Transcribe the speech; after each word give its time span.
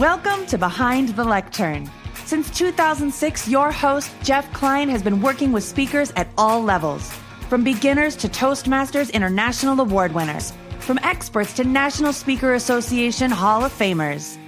Welcome 0.00 0.46
to 0.46 0.56
Behind 0.56 1.10
the 1.10 1.24
Lectern. 1.24 1.86
Since 2.24 2.48
2006, 2.56 3.46
your 3.46 3.70
host, 3.70 4.10
Jeff 4.22 4.50
Klein, 4.54 4.88
has 4.88 5.02
been 5.02 5.20
working 5.20 5.52
with 5.52 5.62
speakers 5.62 6.10
at 6.16 6.26
all 6.38 6.62
levels. 6.62 7.12
From 7.50 7.62
beginners 7.62 8.16
to 8.16 8.28
Toastmasters 8.30 9.12
International 9.12 9.78
Award 9.78 10.12
winners, 10.12 10.54
from 10.78 10.98
experts 11.02 11.52
to 11.56 11.64
National 11.64 12.14
Speaker 12.14 12.54
Association 12.54 13.30
Hall 13.30 13.62
of 13.62 13.78
Famers. 13.78 14.38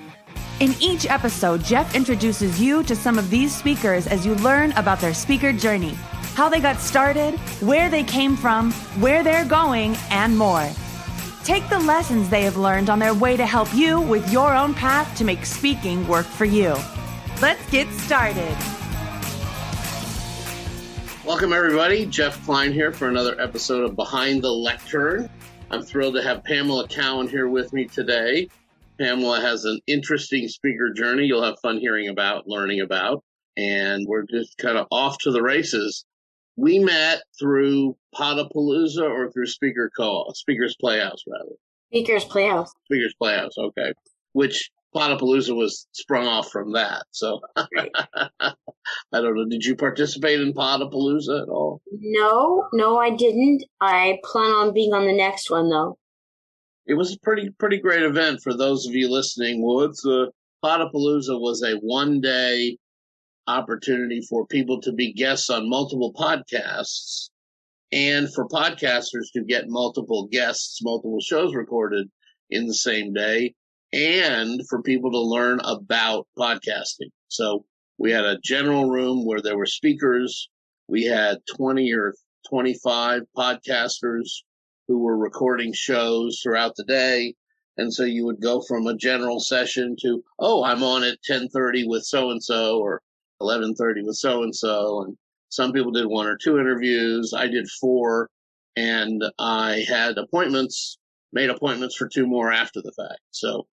In 0.61 0.75
each 0.81 1.05
episode, 1.05 1.63
Jeff 1.65 1.95
introduces 1.95 2.59
you 2.59 2.83
to 2.85 2.97
some 2.97 3.19
of 3.19 3.29
these 3.29 3.55
speakers 3.55 4.07
as 4.07 4.25
you 4.25 4.35
learn 4.37 4.73
about 4.73 5.01
their 5.01 5.13
speaker 5.13 5.53
journey, 5.53 5.93
how 6.35 6.49
they 6.49 6.61
got 6.61 6.81
started, 6.81 7.35
where 7.61 7.91
they 7.91 8.05
came 8.05 8.37
from, 8.37 8.73
where 9.01 9.23
they're 9.23 9.45
going, 9.45 9.97
and 10.09 10.35
more. 10.39 10.67
Take 11.45 11.69
the 11.69 11.79
lessons 11.81 12.29
they 12.29 12.43
have 12.43 12.57
learned 12.57 12.89
on 12.89 13.01
their 13.01 13.15
way 13.15 13.37
to 13.37 13.45
help 13.45 13.75
you 13.75 14.01
with 14.01 14.33
your 14.33 14.55
own 14.55 14.75
path 14.75 15.19
to 15.19 15.25
make 15.25 15.45
speaking 15.45 16.07
work 16.07 16.25
for 16.25 16.45
you. 16.45 16.77
Let's 17.41 17.69
get 17.69 17.89
started. 17.95 18.57
Welcome, 21.27 21.53
everybody. 21.53 22.07
Jeff 22.07 22.45
Klein 22.45 22.73
here 22.73 22.93
for 22.93 23.09
another 23.09 23.41
episode 23.41 23.83
of 23.83 23.97
Behind 23.97 24.41
the 24.41 24.53
Lectern. 24.53 25.29
I'm 25.69 25.83
thrilled 25.83 26.15
to 26.15 26.23
have 26.23 26.45
Pamela 26.45 26.87
Cowan 26.87 27.27
here 27.27 27.49
with 27.49 27.73
me 27.73 27.87
today. 27.87 28.49
Pamela 29.01 29.41
has 29.41 29.65
an 29.65 29.81
interesting 29.89 30.47
speaker 30.47 30.93
journey 30.93 31.25
you'll 31.25 31.43
have 31.43 31.59
fun 31.59 31.79
hearing 31.79 32.07
about, 32.09 32.47
learning 32.47 32.83
about, 32.83 33.25
and 33.57 34.07
we're 34.07 34.27
just 34.31 34.59
kind 34.59 34.79
of 34.79 34.87
off 34.93 35.19
to 35.19 35.33
the 35.33 35.43
races. 35.43 36.05
We 36.63 36.79
met 36.79 37.25
through 37.41 37.97
Podapalooza 38.15 39.03
or 39.03 39.33
through 39.33 39.47
Speaker 39.47 39.91
Co 39.97 40.31
Speakers 40.35 40.77
Playhouse, 40.81 41.25
rather. 41.27 41.57
Speakers 41.91 42.25
Playhouse. 42.25 42.71
Speakers 42.85 43.15
Playhouse, 43.21 43.59
okay. 43.59 43.93
Which 44.33 44.71
Podapalooza 44.95 45.57
was 45.57 45.89
sprung 45.91 46.29
off 46.29 46.53
from 46.53 46.71
that. 46.75 47.03
So 47.11 47.41
Right. 47.77 47.91
I 48.41 48.53
don't 49.11 49.35
know. 49.35 49.49
Did 49.49 49.65
you 49.65 49.75
participate 49.75 50.41
in 50.41 50.53
Podapalooza 50.53 51.43
at 51.43 51.49
all? 51.49 51.83
No, 51.91 52.69
no, 52.73 52.97
I 52.97 53.11
didn't. 53.11 53.65
I 53.81 54.21
plan 54.23 54.53
on 54.53 54.73
being 54.73 54.93
on 54.93 55.05
the 55.05 55.17
next 55.17 55.51
one 55.51 55.69
though. 55.69 55.99
It 56.87 56.95
was 56.95 57.13
a 57.13 57.19
pretty 57.25 57.51
pretty 57.59 57.79
great 57.79 58.05
event 58.05 58.41
for 58.41 58.57
those 58.57 58.87
of 58.87 58.95
you 58.95 59.11
listening. 59.11 59.67
Well, 59.67 59.81
it's 59.87 60.07
a 60.07 60.23
uh, 60.23 60.27
Podapalooza 60.65 61.41
was 61.41 61.65
a 61.65 61.75
one 61.79 62.21
day 62.21 62.79
opportunity 63.47 64.21
for 64.29 64.47
people 64.47 64.81
to 64.81 64.93
be 64.93 65.13
guests 65.13 65.51
on 65.51 65.69
multiple 65.69 66.13
podcasts 66.15 67.31
and 67.93 68.33
for 68.33 68.49
podcasters 68.49 69.31
to 69.35 69.45
get 69.45 69.69
multiple 69.69 70.29
guests, 70.31 70.81
multiple 70.83 71.21
shows 71.21 71.55
recorded 71.55 72.09
in 72.51 72.67
the 72.67 72.75
same 72.75 73.13
day 73.13 73.55
and 73.93 74.61
for 74.69 74.83
people 74.83 75.11
to 75.11 75.21
learn 75.21 75.61
about 75.65 76.27
podcasting. 76.39 77.11
So 77.29 77.65
we 77.99 78.11
had 78.11 78.25
a 78.25 78.39
general 78.43 78.89
room 78.91 79.27
where 79.27 79.43
there 79.43 79.57
were 79.57 79.67
speakers. 79.67 80.49
We 80.89 81.05
had 81.05 81.39
20 81.57 81.93
or 81.93 82.15
25 82.49 83.23
podcasters 83.37 84.29
who 84.89 84.99
were 84.99 85.17
recording 85.17 85.73
shows 85.73 86.41
throughout 86.43 86.75
the 86.77 86.85
day. 86.85 87.35
And 87.77 87.93
so 87.93 88.05
you 88.05 88.25
would 88.27 88.41
go 88.41 88.63
from 88.63 88.87
a 88.87 88.97
general 88.97 89.41
session 89.41 89.97
to, 90.03 90.23
oh, 90.39 90.65
I'm 90.65 90.83
on 90.83 91.03
at 91.05 91.19
1030 91.27 91.87
with 91.87 92.05
so 92.05 92.31
and 92.31 92.43
so 92.43 92.79
or 92.79 93.01
1130 93.43 94.03
with 94.03 94.17
so 94.17 94.43
and 94.43 94.55
so. 94.55 95.03
And 95.03 95.17
some 95.49 95.73
people 95.73 95.93
did 95.93 96.07
one 96.07 96.27
or 96.27 96.37
two 96.37 96.59
interviews. 96.59 97.33
I 97.37 97.47
did 97.47 97.69
four 97.81 98.29
and 98.77 99.23
I 99.39 99.85
had 99.89 100.19
appointments, 100.19 100.99
made 101.33 101.51
appointments 101.51 101.97
for 101.97 102.09
two 102.09 102.27
more 102.27 102.53
after 102.53 102.81
the 102.81 102.93
fact. 102.93 103.21
So, 103.31 103.67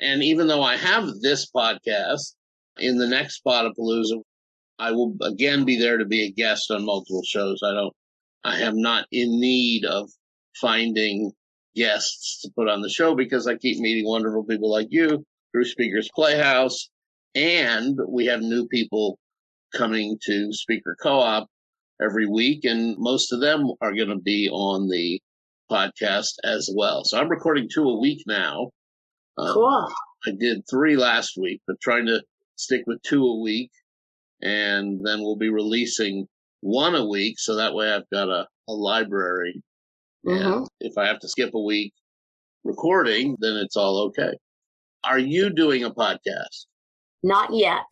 and 0.00 0.22
even 0.22 0.46
though 0.46 0.62
I 0.62 0.76
have 0.76 1.08
this 1.20 1.50
podcast 1.50 2.34
in 2.78 2.98
the 2.98 3.08
next 3.08 3.42
Podapalooza, 3.44 4.22
I 4.78 4.92
will 4.92 5.16
again 5.22 5.64
be 5.64 5.78
there 5.78 5.98
to 5.98 6.04
be 6.04 6.24
a 6.24 6.32
guest 6.32 6.70
on 6.70 6.84
multiple 6.84 7.22
shows. 7.26 7.60
I 7.64 7.72
don't, 7.72 7.94
I 8.44 8.60
am 8.60 8.80
not 8.80 9.06
in 9.10 9.40
need 9.40 9.84
of 9.84 10.10
finding 10.60 11.32
guests 11.74 12.42
to 12.42 12.50
put 12.56 12.68
on 12.68 12.82
the 12.82 12.88
show 12.88 13.14
because 13.14 13.46
I 13.46 13.56
keep 13.56 13.78
meeting 13.78 14.06
wonderful 14.06 14.44
people 14.44 14.70
like 14.70 14.88
you 14.90 15.24
through 15.52 15.64
Speakers 15.64 16.10
Playhouse. 16.14 16.90
And 17.34 17.98
we 18.08 18.26
have 18.26 18.40
new 18.40 18.66
people 18.68 19.18
coming 19.74 20.18
to 20.24 20.52
Speaker 20.52 20.96
Co-op 21.02 21.48
every 22.00 22.26
week. 22.26 22.64
And 22.64 22.96
most 22.98 23.32
of 23.32 23.40
them 23.40 23.70
are 23.80 23.94
going 23.94 24.08
to 24.08 24.18
be 24.18 24.48
on 24.50 24.88
the 24.88 25.20
podcast 25.70 26.34
as 26.44 26.70
well. 26.74 27.04
So 27.04 27.18
I'm 27.18 27.28
recording 27.28 27.68
two 27.72 27.88
a 27.88 27.98
week 28.00 28.22
now. 28.26 28.70
Uh, 29.36 29.52
Cool. 29.52 29.88
I 30.26 30.30
did 30.38 30.62
three 30.70 30.96
last 30.96 31.36
week, 31.36 31.60
but 31.66 31.80
trying 31.80 32.06
to 32.06 32.22
stick 32.56 32.82
with 32.86 33.02
two 33.02 33.24
a 33.24 33.40
week. 33.40 33.70
And 34.42 35.00
then 35.04 35.20
we'll 35.20 35.36
be 35.36 35.50
releasing 35.50 36.26
one 36.60 36.94
a 36.94 37.04
week. 37.06 37.38
So 37.38 37.56
that 37.56 37.74
way 37.74 37.92
I've 37.92 38.08
got 38.10 38.28
a, 38.28 38.46
a 38.68 38.72
library. 38.72 39.62
And 40.24 40.42
Mhm. 40.44 40.66
if 40.80 40.96
I 40.96 41.06
have 41.06 41.18
to 41.20 41.28
skip 41.28 41.52
a 41.54 41.60
week 41.60 41.92
recording, 42.62 43.36
then 43.40 43.56
it's 43.56 43.76
all 43.76 43.98
okay. 44.06 44.32
Are 45.04 45.18
you 45.18 45.50
doing 45.50 45.84
a 45.84 45.90
podcast? 45.90 46.66
Not 47.24 47.54
yet. 47.54 47.86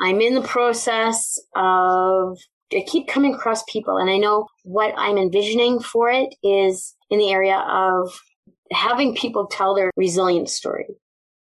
I'm 0.00 0.20
in 0.20 0.34
the 0.34 0.42
process 0.42 1.36
of 1.56 2.38
I 2.72 2.84
keep 2.86 3.08
coming 3.08 3.34
across 3.34 3.64
people 3.64 3.96
and 3.96 4.08
I 4.08 4.18
know 4.18 4.46
what 4.62 4.94
I'm 4.96 5.18
envisioning 5.18 5.80
for 5.80 6.10
it 6.10 6.34
is 6.44 6.94
in 7.10 7.18
the 7.18 7.32
area 7.32 7.56
of 7.56 8.12
having 8.70 9.16
people 9.16 9.48
tell 9.48 9.74
their 9.74 9.90
resilience 9.96 10.52
story. 10.52 10.86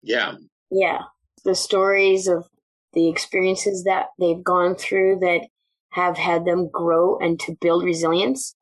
Yeah. 0.02 0.36
Yeah. 0.70 1.00
The 1.44 1.54
stories 1.54 2.26
of 2.26 2.46
the 2.94 3.10
experiences 3.10 3.84
that 3.84 4.06
they've 4.18 4.42
gone 4.42 4.74
through 4.74 5.18
that 5.20 5.46
have 5.90 6.16
had 6.16 6.46
them 6.46 6.70
grow 6.72 7.18
and 7.18 7.38
to 7.40 7.56
build 7.60 7.84
resilience. 7.84 8.54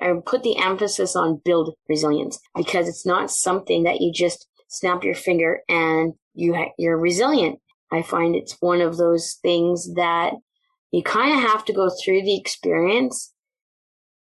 I 0.00 0.12
put 0.26 0.42
the 0.42 0.58
emphasis 0.58 1.16
on 1.16 1.40
build 1.46 1.74
resilience 1.88 2.38
because 2.54 2.88
it's 2.88 3.06
not 3.06 3.30
something 3.30 3.84
that 3.84 4.02
you 4.02 4.12
just 4.12 4.46
snap 4.68 5.02
your 5.02 5.14
finger 5.14 5.60
and 5.66 6.12
you 6.34 6.54
ha- 6.54 6.72
you're 6.76 6.98
resilient. 6.98 7.58
I 7.92 8.02
find 8.02 8.34
it's 8.34 8.56
one 8.60 8.80
of 8.80 8.96
those 8.96 9.38
things 9.42 9.94
that 9.94 10.32
you 10.90 11.02
kind 11.02 11.32
of 11.36 11.50
have 11.50 11.64
to 11.66 11.72
go 11.72 11.90
through 11.90 12.22
the 12.22 12.36
experience 12.36 13.32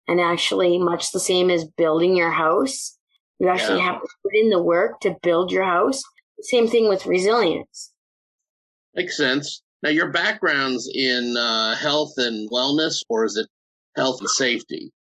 and 0.08 0.22
actually 0.22 0.78
much 0.78 1.12
the 1.12 1.20
same 1.20 1.50
as 1.50 1.66
building 1.66 2.16
your 2.16 2.32
house. 2.32 2.98
You 3.40 3.50
actually 3.50 3.80
Yeah. 3.80 3.92
have 3.92 4.02
to 4.02 4.08
put 4.24 4.36
in 4.36 4.50
the 4.50 4.64
work 4.64 5.02
to 5.02 5.18
build 5.22 5.52
your 5.52 5.66
house. 5.66 6.02
Same 6.42 6.68
thing 6.68 6.88
with 6.88 7.06
resilience. 7.06 7.92
Makes 8.96 9.18
sense. 9.18 9.62
Now, 9.84 9.90
your 9.90 10.12
background's 10.12 10.90
in 10.92 11.36
uh, 11.38 11.76
health 11.76 12.14
and 12.18 12.50
wellness, 12.50 13.04
or 13.10 13.26
is 13.26 13.38
it 13.38 13.48
health 13.96 14.20
and 14.22 14.30
safety? 14.30 14.92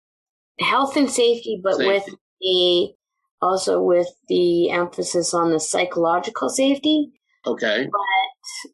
Health 0.61 0.97
and 0.97 1.11
safety, 1.11 1.61
but 1.63 1.79
with 1.79 2.05
the 2.41 2.93
also 3.41 3.81
with 3.81 4.09
the 4.29 4.71
emphasis 4.71 5.33
on 5.35 5.51
the 5.51 5.61
psychological 5.61 6.49
safety. 6.49 7.13
Okay. 7.47 7.89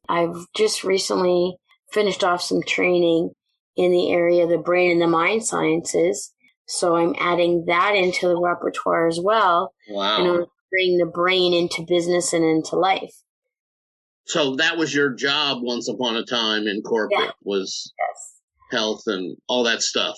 I've 0.08 0.46
just 0.54 0.84
recently 0.84 1.56
finished 1.92 2.24
off 2.24 2.42
some 2.42 2.62
training 2.62 3.30
in 3.76 3.90
the 3.92 4.10
area 4.12 4.44
of 4.44 4.50
the 4.50 4.58
brain 4.58 4.90
and 4.92 5.00
the 5.00 5.06
mind 5.06 5.44
sciences. 5.46 6.32
So 6.66 6.96
I'm 6.96 7.14
adding 7.18 7.64
that 7.66 7.94
into 7.94 8.28
the 8.28 8.40
repertoire 8.40 9.06
as 9.08 9.18
well 9.20 9.74
Wow. 9.88 10.20
in 10.20 10.26
order 10.26 10.44
to 10.44 10.50
bring 10.70 10.98
the 10.98 11.06
brain 11.06 11.52
into 11.54 11.84
business 11.86 12.32
and 12.32 12.44
into 12.44 12.76
life. 12.76 13.14
So 14.26 14.56
that 14.56 14.76
was 14.76 14.94
your 14.94 15.10
job 15.14 15.58
once 15.62 15.88
upon 15.88 16.16
a 16.16 16.24
time 16.24 16.66
in 16.66 16.82
corporate 16.82 17.20
Yeah. 17.20 17.30
was 17.42 17.92
Yes. 17.98 18.40
health 18.70 19.02
and 19.06 19.36
all 19.48 19.64
that 19.64 19.82
stuff. 19.82 20.16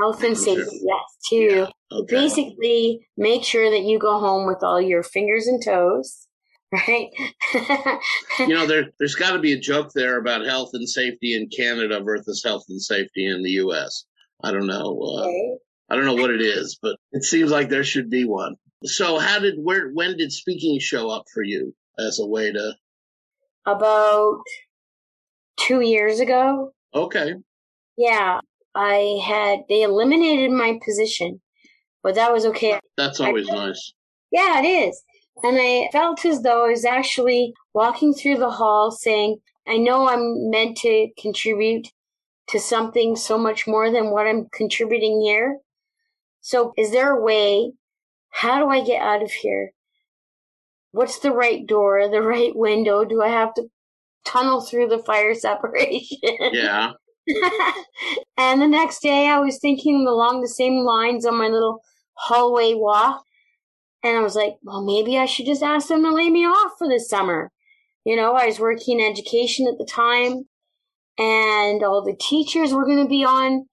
Health 0.00 0.22
and 0.24 0.36
Sure. 0.36 0.56
safety, 0.56 0.80
yes, 0.82 1.16
too. 1.28 1.66
Okay. 1.92 2.16
Basically, 2.16 3.08
make 3.16 3.44
sure 3.44 3.70
that 3.70 3.82
you 3.82 3.98
go 3.98 4.18
home 4.18 4.46
with 4.46 4.62
all 4.64 4.80
your 4.80 5.04
fingers 5.04 5.46
and 5.46 5.62
toes, 5.62 6.23
right? 6.88 7.08
You 8.38 8.48
know, 8.48 8.66
there, 8.68 8.84
there's 8.98 9.14
got 9.14 9.32
to 9.32 9.38
be 9.38 9.52
a 9.52 9.60
joke 9.60 9.90
there 9.94 10.18
about 10.18 10.44
health 10.44 10.70
and 10.72 10.88
safety 10.88 11.34
in 11.34 11.48
Canada 11.48 12.00
versus 12.02 12.42
health 12.44 12.64
and 12.68 12.80
safety 12.80 13.26
in 13.26 13.42
the 13.42 13.50
U.S. 13.50 14.04
I 14.42 14.52
don't 14.52 14.66
know. 14.66 15.00
Uh, 15.00 15.24
Okay. 15.24 15.54
I 15.90 15.96
don't 15.96 16.06
know 16.06 16.14
what 16.14 16.30
it 16.30 16.40
is, 16.40 16.78
but 16.80 16.96
it 17.12 17.24
seems 17.24 17.50
like 17.50 17.68
there 17.68 17.84
should 17.84 18.08
be 18.08 18.24
one. 18.24 18.54
So, 18.84 19.18
how 19.18 19.38
did 19.38 19.56
where 19.58 19.90
when 19.90 20.16
did 20.16 20.32
speaking 20.32 20.78
show 20.80 21.10
up 21.10 21.24
for 21.32 21.42
you 21.42 21.74
as 21.98 22.18
a 22.18 22.26
way 22.26 22.50
to? 22.50 22.72
About 23.66 24.38
two 25.58 25.80
years 25.82 26.20
ago, 26.20 26.72
Okay, 26.94 27.34
yeah, 27.96 28.40
I 28.74 29.20
had, 29.24 29.60
they 29.68 29.82
eliminated 29.82 30.50
my 30.50 30.78
position, 30.84 31.40
but 32.02 32.14
that 32.14 32.32
was 32.32 32.46
okay. 32.46 32.80
that's 32.96 33.20
always 33.20 33.46
nice. 33.48 33.92
Yeah, 34.30 34.60
it 34.62 34.66
is. 34.66 35.02
And 35.42 35.58
I 35.60 35.88
felt 35.92 36.24
as 36.24 36.42
though 36.42 36.64
I 36.66 36.70
was 36.70 36.84
actually 36.84 37.52
walking 37.74 38.14
through 38.14 38.38
the 38.38 38.50
hall 38.50 38.90
saying, 38.90 39.38
I 39.66 39.76
know 39.76 40.08
I'm 40.08 40.50
meant 40.50 40.76
to 40.78 41.08
contribute 41.18 41.88
to 42.48 42.60
something 42.60 43.16
so 43.16 43.36
much 43.36 43.66
more 43.66 43.90
than 43.90 44.10
what 44.10 44.26
I'm 44.26 44.48
contributing 44.52 45.22
here. 45.22 45.58
So 46.40 46.72
is 46.76 46.92
there 46.92 47.16
a 47.16 47.22
way? 47.22 47.72
How 48.30 48.58
do 48.58 48.68
I 48.68 48.84
get 48.84 49.00
out 49.00 49.22
of 49.22 49.30
here 49.30 49.72
what's 50.94 51.18
the 51.18 51.32
right 51.32 51.66
door, 51.66 52.08
the 52.08 52.22
right 52.22 52.54
window? 52.54 53.04
Do 53.04 53.20
I 53.20 53.28
have 53.28 53.52
to 53.54 53.64
tunnel 54.24 54.60
through 54.60 54.88
the 54.88 55.00
fire 55.00 55.34
separation? 55.34 56.18
Yeah. 56.52 56.92
and 58.38 58.62
the 58.62 58.68
next 58.68 59.00
day 59.02 59.28
I 59.28 59.38
was 59.38 59.58
thinking 59.58 60.06
along 60.06 60.40
the 60.40 60.48
same 60.48 60.84
lines 60.84 61.26
on 61.26 61.36
my 61.36 61.48
little 61.48 61.80
hallway 62.14 62.74
walk. 62.74 63.24
And 64.04 64.18
I 64.18 64.20
was 64.20 64.36
like, 64.36 64.56
well, 64.62 64.84
maybe 64.84 65.18
I 65.18 65.24
should 65.24 65.46
just 65.46 65.62
ask 65.62 65.88
them 65.88 66.04
to 66.04 66.12
lay 66.12 66.28
me 66.28 66.44
off 66.44 66.72
for 66.78 66.86
this 66.86 67.08
summer. 67.08 67.50
You 68.04 68.16
know, 68.16 68.34
I 68.34 68.46
was 68.46 68.60
working 68.60 69.00
in 69.00 69.10
education 69.10 69.66
at 69.66 69.78
the 69.78 69.86
time 69.86 70.44
and 71.18 71.82
all 71.82 72.04
the 72.04 72.16
teachers 72.20 72.74
were 72.74 72.84
going 72.84 73.02
to 73.02 73.08
be 73.08 73.24
on 73.24 73.66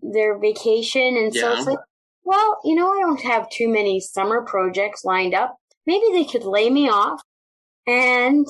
their 0.00 0.38
vacation. 0.38 1.18
And 1.18 1.34
so 1.34 1.50
Yeah. 1.52 1.58
it's 1.58 1.66
like, 1.66 1.78
well, 2.24 2.58
you 2.64 2.74
know, 2.74 2.90
I 2.90 3.00
don't 3.00 3.20
have 3.20 3.50
too 3.50 3.68
many 3.68 4.00
summer 4.00 4.42
projects 4.42 5.04
lined 5.04 5.34
up. 5.34 5.56
Maybe 5.86 6.06
they 6.12 6.24
could 6.24 6.44
lay 6.44 6.70
me 6.70 6.88
off 6.88 7.20
and 7.86 8.46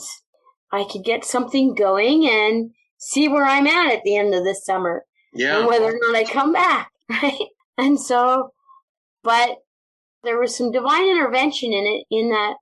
I 0.70 0.85
could 0.85 1.05
get 1.05 1.25
something 1.25 1.75
going 1.75 2.29
and 2.29 2.70
see 2.99 3.26
where 3.29 3.44
I'm 3.44 3.67
at 3.67 3.93
at 3.93 4.03
the 4.05 4.17
end 4.17 4.35
of 4.35 4.44
this 4.44 4.65
summer 4.65 5.05
and 5.32 5.43
Yeah. 5.43 5.67
whether 5.67 5.87
or 5.87 5.99
not 6.00 6.15
I 6.17 6.25
come 6.25 6.53
back, 6.53 6.91
right? 7.09 7.49
And 7.76 8.00
so, 8.00 8.53
but 9.25 9.59
there 10.25 10.38
was 10.38 10.56
some 10.56 10.73
divine 10.73 11.09
intervention 11.09 11.73
in 11.73 11.85
it, 11.87 12.05
in 12.11 12.31
that 12.31 12.55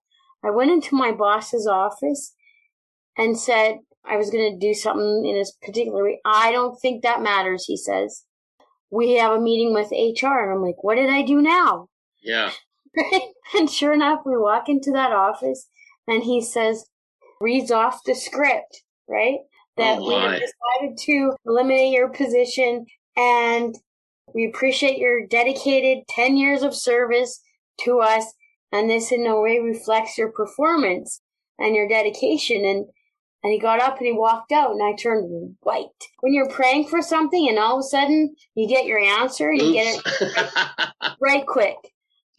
I 0.45 0.51
went 0.51 0.71
into 0.71 0.95
my 0.95 1.13
boss's 1.13 1.67
office 1.67 2.35
and 3.17 3.39
said 3.39 3.79
I 4.05 4.17
was 4.17 4.31
going 4.31 4.53
to 4.53 4.67
do 4.67 4.75
something 4.75 5.27
in 5.27 5.35
this 5.35 5.53
particular 5.63 6.05
way. 6.05 6.21
I 6.25 6.53
don't 6.53 6.79
think 6.81 7.03
that 7.03 7.23
matters, 7.23 7.65
he 7.65 7.77
says. 7.77 8.25
We 8.91 9.15
have 9.15 9.33
a 9.33 9.41
meeting 9.41 9.75
with 9.75 9.91
HR. 9.91 10.45
And 10.45 10.53
I'm 10.53 10.63
like, 10.63 10.83
what 10.85 10.95
did 10.95 11.11
I 11.11 11.23
do 11.23 11.41
now? 11.41 11.89
Yeah. 12.23 12.53
and 13.59 13.69
sure 13.69 13.93
enough, 13.93 14.21
we 14.25 14.37
walk 14.37 14.69
into 14.69 14.93
that 14.93 15.13
office 15.13 15.69
and 16.07 16.23
he 16.23 16.41
says, 16.41 16.87
reads 17.41 17.71
off 17.71 18.05
the 18.05 18.15
script, 18.15 18.83
right? 19.09 19.39
That 19.77 19.99
Oh, 19.99 20.09
we 20.09 20.15
have 20.15 20.41
decided 20.41 20.99
to 20.99 21.33
eliminate 21.45 21.93
your 21.93 22.09
position 22.09 22.87
and 23.17 23.75
we 24.35 24.47
appreciate 24.47 24.99
your 24.99 25.27
dedicated 25.27 26.05
10 26.09 26.37
years 26.37 26.63
of 26.63 26.75
service 26.75 27.41
to 27.85 28.01
us. 28.01 28.33
And 28.73 28.91
this 28.91 29.13
in 29.13 29.25
no 29.25 29.41
way 29.41 29.59
reflects 29.59 30.19
your 30.19 30.31
performance 30.31 31.21
and 31.59 31.75
your 31.75 31.89
dedication. 31.89 32.65
And, 32.65 32.87
and 33.43 33.53
he 33.53 33.59
got 33.59 33.81
up 33.81 33.99
and 33.99 34.07
he 34.07 34.13
walked 34.13 34.53
out 34.53 34.73
and 34.73 34.83
I 34.83 34.95
turned 34.97 35.57
white. 35.61 35.87
When 36.21 36.35
you're 36.35 36.49
praying 36.49 36.89
for 36.89 37.01
something 37.01 37.49
and 37.49 37.59
all 37.59 37.79
of 37.79 37.81
a 37.81 37.83
sudden 37.85 38.35
you 38.55 38.69
get 38.69 38.87
your 38.87 38.99
answer, 38.99 39.53
you 39.53 39.73
get 39.73 39.97
it 39.97 40.23
Oops. 40.23 41.17
right 41.21 41.47
quick. 41.47 41.77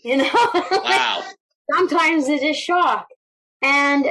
You 0.03 0.17
know? 0.17 0.29
wow. 0.53 1.23
sometimes 1.73 2.27
it 2.27 2.43
is 2.43 2.57
a 2.57 2.59
shock. 2.59 3.07
And 3.61 4.05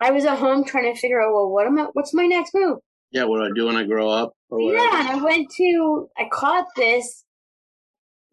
I 0.00 0.10
was 0.10 0.24
at 0.24 0.38
home 0.38 0.64
trying 0.64 0.92
to 0.92 1.00
figure 1.00 1.20
out, 1.20 1.32
well, 1.32 1.50
what 1.50 1.66
am 1.66 1.78
I, 1.78 1.86
what's 1.92 2.14
my 2.14 2.26
next 2.26 2.54
move? 2.54 2.78
Yeah. 3.10 3.24
What 3.24 3.38
do 3.38 3.44
I 3.44 3.50
do 3.54 3.66
when 3.66 3.76
I 3.76 3.84
grow 3.84 4.08
up? 4.08 4.32
Or? 4.50 4.60
Yeah, 4.60 5.00
and 5.00 5.08
I 5.08 5.22
went 5.22 5.50
to, 5.56 6.08
I 6.18 6.28
caught 6.30 6.66
this 6.76 7.24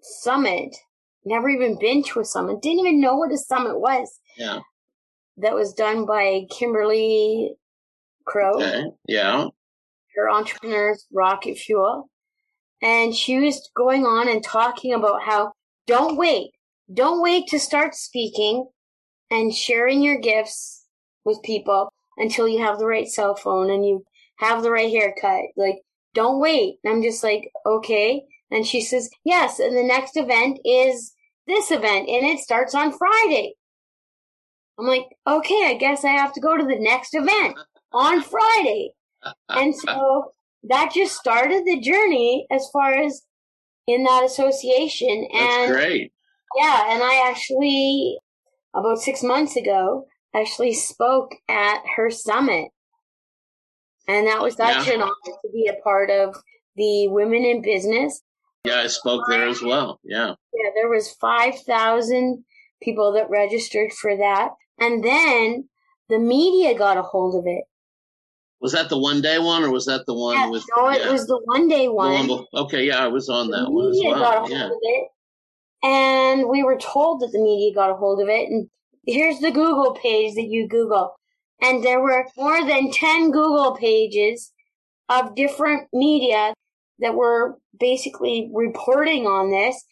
summit. 0.02 0.76
Never 1.26 1.50
even 1.50 1.78
been 1.80 2.04
to 2.04 2.20
a 2.22 2.26
summit. 2.26 2.62
Didn't 2.62 2.80
even 2.80 3.02
know 3.02 3.16
what 3.16 3.32
a 3.32 3.38
summit 3.38 3.80
was. 3.80 4.20
Yeah. 4.38 4.60
That 5.38 5.54
was 5.54 5.74
done 5.74 6.06
by 6.06 6.46
Kimberly 6.50 7.54
Crowe, 8.26 8.56
Okay. 8.62 8.86
Yeah. 9.08 9.48
her 10.16 10.30
entrepreneurs 10.30 11.06
rocket 11.14 11.58
fuel. 11.58 12.10
And 12.82 13.14
she 13.14 13.40
was 13.40 13.70
going 13.76 14.06
on 14.06 14.30
and 14.30 14.44
talking 14.44 14.94
about 14.94 15.22
how 15.24 15.52
don't 15.88 16.18
wait. 16.18 16.52
Don't 16.94 17.22
wait 17.22 17.48
to 17.48 17.60
start 17.60 17.96
speaking 17.96 18.68
and 19.30 19.54
sharing 19.54 20.02
your 20.02 20.18
gifts 20.20 20.86
with 21.26 21.42
people 21.44 21.92
until 22.18 22.48
you 22.48 22.64
have 22.64 22.80
the 22.80 22.86
right 22.86 23.08
cell 23.08 23.36
phone 23.36 23.70
and 23.70 23.86
you 23.86 24.04
have 24.38 24.64
the 24.64 24.72
right 24.72 24.90
haircut. 24.90 25.42
Like, 25.58 25.76
don't 26.14 26.40
wait. 26.40 26.76
And 26.84 26.94
I'm 26.94 27.02
just 27.04 27.24
like, 27.24 27.50
okay. 27.66 28.24
And 28.52 28.66
she 28.66 28.82
says, 28.82 29.10
yes. 29.24 29.60
And 29.60 29.78
the 29.78 29.84
next 29.84 30.18
event 30.18 30.60
is 30.66 31.14
this 31.48 31.72
event 31.72 32.10
and 32.10 32.26
it 32.26 32.40
starts 32.40 32.74
on 32.74 32.98
Friday. 32.98 33.54
I'm 34.80 34.88
like, 34.88 35.08
okay, 35.28 35.66
I 35.66 35.76
guess 35.80 36.06
I 36.06 36.10
have 36.12 36.34
to 36.34 36.42
go 36.42 36.56
to 36.58 36.64
the 36.64 36.80
next 36.80 37.14
event 37.14 37.58
on 37.92 38.22
Friday. 38.22 38.94
And 39.50 39.76
so 39.76 40.34
that 40.64 40.94
just 40.94 41.16
started 41.18 41.66
the 41.66 41.80
journey 41.80 42.48
as 42.50 42.68
far 42.72 42.94
as 42.94 43.22
in 43.88 44.04
that 44.04 44.24
association. 44.24 45.28
That's 45.34 45.56
and 45.56 45.72
great. 45.74 46.14
yeah, 46.58 46.94
and 46.94 47.04
I 47.04 47.30
actually, 47.30 48.18
about 48.74 49.00
six 49.00 49.22
months 49.22 49.56
ago, 49.56 50.06
actually 50.34 50.74
spoke 50.74 51.36
at 51.50 51.82
her 51.96 52.10
summit. 52.10 52.70
And 54.08 54.28
that 54.28 54.42
was 54.42 54.56
such 54.56 54.88
Yeah. 54.88 54.94
an 54.94 55.02
honor 55.02 55.14
to 55.26 55.50
be 55.52 55.68
a 55.68 55.82
part 55.84 56.10
of 56.10 56.36
the 56.76 57.08
Women 57.10 57.44
in 57.44 57.62
Business. 57.62 58.22
Yeah. 58.66 58.82
I 58.82 58.88
spoke 58.88 59.24
there 59.30 59.48
as 59.48 59.62
well. 59.62 60.00
Yeah. 60.04 60.34
Yeah, 60.54 60.70
there 60.76 60.90
was 60.90 61.12
5,000 61.14 62.44
people 62.82 63.14
that 63.14 63.30
registered 63.30 63.94
for 63.94 64.16
that. 64.18 64.50
And 64.80 65.04
then 65.04 65.70
the 66.10 66.20
media 66.20 66.78
got 66.78 66.98
a 66.98 67.02
hold 67.02 67.36
of 67.36 67.44
it. 67.46 67.64
Was 68.62 68.74
that 68.74 68.90
the 68.90 68.98
one 68.98 69.22
day 69.22 69.40
one 69.40 69.64
or 69.64 69.72
was 69.72 69.86
that 69.86 70.06
the 70.06 70.14
one 70.14 70.36
Yeah, 70.36 70.50
with? 70.50 70.66
no, 70.76 70.90
it 70.90 71.02
yeah, 71.02 71.12
was 71.12 71.28
the 71.28 71.40
one 71.46 71.68
day 71.70 71.88
one. 71.88 72.28
one 72.28 72.46
okay. 72.54 72.84
Yeah. 72.84 73.06
I 73.06 73.08
was 73.08 73.30
on 73.30 73.50
that 73.52 73.64
the 73.66 73.72
one 73.72 73.88
as 73.90 73.98
media 73.98 74.16
got 74.16 74.20
a 74.20 74.22
well. 74.22 74.40
hold 74.40 74.52
Yeah. 74.52 74.66
of 74.66 74.72
it, 74.82 75.08
and 75.82 76.50
we 76.50 76.64
were 76.64 76.78
told 76.78 77.22
that 77.22 77.32
the 77.32 77.40
media 77.40 77.74
got 77.74 77.90
a 77.90 77.96
hold 77.96 78.22
of 78.22 78.28
it. 78.28 78.50
And 78.50 78.70
here's 79.08 79.40
the 79.40 79.52
Google 79.52 79.94
page 79.94 80.36
that 80.36 80.48
you 80.50 80.68
Google, 80.68 81.16
and 81.62 81.82
there 81.86 82.02
were 82.02 82.28
more 82.36 82.66
than 82.66 82.92
ten 82.92 83.32
Google 83.32 83.78
pages 83.78 84.52
of 85.08 85.36
different 85.36 85.88
media 85.94 86.54
that 87.00 87.16
were 87.16 87.58
basically 87.80 88.50
reporting 88.54 89.26
on 89.26 89.52
this. 89.52 89.84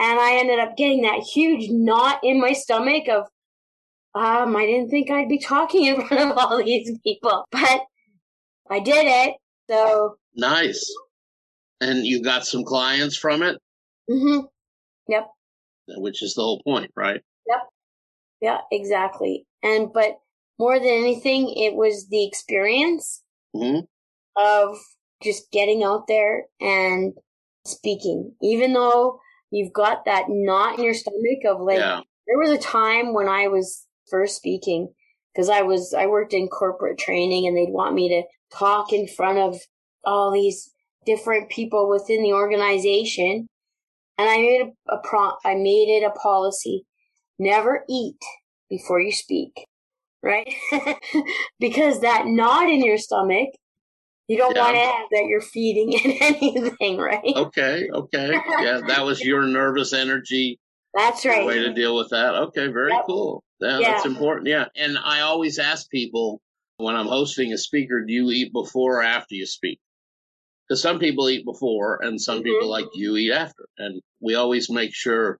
And 0.00 0.18
I 0.18 0.38
ended 0.38 0.58
up 0.58 0.76
getting 0.76 1.02
that 1.02 1.20
huge 1.20 1.70
knot 1.70 2.20
in 2.22 2.40
my 2.40 2.52
stomach 2.52 3.08
of, 3.08 3.24
um, 4.14 4.56
I 4.56 4.66
didn't 4.66 4.90
think 4.90 5.10
I'd 5.10 5.28
be 5.28 5.38
talking 5.38 5.84
in 5.94 6.06
front 6.06 6.32
of 6.32 6.38
all 6.38 6.62
these 6.62 6.90
people, 7.04 7.44
but 7.50 7.82
I 8.70 8.80
did 8.80 9.06
it. 9.06 9.36
So, 9.70 10.16
Nice. 10.34 10.92
And 11.80 12.04
you 12.04 12.22
got 12.22 12.46
some 12.46 12.64
clients 12.64 13.16
from 13.16 13.42
it, 13.42 13.58
hmm 14.08 14.40
yep. 15.08 15.28
which 15.88 16.22
is 16.22 16.34
the 16.34 16.42
whole 16.42 16.62
point, 16.62 16.90
right? 16.96 17.20
Yep. 17.46 17.58
Yeah, 18.40 18.58
exactly. 18.70 19.46
And 19.62 19.92
but 19.92 20.18
more 20.58 20.78
than 20.78 20.88
anything, 20.88 21.52
it 21.56 21.74
was 21.74 22.08
the 22.08 22.24
experience 22.26 23.22
hmm 23.52 23.80
of 24.36 24.78
just 25.24 25.50
getting 25.50 25.82
out 25.82 26.06
there 26.06 26.44
and 26.60 27.14
speaking. 27.64 28.32
Even 28.42 28.72
though 28.72 29.18
you've 29.50 29.72
got 29.72 30.04
that 30.04 30.26
knot 30.28 30.78
in 30.78 30.84
your 30.84 30.94
stomach 30.94 31.44
of 31.46 31.60
like 31.60 31.78
yeah. 31.78 32.00
there 32.26 32.38
was 32.38 32.50
a 32.50 32.58
time 32.58 33.14
when 33.14 33.28
I 33.28 33.48
was 33.48 33.86
first 34.10 34.36
speaking 34.36 34.92
because 35.32 35.48
I 35.48 35.62
was 35.62 35.94
I 35.94 36.06
worked 36.06 36.32
in 36.32 36.48
corporate 36.48 36.98
training 36.98 37.46
and 37.46 37.56
they'd 37.56 37.72
want 37.72 37.94
me 37.94 38.08
to 38.08 38.22
talk 38.56 38.92
in 38.92 39.06
front 39.06 39.38
of 39.38 39.60
all 40.04 40.30
these 40.30 40.72
different 41.06 41.50
people 41.50 41.88
within 41.88 42.22
the 42.22 42.32
organization 42.32 43.48
and 44.18 44.28
I 44.28 44.36
made 44.36 44.62
a, 44.62 44.94
a 44.94 44.98
pro 45.02 45.32
I 45.44 45.54
made 45.54 45.88
it 45.88 46.04
a 46.04 46.10
policy 46.10 46.84
never 47.38 47.84
eat 47.88 48.22
before 48.68 49.00
you 49.00 49.12
speak 49.12 49.66
right 50.22 50.52
because 51.60 52.00
that 52.00 52.26
knot 52.26 52.68
in 52.70 52.84
your 52.84 52.98
stomach 52.98 53.50
you 54.28 54.36
don't 54.38 54.54
Yeah. 54.56 54.62
want 54.62 54.74
to 54.76 54.80
have 54.80 55.06
that 55.10 55.24
you're 55.28 55.40
feeding 55.40 55.88
it 55.92 56.22
anything 56.22 56.98
right 56.98 57.20
Okay. 57.24 57.88
Okay. 57.92 58.32
Yeah. 58.60 58.80
That 58.86 59.04
was 59.04 59.20
your 59.20 59.42
nervous 59.46 59.92
energy 59.92 60.58
that's 60.94 61.24
right 61.26 61.44
way 61.44 61.58
to 61.58 61.72
deal 61.72 61.96
with 61.96 62.10
that. 62.10 62.34
Okay, 62.36 62.68
very 62.68 62.92
Yep. 62.92 63.02
cool. 63.06 63.42
Yeah, 63.60 63.78
Yeah. 63.80 63.92
that's 63.94 64.06
important. 64.06 64.46
Yeah. 64.46 64.66
And 64.76 64.96
I 64.96 65.22
always 65.22 65.58
ask 65.58 65.90
people 65.90 66.40
when 66.76 66.94
I'm 66.94 67.06
hosting 67.08 67.52
a 67.52 67.58
speaker, 67.58 68.04
do 68.04 68.12
you 68.12 68.30
eat 68.30 68.52
before 68.52 69.00
or 69.00 69.02
after 69.02 69.34
you 69.34 69.44
speak? 69.46 69.80
Because 70.68 70.80
some 70.80 70.98
people 71.00 71.28
eat 71.28 71.44
before 71.44 72.00
and 72.02 72.20
some 72.20 72.38
Mhm. 72.40 72.44
people 72.44 72.68
like 72.68 72.86
you 72.94 73.16
eat 73.16 73.32
after. 73.32 73.66
And 73.76 74.00
we 74.20 74.36
always 74.36 74.70
make 74.70 74.94
sure 74.94 75.38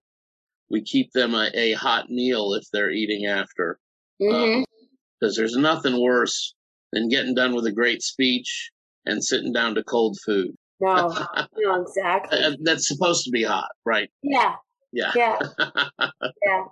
we 0.69 0.81
keep 0.81 1.11
them 1.13 1.33
a, 1.35 1.49
a 1.53 1.71
hot 1.73 2.09
meal 2.09 2.53
if 2.55 2.63
they're 2.73 2.91
eating 2.91 3.25
after. 3.25 3.79
Because 4.19 5.35
there's 5.37 5.55
nothing 5.55 5.99
worse 6.01 6.53
than 6.91 7.07
getting 7.09 7.33
done 7.33 7.55
with 7.55 7.65
a 7.65 7.71
great 7.71 8.01
speech 8.01 8.71
and 9.05 9.23
sitting 9.23 9.53
down 9.53 9.75
to 9.75 9.83
cold 9.83 10.17
food. 10.25 10.55
no 10.79 11.07
no 11.57 11.81
exactly 11.81 12.39
Uh, 12.43 12.51
That's 12.63 12.87
supposed 12.87 13.23
to 13.25 13.31
be 13.31 13.43
hot, 13.43 13.69
right? 13.85 14.09
yeah 14.23 14.55
Yeah. 14.91 15.11
yeah 15.15 15.39
yeah 16.45 16.63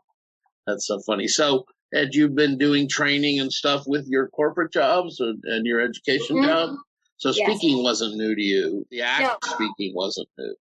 That's 0.68 0.88
so 0.88 1.00
funny. 1.06 1.28
So, 1.28 1.66
had 1.94 2.16
you 2.16 2.30
been 2.30 2.58
doing 2.58 2.88
training 2.90 3.40
and 3.40 3.52
stuff 3.52 3.84
with 3.86 4.08
your 4.08 4.28
corporate 4.30 4.72
jobs 4.74 5.20
and, 5.20 5.44
and 5.46 5.66
your 5.66 5.80
education 5.82 6.38
Mhm. 6.38 6.44
job? 6.44 6.70
So, 7.18 7.30
Yes. 7.32 7.58
speaking 7.60 7.84
wasn't 7.84 8.16
new 8.16 8.34
to 8.36 8.42
you. 8.42 8.86
The 8.90 9.02
act 9.02 9.22
No. 9.22 9.34
of 9.34 9.38
speaking 9.44 9.94
wasn't 9.96 10.28
new. 10.38 10.56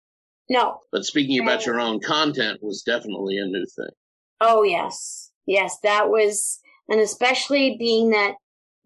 no 0.50 0.80
But 0.92 1.06
speaking 1.06 1.40
about 1.40 1.66
your 1.66 1.80
own 1.80 2.00
content 2.00 2.64
was 2.64 2.82
definitely 2.82 3.38
a 3.38 3.46
new 3.46 3.66
thing. 3.76 3.94
Oh 4.42 4.64
yes, 4.64 5.32
Yes, 5.46 5.80
that 5.84 6.10
was, 6.10 6.60
and 6.90 7.00
especially 7.02 7.76
being 7.78 8.12
that 8.12 8.36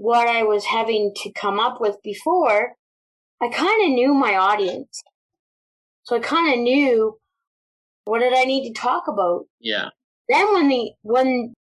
what 0.03 0.27
I 0.27 0.43
was 0.43 0.65
having 0.65 1.13
to 1.24 1.31
come 1.31 1.62
up 1.62 1.79
with 1.79 1.95
before, 2.03 2.74
I 3.41 3.48
kind 3.48 3.83
of 3.86 3.91
knew 3.91 4.13
my 4.13 4.36
audience. 4.36 5.01
So 6.03 6.17
I 6.17 6.19
kind 6.19 6.53
of 6.53 6.60
knew 6.60 7.17
what 8.03 8.19
did 8.19 8.33
I 8.33 8.43
need 8.43 8.67
to 8.67 8.74
talk 8.77 9.07
about. 9.07 9.45
Yeah. 9.62 9.91
Then 10.27 10.53
when 10.53 10.67
the 10.67 10.91
when 11.03 11.53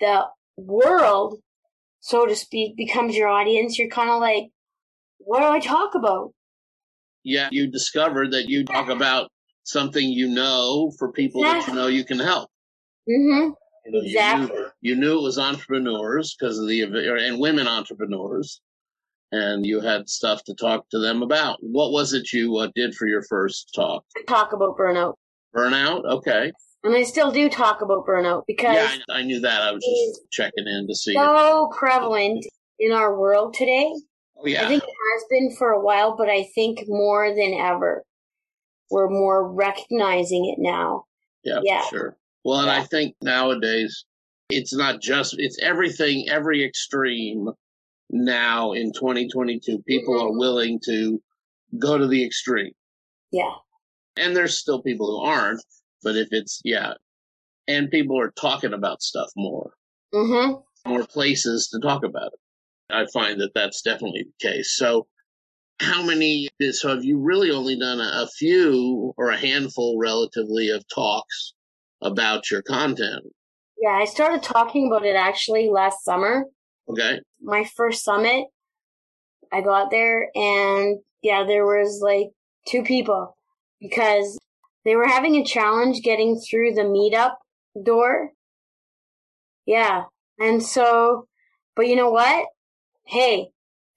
the 0.00 0.26
world, 0.58 1.38
so 2.00 2.26
to 2.26 2.36
speak, 2.36 2.76
becomes 2.76 3.16
your 3.16 3.28
audience, 3.28 3.78
you're 3.78 3.88
kind 3.88 4.10
of 4.10 4.20
like, 4.20 4.50
what 5.16 5.40
do 5.40 5.46
I 5.46 5.58
talk 5.58 5.94
about? 5.94 6.32
Yeah, 7.24 7.48
you 7.52 7.70
discovered 7.70 8.32
that 8.32 8.50
you 8.50 8.66
talk 8.66 8.90
about 8.90 9.30
something 9.62 10.06
you 10.06 10.28
know 10.28 10.92
for 10.98 11.10
people 11.10 11.40
that 11.40 11.66
you 11.66 11.72
know 11.72 11.86
you 11.86 12.04
can 12.04 12.18
help. 12.18 12.50
Mm-hmm. 13.08 13.52
You 13.86 14.00
Exactly. 14.02 14.56
You 14.56 14.62
knew, 14.62 14.70
you 14.80 14.96
knew 14.96 15.18
it 15.18 15.22
was 15.22 15.38
entrepreneurs 15.38 16.36
because 16.38 16.58
of 16.58 16.68
the 16.68 16.82
and 16.82 17.40
women 17.40 17.66
entrepreneurs, 17.66 18.60
and 19.32 19.66
you 19.66 19.80
had 19.80 20.08
stuff 20.08 20.44
to 20.44 20.54
talk 20.54 20.88
to 20.90 20.98
them 20.98 21.22
about. 21.22 21.58
What 21.60 21.92
was 21.92 22.12
it 22.12 22.32
you 22.32 22.56
uh, 22.58 22.68
did 22.74 22.94
for 22.94 23.06
your 23.06 23.22
first 23.24 23.72
talk? 23.74 24.04
Talk 24.28 24.52
about 24.52 24.76
burnout. 24.78 25.14
Burnout. 25.54 26.04
Okay. 26.04 26.52
And 26.84 26.94
I 26.94 27.02
still 27.04 27.30
do 27.30 27.48
talk 27.48 27.80
about 27.80 28.06
burnout 28.06 28.42
because 28.46 28.74
Yeah, 28.74 28.96
I, 29.14 29.18
I 29.18 29.22
knew 29.22 29.40
that. 29.40 29.62
I 29.62 29.72
was 29.72 29.84
just 29.84 30.30
checking 30.32 30.66
in 30.66 30.86
to 30.88 30.94
see. 30.94 31.14
so 31.14 31.70
prevalent 31.76 32.44
in 32.78 32.92
our 32.92 33.18
world 33.18 33.54
today. 33.54 33.92
Oh 34.36 34.46
yeah. 34.46 34.64
I 34.64 34.68
think 34.68 34.82
it 34.82 34.88
has 35.14 35.24
been 35.30 35.54
for 35.56 35.70
a 35.70 35.80
while, 35.80 36.16
but 36.16 36.28
I 36.28 36.44
think 36.54 36.80
more 36.88 37.28
than 37.28 37.54
ever, 37.54 38.04
we're 38.90 39.08
more 39.08 39.48
recognizing 39.52 40.46
it 40.46 40.60
now. 40.60 41.04
Yeah, 41.44 41.60
Yeah. 41.62 41.82
for 41.82 41.88
sure. 41.88 42.16
Well, 42.44 42.60
and 42.60 42.70
I 42.70 42.82
think 42.84 43.14
nowadays 43.22 44.04
it's 44.50 44.74
not 44.74 45.00
just 45.00 45.34
it's 45.38 45.58
everything, 45.62 46.28
every 46.28 46.64
extreme 46.64 47.48
now 48.10 48.72
in 48.72 48.92
2022. 48.92 49.82
People 49.86 50.20
are 50.20 50.36
willing 50.36 50.80
to 50.86 51.22
go 51.78 51.96
to 51.96 52.06
the 52.06 52.24
extreme, 52.24 52.72
Yeah. 53.30 53.54
and 54.16 54.36
there's 54.36 54.58
still 54.58 54.82
people 54.82 55.06
who 55.06 55.24
aren't. 55.26 55.62
But 56.02 56.16
if 56.16 56.28
it's 56.32 56.60
yeah, 56.64 56.94
and 57.68 57.90
people 57.90 58.18
are 58.20 58.32
talking 58.32 58.72
about 58.72 59.02
stuff 59.02 59.30
more, 59.36 59.72
Mm-hmm. 60.12 60.90
more 60.90 61.06
places 61.06 61.68
to 61.68 61.78
talk 61.80 62.04
about 62.04 62.32
it. 62.32 62.40
I 62.90 63.06
find 63.12 63.40
that 63.40 63.52
that's 63.54 63.82
definitely 63.82 64.24
the 64.24 64.48
case. 64.48 64.76
So. 64.76 65.06
How 65.80 66.00
many? 66.04 66.48
So 66.70 66.90
have 66.90 67.02
you 67.04 67.18
really 67.18 67.50
only 67.50 67.76
done 67.76 67.98
a, 67.98 68.22
a 68.22 68.28
few 68.28 69.12
or 69.16 69.30
a 69.30 69.36
handful, 69.36 69.98
relatively, 69.98 70.68
of 70.68 70.84
talks 70.94 71.54
about 72.02 72.50
your 72.50 72.62
content? 72.62 73.24
Yeah, 73.78 73.90
I 73.90 74.04
started 74.04 74.42
talking 74.42 74.86
about 74.86 75.04
it 75.04 75.16
actually 75.16 75.68
last 75.70 76.04
summer. 76.04 76.44
Okay. 76.88 77.20
My 77.40 77.64
first 77.64 78.04
summit, 78.04 78.46
I 79.52 79.60
got 79.60 79.90
there 79.90 80.30
and 80.34 80.98
yeah, 81.22 81.44
there 81.46 81.64
was 81.64 82.00
like 82.02 82.28
two 82.66 82.82
people 82.82 83.36
because 83.80 84.38
they 84.84 84.96
were 84.96 85.06
having 85.06 85.36
a 85.36 85.44
challenge 85.44 86.02
getting 86.02 86.38
through 86.38 86.74
the 86.74 86.82
meetup 86.82 87.34
door. 87.84 88.30
Yeah. 89.66 90.04
And 90.38 90.62
so, 90.62 91.26
but 91.76 91.86
you 91.86 91.96
know 91.96 92.10
what? 92.10 92.46
Hey, 93.06 93.48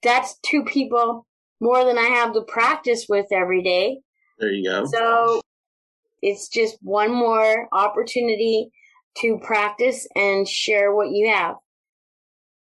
that's 0.02 0.38
two 0.46 0.64
people 0.64 1.26
more 1.60 1.84
than 1.84 1.98
I 1.98 2.04
have 2.04 2.34
to 2.34 2.42
practice 2.42 3.06
with 3.08 3.26
every 3.32 3.62
day. 3.62 4.00
There 4.38 4.52
you 4.52 4.68
go. 4.68 4.84
So 4.86 5.40
it's 6.22 6.48
just 6.48 6.76
one 6.82 7.12
more 7.12 7.68
opportunity 7.72 8.70
to 9.18 9.38
practice 9.42 10.06
and 10.14 10.46
share 10.46 10.94
what 10.94 11.10
you 11.10 11.32
have. 11.32 11.56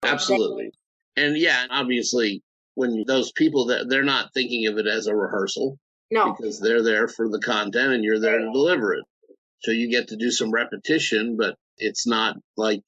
Absolutely. 0.02 0.72
And 1.16 1.36
yeah, 1.36 1.66
obviously, 1.70 2.42
when 2.74 3.04
those 3.06 3.32
people 3.32 3.66
that 3.66 3.88
they're 3.88 4.02
not 4.02 4.32
thinking 4.32 4.66
of 4.66 4.78
it 4.78 4.86
as 4.86 5.06
a 5.06 5.14
rehearsal 5.14 5.78
No, 6.10 6.32
because 6.32 6.60
they're 6.60 6.82
there 6.82 7.08
for 7.08 7.28
the 7.28 7.40
content 7.40 7.92
and 7.92 8.04
you're 8.04 8.20
there 8.20 8.38
to 8.38 8.52
deliver 8.52 8.94
it. 8.94 9.04
So 9.62 9.72
you 9.72 9.90
get 9.90 10.08
to 10.08 10.16
do 10.16 10.30
some 10.30 10.50
repetition, 10.50 11.36
but 11.36 11.56
it's 11.76 12.06
not 12.06 12.36
like 12.56 12.80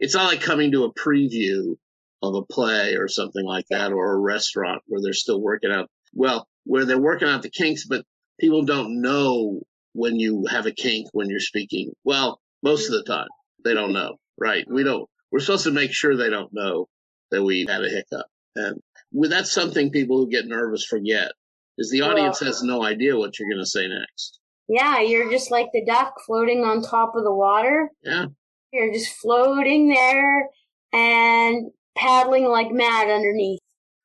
it's 0.00 0.14
not 0.14 0.28
like 0.28 0.40
coming 0.40 0.72
to 0.72 0.84
a 0.84 0.94
preview 0.94 1.76
of 2.22 2.34
a 2.34 2.42
play 2.42 2.94
or 2.94 3.08
something 3.08 3.44
like 3.44 3.66
that 3.70 3.92
or 3.92 4.12
a 4.12 4.18
restaurant 4.18 4.82
where 4.86 5.02
they're 5.02 5.12
still 5.12 5.40
working 5.40 5.70
out 5.70 5.90
well, 6.14 6.46
where 6.64 6.84
they're 6.84 6.98
working 6.98 7.28
out 7.28 7.42
the 7.42 7.50
kinks, 7.50 7.86
but 7.86 8.04
people 8.40 8.64
don't 8.64 9.02
know 9.02 9.60
when 9.94 10.16
you 10.18 10.44
have 10.50 10.66
a 10.66 10.72
kink 10.72 11.08
when 11.12 11.28
you're 11.30 11.40
speaking. 11.40 11.92
Well, 12.04 12.40
most 12.62 12.86
of 12.90 12.92
the 12.92 13.04
time 13.04 13.28
they 13.64 13.74
don't 13.74 13.92
know, 13.92 14.16
right? 14.38 14.64
We 14.70 14.84
don't 14.84 15.08
we're 15.32 15.40
supposed 15.40 15.64
to 15.64 15.70
make 15.72 15.92
sure 15.92 16.16
they 16.16 16.30
don't 16.30 16.52
know 16.52 16.86
that 17.30 17.42
we 17.42 17.64
had 17.68 17.82
a 17.84 17.88
hiccup. 17.88 18.26
And 18.54 18.80
that's 19.12 19.50
something 19.52 19.90
people 19.90 20.18
who 20.18 20.28
get 20.30 20.46
nervous 20.46 20.84
forget 20.84 21.32
is 21.78 21.90
the 21.90 22.02
audience 22.02 22.40
Well- 22.40 22.50
has 22.50 22.62
no 22.62 22.84
idea 22.84 23.16
what 23.16 23.38
you're 23.38 23.48
going 23.48 23.62
to 23.62 23.66
say 23.66 23.88
next. 23.88 24.38
yeah, 24.68 25.00
you're 25.00 25.30
just 25.30 25.50
like 25.50 25.68
the 25.72 25.84
duck 25.84 26.14
floating 26.26 26.64
on 26.64 26.82
top 26.82 27.14
of 27.16 27.24
the 27.24 27.34
water. 27.34 27.90
Yeah. 28.02 28.26
You're 28.72 28.92
just 28.92 29.12
floating 29.20 29.88
there 29.88 30.48
and 30.92 31.70
paddling 31.96 32.44
like 32.46 32.70
mad 32.70 33.10
underneath. 33.10 33.60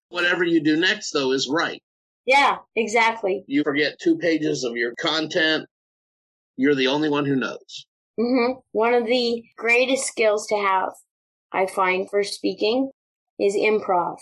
Whatever 0.09 0.43
you 0.43 0.61
do 0.61 0.75
next, 0.77 1.11
though, 1.11 1.31
is 1.31 1.47
right. 1.47 1.81
Yeah, 2.25 2.57
exactly. 2.75 3.43
You 3.47 3.63
forget 3.63 3.99
two 3.99 4.17
pages 4.17 4.63
of 4.63 4.75
your 4.75 4.93
content. 4.99 5.67
You're 6.59 6.75
the 6.75 6.87
only 6.87 7.09
one 7.09 7.25
who 7.25 7.37
knows. 7.37 7.85
hmm 8.19 8.51
One 8.73 8.93
of 8.93 9.05
the 9.05 9.41
greatest 9.55 10.03
skills 10.07 10.45
to 10.47 10.57
have, 10.57 10.91
I 11.53 11.65
find, 11.67 12.09
for 12.09 12.21
speaking 12.21 12.91
is 13.39 13.55
improv. 13.55 14.17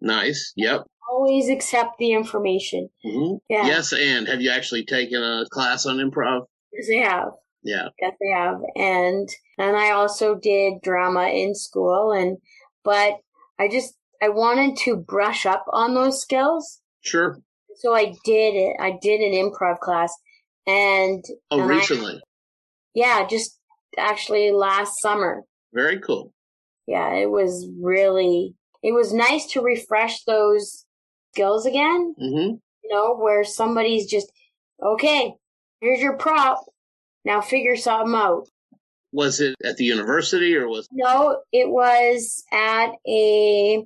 Nice. 0.00 0.54
Yep. 0.56 0.86
Always 1.12 1.50
accept 1.50 1.98
the 1.98 2.12
information. 2.12 2.88
hmm 3.04 3.34
Yeah. 3.50 3.66
Yes. 3.66 3.92
And 3.92 4.28
have 4.28 4.40
you 4.40 4.50
actually 4.50 4.86
taken 4.86 5.22
a 5.22 5.44
class 5.50 5.84
on 5.84 5.98
improv? 5.98 6.46
Yes, 6.72 6.88
I 6.90 7.06
have. 7.06 7.32
Yeah. 7.62 7.88
Yes, 8.00 8.12
I 8.22 8.38
have. 8.38 8.60
And 8.74 9.28
and 9.58 9.76
I 9.76 9.90
also 9.90 10.36
did 10.36 10.80
drama 10.82 11.28
in 11.28 11.54
school 11.54 12.12
and 12.12 12.38
but 12.82 13.18
I 13.58 13.68
just 13.68 13.92
I 14.22 14.30
wanted 14.30 14.78
to 14.84 14.96
brush 14.96 15.44
up 15.44 15.66
on 15.70 15.92
those 15.94 16.22
skills. 16.22 16.80
Sure. 17.02 17.38
So 17.76 17.94
I 17.94 18.06
did 18.24 18.54
it. 18.54 18.76
I 18.80 18.98
did 19.02 19.20
an 19.20 19.34
improv 19.34 19.80
class 19.80 20.14
and 20.68 21.24
Oh, 21.50 21.60
and 21.62 21.72
I- 21.72 21.76
recently. 21.76 22.20
yeah, 22.94 23.26
just 23.26 23.58
actually 23.96 24.52
last 24.52 25.00
summer. 25.00 25.42
Very 25.72 25.98
cool. 26.00 26.32
Yeah, 26.86 27.14
it 27.14 27.30
was 27.30 27.66
really 27.80 28.54
it 28.82 28.92
was 28.92 29.12
nice 29.12 29.46
to 29.52 29.60
refresh 29.60 30.22
those 30.24 30.84
skills 31.32 31.66
again, 31.66 32.14
hmm 32.18 32.54
you 32.84 32.94
know, 32.94 33.16
where 33.16 33.42
somebody's 33.44 34.06
just 34.06 34.30
okay, 34.82 35.34
here's 35.80 36.00
your 36.00 36.16
prop. 36.16 36.60
Now 37.24 37.40
figure 37.40 37.76
something 37.76 38.14
out. 38.14 38.46
Was 39.12 39.40
it 39.40 39.54
at 39.64 39.76
the 39.78 39.84
university 39.84 40.54
or 40.56 40.68
was 40.68 40.88
No, 40.92 41.42
it 41.52 41.68
was 41.68 42.44
at 42.52 42.92
a. 43.06 43.84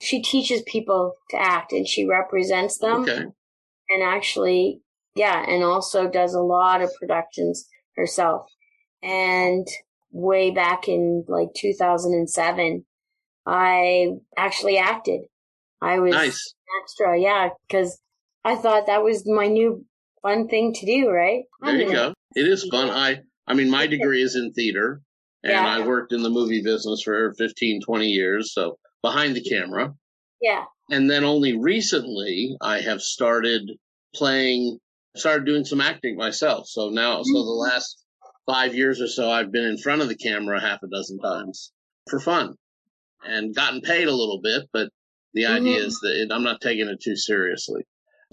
She 0.00 0.22
teaches 0.22 0.62
people 0.66 1.14
to 1.30 1.36
act 1.40 1.72
and 1.72 1.88
she 1.88 2.04
represents 2.04 2.78
them. 2.78 3.02
okay? 3.02 3.24
And 3.88 4.02
actually, 4.02 4.80
yeah, 5.14 5.44
and 5.48 5.62
also 5.62 6.08
does 6.08 6.34
a 6.34 6.40
lot 6.40 6.82
of 6.82 6.90
productions 6.98 7.66
herself. 7.96 8.46
And 9.02 9.66
way 10.10 10.50
back 10.50 10.88
in 10.88 11.24
like 11.28 11.48
2007, 11.56 12.84
I 13.46 14.08
actually 14.36 14.78
acted. 14.78 15.22
I 15.82 15.98
was 15.98 16.12
Nice. 16.12 16.54
extra, 16.82 17.18
yeah, 17.20 17.50
because 17.66 17.98
I 18.44 18.56
thought 18.56 18.86
that 18.86 19.02
was 19.02 19.26
my 19.26 19.46
new 19.48 19.84
fun 20.22 20.48
thing 20.48 20.72
to 20.74 20.86
do, 20.86 21.10
right? 21.10 21.44
There 21.60 21.76
you 21.76 21.92
go. 21.92 22.14
It 22.34 22.48
is 22.48 22.66
fun. 22.70 22.88
I, 22.90 23.20
I 23.46 23.54
mean, 23.54 23.70
my 23.70 23.86
degree 23.86 24.22
is 24.22 24.36
in 24.36 24.52
theater 24.52 25.02
and 25.42 25.52
Yeah. 25.52 25.66
I 25.66 25.86
worked 25.86 26.12
in 26.12 26.22
the 26.22 26.30
movie 26.30 26.62
business 26.62 27.02
for 27.02 27.34
15, 27.34 27.82
20 27.82 28.06
years. 28.06 28.54
So 28.54 28.78
behind 29.02 29.36
the 29.36 29.42
camera. 29.42 29.94
Yeah. 30.40 30.64
And 30.90 31.10
then 31.10 31.24
only 31.24 31.56
recently 31.56 32.56
I 32.60 32.80
have 32.80 33.02
started 33.02 33.70
playing, 34.14 34.78
started 35.16 35.46
doing 35.46 35.64
some 35.64 35.80
acting 35.80 36.16
myself. 36.16 36.68
So 36.68 36.90
now, 36.90 37.22
so 37.22 37.32
the 37.32 37.38
Mhm. 37.50 37.70
last 37.70 38.04
five 38.46 38.74
years 38.74 39.00
or 39.00 39.08
so, 39.08 39.30
I've 39.30 39.52
been 39.52 39.64
in 39.64 39.78
front 39.78 40.02
of 40.02 40.08
the 40.08 40.16
camera 40.16 40.60
half 40.60 40.82
a 40.82 40.88
dozen 40.88 41.18
times 41.20 41.72
for 42.10 42.20
fun 42.20 42.56
and 43.24 43.54
gotten 43.54 43.80
paid 43.80 44.08
a 44.08 44.12
little 44.14 44.40
bit, 44.42 44.68
but 44.72 44.90
the 45.34 45.46
idea 45.46 45.80
Mhm. 45.80 45.86
is 45.86 46.00
that 46.02 46.22
it, 46.22 46.32
I'm 46.32 46.44
not 46.44 46.60
taking 46.60 46.88
it 46.88 47.00
too 47.02 47.16
seriously. 47.16 47.82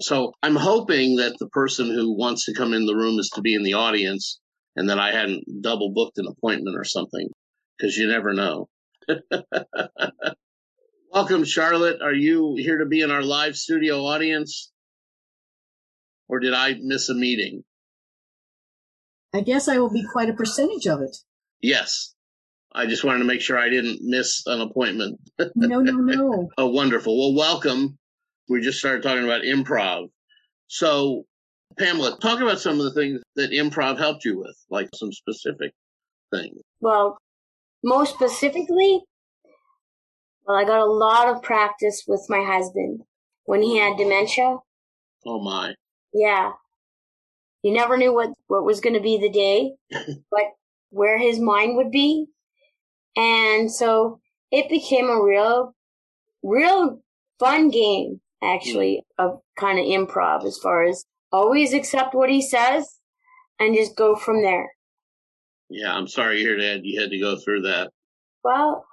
So 0.00 0.32
I'm 0.42 0.56
hoping 0.56 1.16
that 1.16 1.36
the 1.38 1.48
person 1.50 1.90
who 1.90 2.12
wants 2.16 2.46
to 2.46 2.54
come 2.54 2.74
in 2.74 2.86
the 2.86 2.96
room 2.96 3.18
is 3.18 3.30
to 3.34 3.40
be 3.42 3.54
in 3.54 3.62
the 3.62 3.74
audience 3.74 4.40
and 4.76 4.90
that 4.90 4.98
I 4.98 5.12
hadn't 5.12 5.62
double 5.62 5.90
booked 5.92 6.18
an 6.18 6.26
appointment 6.26 6.76
or 6.76 6.84
something 6.84 7.28
because 7.78 7.96
you 7.96 8.08
never 8.08 8.32
know. 8.34 8.68
Welcome, 11.12 11.44
Charlotte. 11.44 12.02
Are 12.02 12.14
you 12.14 12.56
here 12.56 12.78
to 12.78 12.86
be 12.86 13.02
in 13.02 13.10
our 13.12 13.22
live 13.22 13.56
studio 13.56 14.04
audience? 14.06 14.71
Or 16.32 16.40
did 16.40 16.54
I 16.54 16.76
miss 16.80 17.10
a 17.10 17.14
meeting? 17.14 17.62
I 19.34 19.42
guess 19.42 19.68
I 19.68 19.76
will 19.76 19.92
be 19.92 20.02
quite 20.02 20.30
a 20.30 20.32
percentage 20.32 20.86
of 20.86 21.02
it. 21.02 21.14
Yes. 21.60 22.14
I 22.74 22.86
just 22.86 23.04
wanted 23.04 23.18
to 23.18 23.26
make 23.26 23.42
sure 23.42 23.58
I 23.58 23.68
didn't 23.68 23.98
miss 24.00 24.42
an 24.46 24.62
appointment. 24.62 25.20
no, 25.54 25.80
no, 25.80 25.92
no. 25.92 26.48
oh, 26.56 26.68
wonderful. 26.68 27.18
Well, 27.18 27.36
welcome. 27.36 27.98
We 28.48 28.62
just 28.62 28.78
started 28.78 29.02
talking 29.02 29.24
about 29.24 29.42
improv. 29.42 30.08
So, 30.68 31.24
Pamela, 31.78 32.18
talk 32.18 32.40
about 32.40 32.60
some 32.60 32.80
of 32.80 32.84
the 32.84 32.94
things 32.94 33.20
that 33.36 33.50
improv 33.50 33.98
helped 33.98 34.24
you 34.24 34.38
with, 34.38 34.56
like 34.70 34.88
some 34.94 35.12
specific 35.12 35.72
things. 36.32 36.56
Well, 36.80 37.18
most 37.84 38.14
specifically, 38.14 39.02
well, 40.46 40.56
I 40.56 40.64
got 40.64 40.80
a 40.80 40.86
lot 40.86 41.28
of 41.28 41.42
practice 41.42 42.04
with 42.08 42.24
my 42.30 42.42
husband 42.42 43.02
when 43.44 43.60
he 43.60 43.76
had 43.76 43.98
dementia. 43.98 44.56
Oh 45.26 45.38
my. 45.38 45.74
Yeah. 46.12 46.52
You 47.62 47.72
never 47.72 47.96
knew 47.96 48.12
what, 48.12 48.30
what 48.48 48.64
was 48.64 48.80
going 48.80 48.94
to 48.94 49.00
be 49.00 49.18
the 49.18 49.30
day, 49.30 49.72
but 50.30 50.44
where 50.90 51.18
his 51.18 51.38
mind 51.38 51.76
would 51.76 51.90
be. 51.90 52.26
And 53.16 53.70
so 53.70 54.20
it 54.50 54.68
became 54.68 55.08
a 55.08 55.22
real, 55.22 55.74
real 56.42 57.00
fun 57.38 57.70
game, 57.70 58.20
actually, 58.42 59.04
of 59.18 59.40
kind 59.58 59.78
of 59.78 59.84
improv 59.84 60.44
as 60.44 60.58
far 60.58 60.84
as 60.84 61.04
always 61.30 61.72
accept 61.72 62.14
what 62.14 62.30
he 62.30 62.42
says 62.42 62.98
and 63.58 63.74
just 63.74 63.96
go 63.96 64.16
from 64.16 64.42
there. 64.42 64.70
Yeah, 65.68 65.94
I'm 65.94 66.08
sorry 66.08 66.38
hear 66.38 66.58
that 66.60 66.84
you 66.84 67.00
had 67.00 67.10
to 67.10 67.18
go 67.18 67.36
through 67.36 67.62
that. 67.62 67.90
Well, 68.44 68.84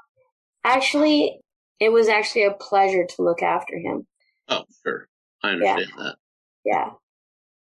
actually, 0.63 1.39
it 1.79 1.91
was 1.91 2.07
actually 2.07 2.45
a 2.45 2.53
pleasure 2.53 3.05
to 3.05 3.21
look 3.21 3.41
after 3.41 3.77
him. 3.77 4.07
Oh, 4.47 4.63
sure. 4.85 5.07
I 5.43 5.51
understand 5.51 5.91
yeah. 5.97 6.03
that. 6.03 6.15
Yeah. 6.65 6.89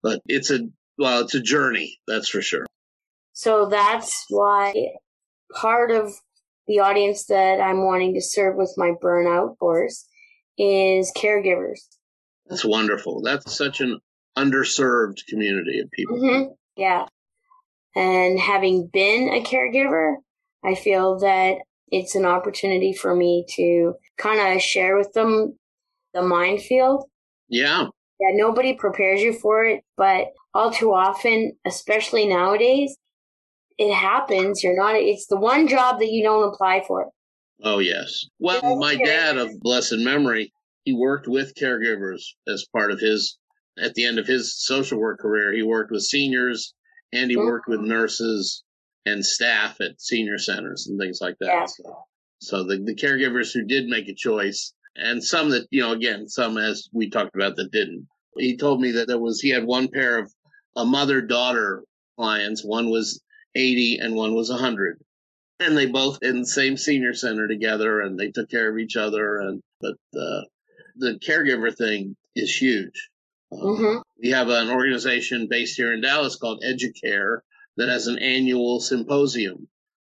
But 0.02 0.20
it's 0.26 0.50
a, 0.50 0.60
well, 0.98 1.20
it's 1.20 1.34
a 1.34 1.40
journey, 1.40 1.98
that's 2.06 2.28
for 2.28 2.42
sure. 2.42 2.66
So 3.32 3.66
that's 3.66 4.26
why 4.28 4.74
part 5.54 5.90
of 5.90 6.12
the 6.66 6.80
audience 6.80 7.26
that 7.26 7.60
I'm 7.60 7.84
wanting 7.84 8.14
to 8.14 8.20
serve 8.20 8.56
with 8.56 8.74
my 8.76 8.92
burnout 9.02 9.58
course 9.58 10.06
is 10.58 11.12
caregivers. 11.16 11.80
That's 12.46 12.64
wonderful. 12.64 13.22
That's 13.22 13.56
such 13.56 13.80
an 13.80 14.00
underserved 14.36 15.26
community 15.28 15.80
of 15.80 15.90
people. 15.90 16.18
Mm-hmm. 16.18 16.52
Yeah. 16.76 17.06
And 17.94 18.38
having 18.38 18.88
been 18.92 19.28
a 19.32 19.42
caregiver, 19.42 20.16
I 20.64 20.74
feel 20.74 21.18
that 21.20 21.56
it's 21.88 22.14
an 22.14 22.24
opportunity 22.24 22.92
for 22.92 23.14
me 23.14 23.44
to 23.56 23.94
kind 24.16 24.54
of 24.54 24.62
share 24.62 24.96
with 24.96 25.12
them 25.12 25.58
the 26.14 26.22
minefield. 26.22 27.04
Yeah. 27.48 27.88
Yeah, 28.22 28.36
nobody 28.36 28.74
prepares 28.74 29.20
you 29.20 29.32
for 29.32 29.64
it, 29.64 29.82
but 29.96 30.28
all 30.54 30.70
too 30.70 30.92
often, 30.92 31.56
especially 31.66 32.28
nowadays, 32.28 32.96
it 33.78 33.92
happens. 33.92 34.62
You're 34.62 34.76
not, 34.76 34.94
it's 34.94 35.26
the 35.26 35.38
one 35.38 35.66
job 35.66 35.98
that 35.98 36.12
you 36.12 36.22
don't 36.22 36.52
apply 36.52 36.84
for. 36.86 37.08
Oh, 37.64 37.80
yes. 37.80 38.24
Well, 38.38 38.76
my 38.76 38.94
dad 38.94 39.38
of 39.38 39.58
blessed 39.60 39.98
memory, 39.98 40.52
he 40.84 40.92
worked 40.92 41.26
with 41.26 41.54
caregivers 41.54 42.22
as 42.46 42.66
part 42.72 42.92
of 42.92 43.00
his, 43.00 43.38
at 43.76 43.94
the 43.94 44.04
end 44.04 44.20
of 44.20 44.26
his 44.26 44.54
social 44.56 45.00
work 45.00 45.18
career, 45.18 45.52
he 45.52 45.62
worked 45.62 45.90
with 45.90 46.02
seniors 46.02 46.74
and 47.12 47.28
he 47.30 47.36
worked 47.36 47.68
with 47.68 47.80
mm-hmm. 47.80 47.90
nurses 47.90 48.62
and 49.04 49.24
staff 49.24 49.80
at 49.80 50.00
senior 50.00 50.38
centers 50.38 50.86
and 50.86 51.00
things 51.00 51.18
like 51.20 51.36
that. 51.40 51.46
Yeah. 51.46 51.66
So, 51.66 52.04
so 52.40 52.64
the, 52.64 52.78
the 52.78 52.94
caregivers 52.94 53.52
who 53.52 53.64
did 53.64 53.86
make 53.86 54.08
a 54.08 54.14
choice 54.14 54.74
and 54.94 55.24
some 55.24 55.50
that, 55.50 55.66
you 55.70 55.80
know, 55.80 55.92
again, 55.92 56.28
some 56.28 56.58
as 56.58 56.88
we 56.92 57.10
talked 57.10 57.34
about 57.34 57.56
that 57.56 57.72
didn't. 57.72 58.06
He 58.36 58.56
told 58.56 58.80
me 58.80 58.92
that 58.92 59.08
there 59.08 59.18
was, 59.18 59.40
he 59.40 59.50
had 59.50 59.64
one 59.64 59.88
pair 59.88 60.18
of 60.18 60.32
a 60.76 60.84
mother 60.84 61.20
daughter 61.20 61.84
clients. 62.16 62.64
One 62.64 62.90
was 62.90 63.20
80 63.54 63.98
and 63.98 64.14
one 64.14 64.34
was 64.34 64.50
100. 64.50 65.00
And 65.60 65.76
they 65.76 65.86
both 65.86 66.18
in 66.22 66.40
the 66.40 66.46
same 66.46 66.76
senior 66.76 67.14
center 67.14 67.46
together 67.46 68.00
and 68.00 68.18
they 68.18 68.30
took 68.30 68.50
care 68.50 68.70
of 68.70 68.78
each 68.78 68.96
other. 68.96 69.38
And, 69.38 69.62
but, 69.80 69.94
uh, 70.18 70.42
the 70.96 71.18
caregiver 71.18 71.74
thing 71.76 72.16
is 72.34 72.54
huge. 72.54 73.10
Um, 73.52 73.58
Mm-hmm. 73.60 73.98
We 74.22 74.30
have 74.30 74.48
an 74.48 74.70
organization 74.70 75.48
based 75.50 75.76
here 75.76 75.92
in 75.92 76.00
Dallas 76.00 76.36
called 76.36 76.62
Educare 76.62 77.40
that 77.76 77.88
has 77.88 78.06
an 78.06 78.18
annual 78.18 78.80
symposium. 78.80 79.68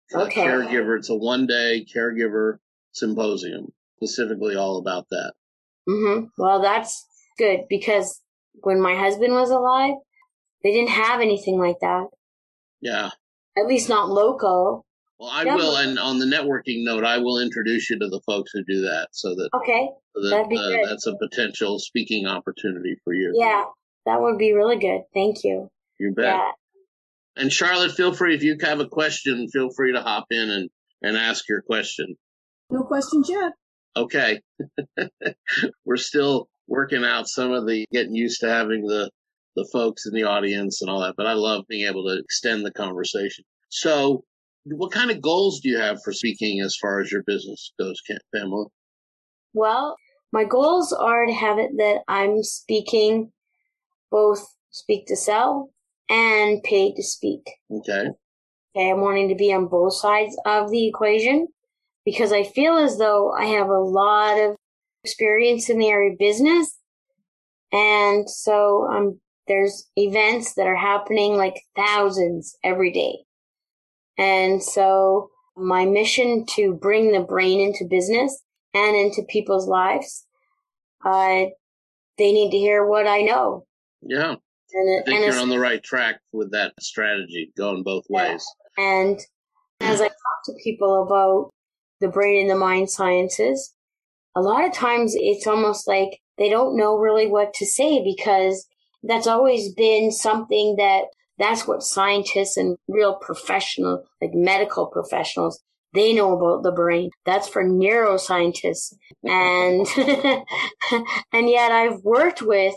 for 0.09 0.21
Okay. 0.21 0.41
Caregiver. 0.41 0.97
It's 0.97 1.09
a 1.09 1.15
one 1.15 1.47
day 1.47 1.85
caregiver 1.85 2.57
symposium, 2.91 3.71
specifically 3.97 4.55
all 4.55 4.77
about 4.77 5.07
that. 5.11 5.33
Mm-hmm. 5.87 6.25
Well, 6.37 6.61
that's 6.61 7.05
good 7.41 7.61
because 7.69 8.21
when 8.61 8.79
my 8.81 8.95
husband 8.95 9.33
was 9.33 9.49
alive, 9.49 9.95
they 10.63 10.71
didn't 10.71 10.89
have 10.91 11.21
anything 11.21 11.57
like 11.59 11.77
that. 11.81 12.07
Yeah. 12.81 13.09
At 13.57 13.65
least 13.67 13.89
not 13.89 14.09
local. 14.09 14.85
Well, 15.19 15.29
I 15.29 15.43
Yeah. 15.43 15.55
will, 15.55 15.75
and 15.75 15.99
on 15.99 16.19
the 16.19 16.25
networking 16.25 16.83
note, 16.83 17.03
I 17.03 17.17
will 17.19 17.39
introduce 17.39 17.89
you 17.89 17.99
to 17.99 18.07
the 18.07 18.21
folks 18.25 18.51
who 18.53 18.63
do 18.63 18.81
that, 18.81 19.09
so 19.11 19.35
that, 19.35 19.49
Okay. 19.53 19.89
so 20.15 20.21
that 20.23 20.29
that'd 20.29 20.49
be 20.49 20.57
uh, 20.57 20.61
good. 20.67 20.85
that's 20.87 21.05
a 21.07 21.15
potential 21.17 21.77
speaking 21.79 22.25
opportunity 22.25 22.95
for 23.03 23.13
you. 23.13 23.31
Yeah, 23.35 23.65
that 24.05 24.19
would 24.21 24.37
be 24.37 24.53
really 24.53 24.77
good. 24.79 25.01
Thank 25.13 25.43
you. 25.43 25.69
you 25.99 26.11
bet. 26.15 26.25
Yeah. 26.25 26.51
And 27.35 27.53
Charlotte, 27.53 27.91
feel 27.91 28.13
free 28.13 28.35
if 28.35 28.41
you 28.43 28.57
have 28.61 28.79
a 28.79 28.87
question, 28.87 29.47
feel 29.49 29.69
free 29.69 29.93
to 29.93 30.01
hop 30.01 30.25
in 30.31 30.49
and 30.49 30.69
and 31.03 31.15
ask 31.17 31.47
your 31.49 31.61
question. 31.61 32.15
No 32.69 32.83
questions 32.83 33.29
yet. 33.29 33.53
Okay, 33.95 34.41
we're 35.85 35.97
still 35.97 36.49
working 36.71 37.03
out 37.03 37.27
some 37.27 37.51
of 37.51 37.67
the 37.67 37.85
getting 37.91 38.15
used 38.15 38.39
to 38.39 38.49
having 38.49 38.87
the 38.87 39.11
the 39.57 39.67
folks 39.73 40.05
in 40.05 40.13
the 40.13 40.23
audience 40.23 40.81
and 40.81 40.89
all 40.89 41.01
that, 41.01 41.15
but 41.17 41.27
I 41.27 41.33
love 41.33 41.65
being 41.67 41.85
able 41.85 42.05
to 42.05 42.17
extend 42.17 42.65
the 42.65 42.71
conversation. 42.71 43.43
So, 43.67 44.23
what 44.63 44.93
kind 44.93 45.11
of 45.11 45.21
goals 45.21 45.59
do 45.59 45.67
you 45.69 45.77
have 45.77 46.01
for 46.03 46.13
speaking 46.13 46.61
as 46.61 46.77
far 46.81 47.01
as 47.01 47.11
your 47.11 47.23
business 47.27 47.73
goes, 47.77 47.99
Pamela? 48.33 48.67
Well, 49.53 49.97
my 50.31 50.45
goals 50.45 50.93
are 50.93 51.25
to 51.25 51.33
have 51.33 51.59
it 51.59 51.71
that 51.77 52.03
I'm 52.07 52.43
speaking 52.43 53.33
both 54.09 54.45
speak 54.69 55.07
to 55.07 55.17
sell 55.17 55.71
and 56.09 56.63
paid 56.63 56.95
to 56.95 57.03
speak. 57.03 57.49
Okay. 57.69 58.07
Okay, 58.73 58.89
I'm 58.89 59.01
wanting 59.01 59.27
to 59.27 59.35
be 59.35 59.53
on 59.53 59.67
both 59.67 59.95
sides 59.95 60.37
of 60.45 60.71
the 60.71 60.87
equation 60.87 61.49
because 62.05 62.31
I 62.31 62.43
feel 62.43 62.77
as 62.77 62.97
though 62.97 63.31
I 63.31 63.45
have 63.45 63.67
a 63.67 63.79
lot 63.79 64.39
of 64.39 64.55
experience 65.03 65.69
in 65.69 65.77
the 65.77 65.89
area 65.89 66.11
of 66.11 66.19
business. 66.19 66.77
And 67.71 68.29
so 68.29 68.87
um, 68.91 69.19
there's 69.47 69.89
events 69.95 70.55
that 70.55 70.67
are 70.67 70.75
happening 70.75 71.37
like 71.37 71.61
thousands 71.75 72.55
every 72.63 72.91
day. 72.91 73.19
And 74.17 74.61
so 74.61 75.29
my 75.55 75.85
mission 75.85 76.45
to 76.55 76.73
bring 76.73 77.11
the 77.11 77.21
brain 77.21 77.59
into 77.59 77.85
business 77.85 78.41
and 78.73 78.95
into 78.95 79.23
people's 79.29 79.67
lives, 79.67 80.25
uh, 81.03 81.45
they 82.17 82.31
need 82.31 82.51
to 82.51 82.57
hear 82.57 82.85
what 82.85 83.07
I 83.07 83.21
know. 83.21 83.65
Yeah. 84.01 84.35
And, 84.73 85.01
I 85.01 85.03
think 85.03 85.25
you're 85.25 85.39
on 85.39 85.49
the 85.49 85.59
right 85.59 85.83
track 85.83 86.21
with 86.31 86.51
that 86.51 86.73
strategy, 86.79 87.51
going 87.57 87.83
both 87.83 88.05
Yeah. 88.09 88.31
ways. 88.31 88.45
And 88.77 89.19
as 89.81 89.99
I 89.99 90.07
talk 90.07 90.45
to 90.45 90.53
people 90.63 91.03
about 91.03 91.51
the 91.99 92.07
brain 92.07 92.41
and 92.41 92.49
the 92.49 92.55
mind 92.55 92.89
sciences, 92.89 93.73
a 94.35 94.41
lot 94.41 94.65
of 94.65 94.73
times 94.73 95.13
it's 95.15 95.47
almost 95.47 95.87
like 95.87 96.19
they 96.37 96.49
don't 96.49 96.77
know 96.77 96.97
really 96.97 97.27
what 97.27 97.53
to 97.55 97.65
say 97.65 98.03
because 98.03 98.67
that's 99.03 99.27
always 99.27 99.73
been 99.73 100.11
something 100.11 100.75
that 100.77 101.05
that's 101.37 101.67
what 101.67 101.81
scientists 101.81 102.55
and 102.55 102.77
real 102.87 103.15
professional, 103.15 104.03
like 104.21 104.31
medical 104.33 104.85
professionals, 104.85 105.59
they 105.93 106.13
know 106.13 106.37
about 106.37 106.63
the 106.63 106.71
brain. 106.71 107.09
That's 107.25 107.49
for 107.49 107.63
neuroscientists. 107.63 108.93
And, 109.23 109.87
and 111.33 111.49
yet 111.49 111.71
I've 111.71 112.03
worked 112.03 112.41
with 112.41 112.75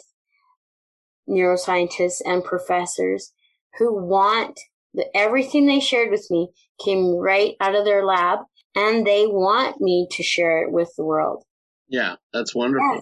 neuroscientists 1.29 2.23
and 2.25 2.43
professors 2.43 3.33
who 3.79 3.95
want 3.95 4.59
the, 4.95 5.07
everything 5.15 5.67
they 5.67 5.81
shared 5.81 6.11
with 6.11 6.27
me 6.31 6.49
came 6.83 7.15
right 7.17 7.55
out 7.61 7.75
of 7.75 7.85
their 7.85 8.05
lab 8.05 8.41
and 8.75 9.07
they 9.07 9.27
want 9.27 9.81
me 9.81 10.07
to 10.13 10.23
share 10.23 10.63
it 10.63 10.73
with 10.73 10.91
the 10.97 11.05
world. 11.05 11.43
Yeah, 11.89 12.17
that's 12.33 12.55
wonderful. 12.55 12.95
Yeah. 12.95 13.01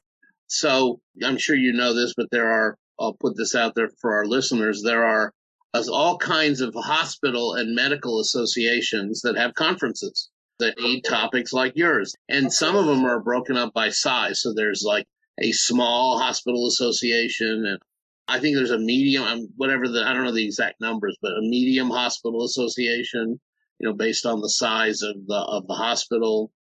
So 0.48 1.00
I'm 1.24 1.38
sure 1.38 1.56
you 1.56 1.72
know 1.72 1.94
this, 1.94 2.14
but 2.16 2.28
there 2.30 2.50
are, 2.50 2.76
I'll 3.00 3.14
put 3.14 3.36
this 3.36 3.54
out 3.54 3.74
there 3.74 3.90
for 4.00 4.14
our 4.14 4.26
listeners. 4.26 4.82
There 4.82 5.04
are 5.04 5.32
all 5.90 6.18
kinds 6.18 6.60
of 6.60 6.74
hospital 6.74 7.54
and 7.54 7.74
medical 7.74 8.20
associations 8.20 9.22
that 9.22 9.38
have 9.38 9.54
conferences 9.54 10.28
that 10.58 10.78
need 10.78 11.02
topics 11.02 11.52
like 11.52 11.72
yours. 11.74 12.14
And 12.28 12.52
some 12.52 12.76
of 12.76 12.86
them 12.86 13.04
are 13.04 13.20
broken 13.20 13.56
up 13.56 13.72
by 13.72 13.88
size. 13.88 14.42
So 14.42 14.52
there's 14.52 14.82
like 14.86 15.06
a 15.40 15.52
small 15.52 16.18
hospital 16.18 16.66
association 16.66 17.64
and 17.66 17.78
I 18.28 18.38
think 18.38 18.56
there's 18.56 18.70
a 18.70 18.78
medium, 18.78 19.24
um, 19.24 19.48
whatever 19.56 19.88
the, 19.88 20.04
I 20.06 20.12
don't 20.12 20.24
know 20.24 20.32
the 20.32 20.44
exact 20.44 20.80
numbers, 20.80 21.16
but 21.20 21.32
a 21.32 21.40
medium 21.42 21.90
hospital 21.90 22.44
association, 22.44 23.40
you 23.82 23.88
know, 23.88 23.94
based 23.94 24.24
on 24.24 24.40
the 24.40 24.48
size 24.48 25.02
of 25.02 25.26
the, 25.26 25.34
of 25.34 25.66
the 25.66 25.74
hospital. 25.74 26.52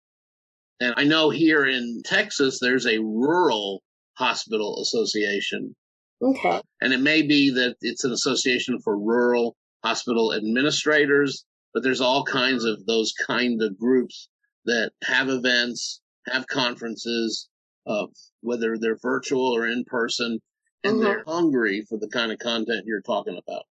And 0.79 0.93
I 0.97 1.03
know 1.03 1.29
here 1.29 1.65
in 1.67 2.01
Texas, 2.03 2.59
there's 2.59 2.87
a 2.87 2.97
rural 2.97 3.83
hospital 4.15 4.81
association. 4.81 5.75
Okay. 6.21 6.59
And 6.81 6.91
it 6.93 6.99
may 6.99 7.21
be 7.21 7.51
that 7.51 7.75
it's 7.81 8.03
an 8.03 8.11
association 8.11 8.79
for 8.83 8.97
rural 8.97 9.55
hospital 9.83 10.33
administrators. 10.33 11.45
but 11.73 11.83
there's 11.83 12.01
all 12.01 12.25
kinds 12.25 12.65
of 12.65 12.85
those 12.85 13.13
kind 13.25 13.61
of 13.61 13.79
groups 13.79 14.27
that 14.65 14.91
have 15.05 15.29
events, 15.29 16.01
have 16.27 16.45
conferences, 16.47 17.47
uh, 17.87 18.05
whether 18.41 18.77
they're 18.77 18.97
virtual 19.01 19.55
or 19.55 19.67
in 19.67 19.85
person, 19.85 20.37
and 20.83 20.97
Mhm. 20.97 21.01
they're 21.01 21.23
hungry 21.25 21.85
for 21.87 21.97
the 21.97 22.09
kind 22.09 22.29
of 22.29 22.39
content 22.39 22.85
you're 22.85 22.99
talking 23.01 23.37
about. 23.37 23.63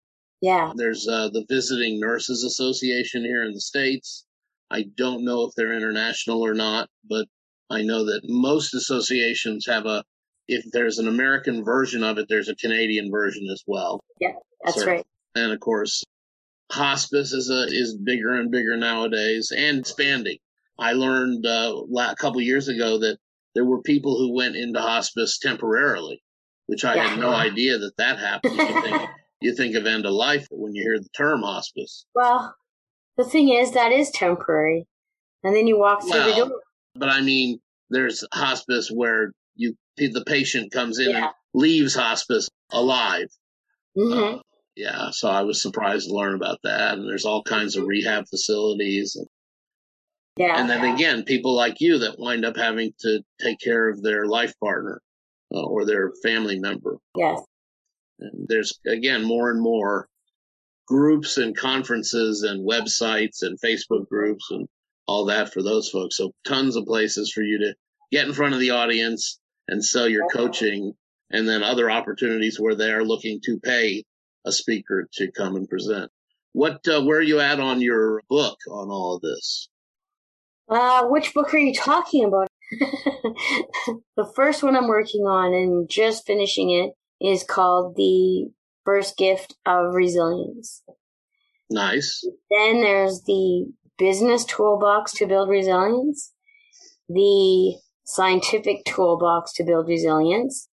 Yeah. 0.42 0.72
There's 0.76 1.08
uh, 1.08 1.30
the 1.30 1.46
Visiting 1.50 2.00
Nurses 2.00 2.44
Association 2.44 3.24
here 3.24 3.44
in 3.44 3.54
the 3.54 3.62
States. 3.62 4.26
I 4.72 4.86
don't 4.96 5.26
know 5.26 5.46
if 5.46 5.54
they're 5.56 5.74
international 5.74 6.46
or 6.46 6.54
not, 6.54 6.90
but 7.10 7.28
I 7.70 7.82
know 7.82 8.06
that 8.06 8.22
most 8.24 8.74
associations 8.74 9.66
have 9.68 9.86
a, 9.86 10.04
if 10.48 10.64
there's 10.72 11.00
an 11.00 11.08
American 11.08 11.64
version 11.64 12.04
of 12.04 12.18
it, 12.18 12.28
there's 12.30 12.50
a 12.50 12.56
Canadian 12.56 13.12
version 13.12 13.48
as 13.52 13.64
well. 13.68 14.00
Yeah, 14.20 14.34
that's 14.64 14.86
right. 14.86 15.06
And 15.36 15.52
of 15.52 15.60
course, 15.60 16.04
hospice 16.72 17.34
is 17.34 17.50
a, 17.50 17.64
is 17.68 17.98
bigger 17.98 18.34
and 18.36 18.52
bigger 18.52 18.78
nowadays 18.78 19.52
and 19.56 19.80
expanding. 19.80 20.38
I 20.78 20.94
learned 20.94 21.46
uh, 21.46 21.84
a 22.00 22.16
couple 22.16 22.42
years 22.42 22.68
ago 22.68 23.00
that 23.00 23.18
there 23.54 23.66
were 23.66 23.82
people 23.82 24.18
who 24.18 24.34
went 24.34 24.56
into 24.56 24.80
hospice 24.80 25.40
temporarily, 25.40 26.24
which 26.68 26.86
I 26.86 26.98
had 26.98 27.20
no 27.20 27.32
idea 27.32 27.78
that 27.80 27.98
that 27.98 28.20
happened. 28.20 28.60
You 29.42 29.56
think, 29.56 29.76
of 29.76 29.86
end 29.86 30.06
of 30.06 30.14
life 30.14 30.48
when 30.52 30.76
you 30.76 30.84
hear 30.84 31.00
the 31.00 31.10
term 31.16 31.42
hospice. 31.42 32.06
Well, 32.14 32.54
the 33.18 33.24
thing 33.24 33.50
is, 33.50 33.72
that 33.72 33.92
is 33.92 34.12
temporary. 34.12 34.86
And 35.44 35.56
then 35.56 35.68
you 35.68 35.78
walk 35.80 36.02
through 36.02 36.24
the 36.24 36.34
door. 36.36 36.52
But 36.96 37.10
I 37.10 37.22
mean, 37.22 37.60
there's 37.90 38.24
hospice 38.34 38.90
where 38.90 39.32
you 39.56 39.76
the 39.98 40.24
patient 40.26 40.72
comes 40.72 41.00
in 41.00 41.12
Yeah. 41.12 41.26
and 41.26 41.34
leaves 41.54 41.96
hospice 41.96 42.50
alive. 42.72 43.28
hmm 43.96 44.14
Uh, 44.14 44.38
yeah, 44.76 45.10
so 45.12 45.30
I 45.30 45.42
was 45.42 45.62
surprised 45.62 46.08
to 46.08 46.14
learn 46.16 46.36
about 46.36 46.60
that. 46.64 46.98
And 46.98 47.08
there's 47.08 47.26
all 47.26 47.44
kinds 47.44 47.76
of 47.76 47.86
rehab 47.86 48.26
facilities. 48.30 49.16
And, 49.16 49.28
yeah. 50.38 50.60
and 50.60 50.70
then 50.70 50.86
again, 50.94 51.24
people 51.24 51.54
like 51.56 51.82
you 51.82 51.98
that 52.00 52.18
wind 52.20 52.46
up 52.46 52.56
having 52.56 52.94
to 53.00 53.22
take 53.42 53.60
care 53.60 53.90
of 53.90 54.02
their 54.02 54.26
life 54.26 54.54
partner 54.62 55.02
uh, 55.54 55.64
or 55.64 55.86
their 55.86 56.12
family 56.24 56.60
member. 56.60 56.98
yes. 57.16 57.42
And 58.20 58.48
there's 58.48 58.80
again 58.86 59.24
more 59.24 59.50
and 59.52 59.62
more 59.62 60.08
groups 60.88 61.38
and 61.38 61.56
conferences 61.56 62.44
and 62.44 62.68
websites 62.68 63.44
and 63.44 63.60
Facebook 63.62 64.10
groups 64.10 64.48
and 64.50 64.68
all 65.08 65.26
that 65.26 65.54
for 65.54 65.62
those 65.62 65.90
folks. 65.90 66.18
So 66.18 66.34
tons 66.46 66.76
of 66.76 66.86
places 66.86 67.32
for 67.32 67.42
you 67.42 67.60
to 67.60 67.76
get 68.12 68.28
in 68.28 68.34
front 68.34 68.54
of 68.56 68.60
the 68.60 68.72
audience 68.72 69.40
and 69.68 69.84
sell 69.84 70.08
your 70.08 70.28
coaching 70.30 70.94
and 71.32 71.48
then 71.48 71.62
other 71.62 71.92
opportunities 71.92 72.60
where 72.60 72.76
they 72.76 72.92
are 72.92 73.04
looking 73.04 73.40
to 73.46 73.60
pay 73.60 74.04
a 74.46 74.52
speaker 74.52 75.08
to 75.14 75.32
come 75.32 75.56
and 75.56 75.70
present. 75.70 76.12
What, 76.54 76.88
uh, 76.88 77.04
where 77.04 77.20
are 77.20 77.24
you 77.24 77.40
at 77.40 77.60
on 77.60 77.82
your 77.82 78.24
book 78.28 78.58
on 78.68 78.90
all 78.90 79.16
of 79.16 79.22
this? 79.22 79.70
Uh, 80.68 81.06
which 81.06 81.34
book 81.34 81.54
are 81.54 81.60
you 81.60 81.74
talking 81.74 82.26
about? 82.26 82.48
the 84.16 84.32
first 84.36 84.64
one 84.64 84.76
I'm 84.76 84.88
working 84.88 85.22
on 85.22 85.54
and 85.54 85.90
just 85.90 86.26
finishing 86.26 86.72
it 86.72 86.94
is 87.22 87.44
called 87.44 87.96
The 87.96 88.50
First 88.86 89.18
Gift 89.18 89.56
of 89.66 89.94
Resilience. 89.94 90.84
Nice. 91.70 92.26
Then 92.50 92.82
there's 92.82 93.22
the 93.24 93.72
business 93.98 94.46
toolbox 94.46 95.14
to 95.14 95.28
build 95.28 95.50
resilience, 95.50 96.34
the 97.08 97.76
scientific 98.06 98.84
toolbox 98.86 99.54
to 99.54 99.64
build 99.64 99.88
resilience, 99.88 100.68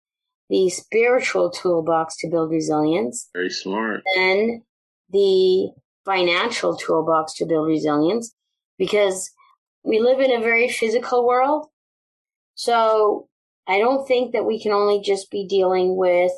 the 0.50 0.70
spiritual 0.70 1.50
toolbox 1.50 2.18
to 2.18 2.28
build 2.30 2.52
resilience, 2.52 3.30
Very 3.34 3.50
smart. 3.50 4.04
then 4.16 4.62
the 5.10 5.72
financial 6.06 6.76
toolbox 6.76 7.34
to 7.36 7.46
build 7.46 7.68
resilience 7.68 8.36
because 8.78 9.32
we 9.84 10.00
live 10.00 10.20
in 10.20 10.32
a 10.32 10.42
very 10.42 10.70
physical 10.70 11.26
world. 11.26 11.68
So 12.56 13.30
I 13.68 13.80
don't 13.80 14.08
think 14.08 14.34
that 14.34 14.46
we 14.46 14.62
can 14.62 14.72
only 14.72 15.02
just 15.02 15.32
be 15.32 15.48
dealing 15.48 15.96
with 15.96 16.32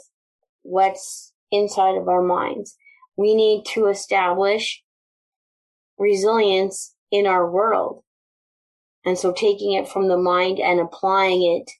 what's 0.62 1.34
inside 1.52 1.98
of 1.98 2.08
our 2.08 2.22
minds. 2.22 2.78
We 3.18 3.36
need 3.36 3.66
to 3.74 3.88
establish 3.88 4.84
resilience 5.98 6.94
in 7.12 7.26
our 7.26 7.50
world. 7.50 8.04
And 9.06 9.18
so 9.18 9.32
taking 9.32 9.74
it 9.74 9.88
from 9.88 10.08
the 10.08 10.18
mind 10.18 10.60
and 10.60 10.80
applying 10.80 11.44
it 11.62 11.72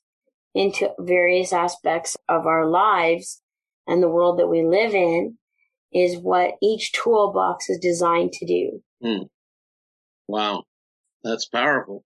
into 0.54 0.90
various 1.00 1.52
aspects 1.52 2.16
of 2.30 2.46
our 2.46 2.66
lives 2.66 3.42
and 3.88 4.02
the 4.02 4.10
world 4.10 4.40
that 4.40 4.48
we 4.48 4.64
live 4.64 4.94
in 4.94 5.38
is 5.94 6.18
what 6.18 6.56
each 6.62 6.92
toolbox 6.94 7.70
is 7.70 7.80
designed 7.80 8.34
to 8.34 8.46
do. 8.46 8.84
Hmm. 9.04 9.24
Wow. 10.28 10.64
That's 11.24 11.48
powerful. 11.48 12.04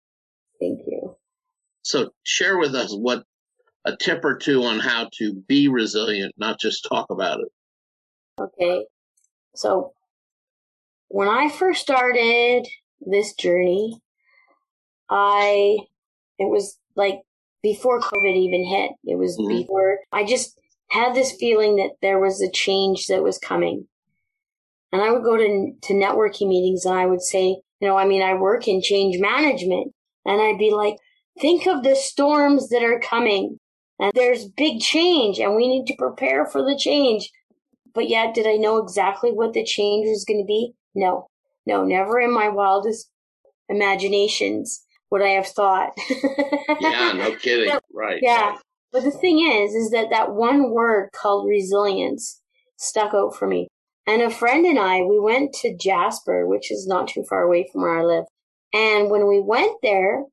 Thank 0.59 0.79
you. 0.87 1.15
So 1.81 2.11
share 2.23 2.57
with 2.57 2.75
us 2.75 2.93
what 2.93 3.23
a 3.89 3.97
tip 3.97 4.23
or 4.23 4.35
two 4.35 4.63
on 4.63 4.79
how 4.79 5.09
to 5.17 5.33
be 5.47 5.67
resilient, 5.67 6.33
not 6.37 6.59
just 6.59 6.87
talk 6.87 7.09
about 7.09 7.39
it. 7.39 7.47
Okay. 8.39 8.85
So 9.55 9.93
when 11.09 11.27
I 11.27 11.49
first 11.49 11.81
started 11.81 12.67
this 13.01 13.33
journey, 13.33 13.99
I, 15.09 15.77
it 16.37 16.49
was 16.49 16.77
like 16.95 17.21
before 17.63 17.99
COVID 17.99 18.35
even 18.35 18.63
hit. 18.63 18.91
It 19.05 19.17
was 19.17 19.37
Mhm. 19.37 19.49
before 19.49 19.99
I 20.11 20.23
just 20.23 20.59
had 20.91 21.13
this 21.13 21.31
feeling 21.33 21.77
that 21.77 21.95
there 22.01 22.19
was 22.19 22.41
a 22.41 22.51
change 22.51 23.07
that 23.07 23.23
was 23.23 23.37
coming. 23.37 23.87
And 24.91 25.01
I 25.01 25.11
would 25.11 25.23
go 25.23 25.37
to, 25.37 25.73
to 25.81 25.93
networking 25.93 26.47
meetings 26.47 26.85
and 26.85 26.97
I 26.97 27.05
would 27.05 27.21
say, 27.21 27.61
you 27.79 27.87
know, 27.87 27.97
I 27.97 28.05
mean, 28.05 28.21
I 28.21 28.33
work 28.35 28.67
in 28.67 28.81
change 28.81 29.19
management 29.19 29.93
and 30.25 30.41
I'd 30.41 30.57
be 30.57 30.71
like, 30.71 30.95
think 31.39 31.67
of 31.67 31.83
the 31.83 31.95
storms 31.95 32.69
that 32.69 32.83
are 32.83 32.99
coming 32.99 33.58
and 33.99 34.11
there's 34.15 34.47
big 34.47 34.79
change 34.79 35.39
and 35.39 35.55
we 35.55 35.67
need 35.67 35.85
to 35.87 35.95
prepare 35.97 36.45
for 36.45 36.63
the 36.63 36.77
change. 36.77 37.29
But 37.93 38.07
yet, 38.09 38.33
did 38.33 38.47
I 38.47 38.55
know 38.55 38.77
exactly 38.77 39.31
what 39.31 39.53
the 39.53 39.63
change 39.63 40.07
was 40.07 40.25
going 40.25 40.41
to 40.41 40.45
be? 40.45 40.73
No, 40.95 41.27
no, 41.65 41.83
never 41.83 42.19
in 42.19 42.33
my 42.33 42.47
wildest 42.47 43.09
imaginations 43.67 44.85
would 45.11 45.21
I 45.21 45.29
have 45.29 45.47
thought. 45.47 45.91
Yeah, 46.81 47.11
no 47.13 47.35
kidding. 47.35 47.77
Right. 47.93 48.19
Yeah. 48.21 48.55
But 48.93 49.03
the 49.03 49.11
thing 49.11 49.39
is, 49.39 49.75
is 49.75 49.91
that 49.91 50.09
that 50.11 50.31
one 50.31 50.71
word 50.71 51.09
called 51.13 51.49
resilience 51.49 52.41
stuck 52.77 53.13
out 53.13 53.35
for 53.35 53.47
me. 53.47 53.67
And 54.07 54.21
a 54.21 54.29
friend 54.29 54.65
and 54.65 54.79
I, 54.79 55.01
we 55.01 55.19
went 55.19 55.53
to 55.61 55.75
Jasper, 55.75 56.47
which 56.47 56.71
is 56.71 56.87
not 56.87 57.07
too 57.09 57.25
far 57.27 57.43
away 57.43 57.67
from 57.71 57.81
where 57.81 57.99
I 57.99 58.03
live. 58.03 58.25
And 58.73 59.11
when 59.11 59.27
we 59.27 59.41
went 59.41 59.75
there, 59.83 60.23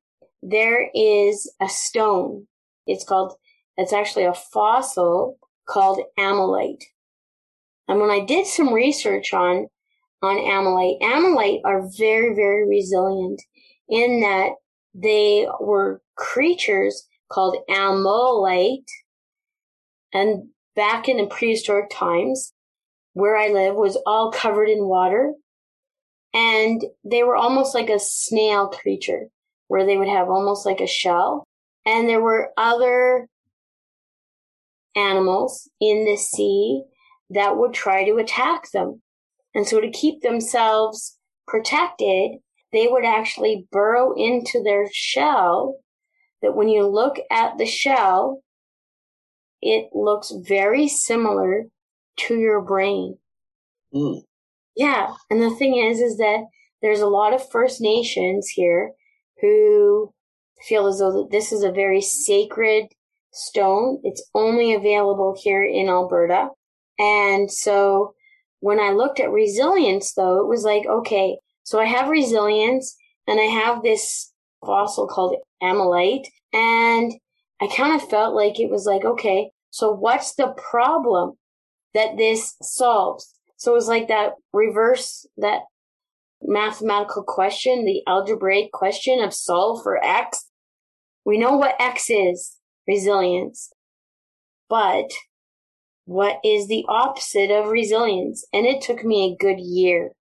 there 0.43 0.89
is 0.95 1.53
a 1.61 1.69
stone. 1.69 2.47
It's 2.87 3.05
called, 3.05 3.35
it's 3.77 3.93
actually 3.93 4.25
a 4.25 4.35
fossil 4.35 5.39
called 5.67 6.01
ammolite. 6.19 6.85
And 7.89 8.01
when 8.01 8.11
I 8.11 8.25
did 8.25 8.47
some 8.47 8.73
research 8.73 9.33
on, 9.33 9.69
on 10.23 10.37
ammolite, 10.37 11.01
ammolite 11.01 11.61
are 11.65 11.89
very, 11.97 12.35
very 12.35 12.67
resilient 12.69 13.43
in 13.89 14.21
that 14.21 14.51
they 14.95 15.47
were 15.61 16.01
creatures 16.17 17.07
called 17.29 17.57
ammolite. 17.69 18.89
And 20.13 20.49
back 20.75 21.09
in 21.09 21.19
the 21.19 21.27
prehistoric 21.27 21.91
times, 21.91 22.53
where 23.13 23.37
I 23.37 23.49
live 23.49 23.77
was 23.77 23.97
all 24.07 24.31
covered 24.31 24.69
in 24.69 24.87
water. 24.87 25.33
And 26.35 26.83
they 27.05 27.23
were 27.23 27.37
almost 27.37 27.75
like 27.75 27.89
a 27.89 27.99
snail 27.99 28.69
creature, 28.69 29.29
where 29.69 29.87
they 29.87 29.97
would 29.97 30.09
have 30.09 30.29
almost 30.29 30.67
like 30.67 30.81
a 30.81 30.87
shell. 30.87 31.45
And 31.87 32.09
there 32.09 32.21
were 32.21 32.51
other 32.59 33.27
animals 34.97 35.71
in 35.81 36.05
the 36.05 36.17
sea 36.17 36.83
that 37.31 37.57
would 37.57 37.75
try 37.75 38.05
to 38.05 38.17
attack 38.17 38.71
them. 38.73 39.03
And 39.55 39.67
so 39.67 39.81
to 39.81 39.91
keep 39.91 40.23
themselves 40.23 41.19
protected, 41.47 42.39
they 42.73 42.89
would 42.89 43.05
actually 43.05 43.67
burrow 43.71 44.15
into 44.17 44.63
their 44.63 44.89
shell 44.93 45.77
that 46.43 46.55
when 46.55 46.69
you 46.69 46.87
look 46.87 47.17
at 47.31 47.59
the 47.59 47.67
shell, 47.67 48.43
it 49.63 49.89
looks 49.95 50.33
very 50.47 50.89
similar 50.89 51.65
to 52.19 52.39
your 52.39 52.61
brain. 52.61 53.19
Mm. 53.95 54.23
Yeah. 54.77 55.15
And 55.31 55.41
the 55.41 55.55
thing 55.55 55.77
is, 55.77 56.01
is 56.01 56.19
that 56.19 56.45
there's 56.83 57.01
a 57.01 57.07
lot 57.07 57.33
of 57.33 57.51
First 57.51 57.81
Nations 57.81 58.49
here 58.49 58.93
who 59.41 60.13
feel 60.69 60.87
as 60.87 60.99
though 60.99 61.13
that 61.13 61.31
this 61.31 61.53
is 61.53 61.63
a 61.63 61.73
very 61.73 62.01
sacred 62.01 62.87
stone. 63.37 64.01
It's 64.03 64.29
only 64.35 64.75
available 64.75 65.37
here 65.41 65.65
in 65.65 65.89
Alberta. 65.89 66.49
And 66.99 67.51
so 67.51 68.15
when 68.61 68.81
I 68.81 68.91
looked 68.91 69.21
at 69.21 69.31
resilience 69.31 70.15
though, 70.15 70.41
it 70.41 70.49
was 70.49 70.65
like, 70.65 70.87
okay, 70.87 71.39
so 71.63 71.79
I 71.79 71.85
have 71.85 72.09
resilience 72.09 72.97
and 73.27 73.39
I 73.39 73.45
have 73.45 73.83
this 73.83 74.33
fossil 74.65 75.07
called 75.07 75.37
ammolite 75.63 76.27
and 76.53 77.13
I 77.61 77.69
kind 77.69 78.01
of 78.01 78.09
felt 78.09 78.35
like 78.35 78.59
it 78.59 78.71
was 78.71 78.87
like, 78.87 79.05
okay, 79.05 79.51
so 79.71 79.91
what's 79.91 80.35
the 80.35 80.55
problem 80.57 81.33
that 81.95 82.17
this 82.17 82.57
solves? 82.63 83.35
So 83.57 83.73
it 83.73 83.75
was 83.75 83.89
like 83.89 84.09
that 84.09 84.33
reverse, 84.53 85.27
that 85.39 85.61
mathematical 86.43 87.23
question, 87.23 87.85
the 87.85 88.03
algebraic 88.07 88.73
question 88.73 89.21
of 89.21 89.33
solve 89.35 89.83
for 89.83 90.03
X. 90.03 90.51
We 91.25 91.39
know 91.39 91.57
what 91.57 91.81
X 91.81 92.11
is, 92.11 92.57
resilience. 92.87 93.73
But 94.69 95.11
what 96.05 96.39
is 96.45 96.69
the 96.69 96.85
opposite 96.89 97.51
of 97.51 97.69
resilience? 97.69 98.47
And 98.53 98.67
it 98.67 98.81
took 98.81 99.05
me 99.05 99.25
a 99.25 99.43
good 99.43 99.61
year. 99.61 100.13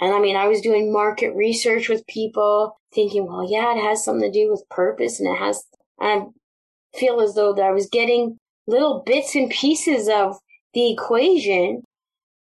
And 0.00 0.14
I 0.14 0.20
mean, 0.20 0.36
I 0.36 0.46
was 0.46 0.60
doing 0.60 0.92
market 0.92 1.34
research 1.34 1.88
with 1.88 2.06
people 2.06 2.78
thinking, 2.94 3.26
well, 3.26 3.48
yeah, 3.48 3.76
it 3.76 3.82
has 3.82 4.04
something 4.04 4.30
to 4.30 4.38
do 4.38 4.50
with 4.50 4.68
purpose 4.70 5.18
and 5.18 5.28
it 5.28 5.38
has, 5.38 5.64
I 6.00 6.26
feel 6.96 7.20
as 7.20 7.34
though 7.34 7.52
that 7.54 7.64
I 7.64 7.72
was 7.72 7.88
getting 7.88 8.38
little 8.66 9.02
bits 9.04 9.34
and 9.34 9.50
pieces 9.50 10.08
of 10.08 10.36
the 10.74 10.92
equation. 10.92 11.82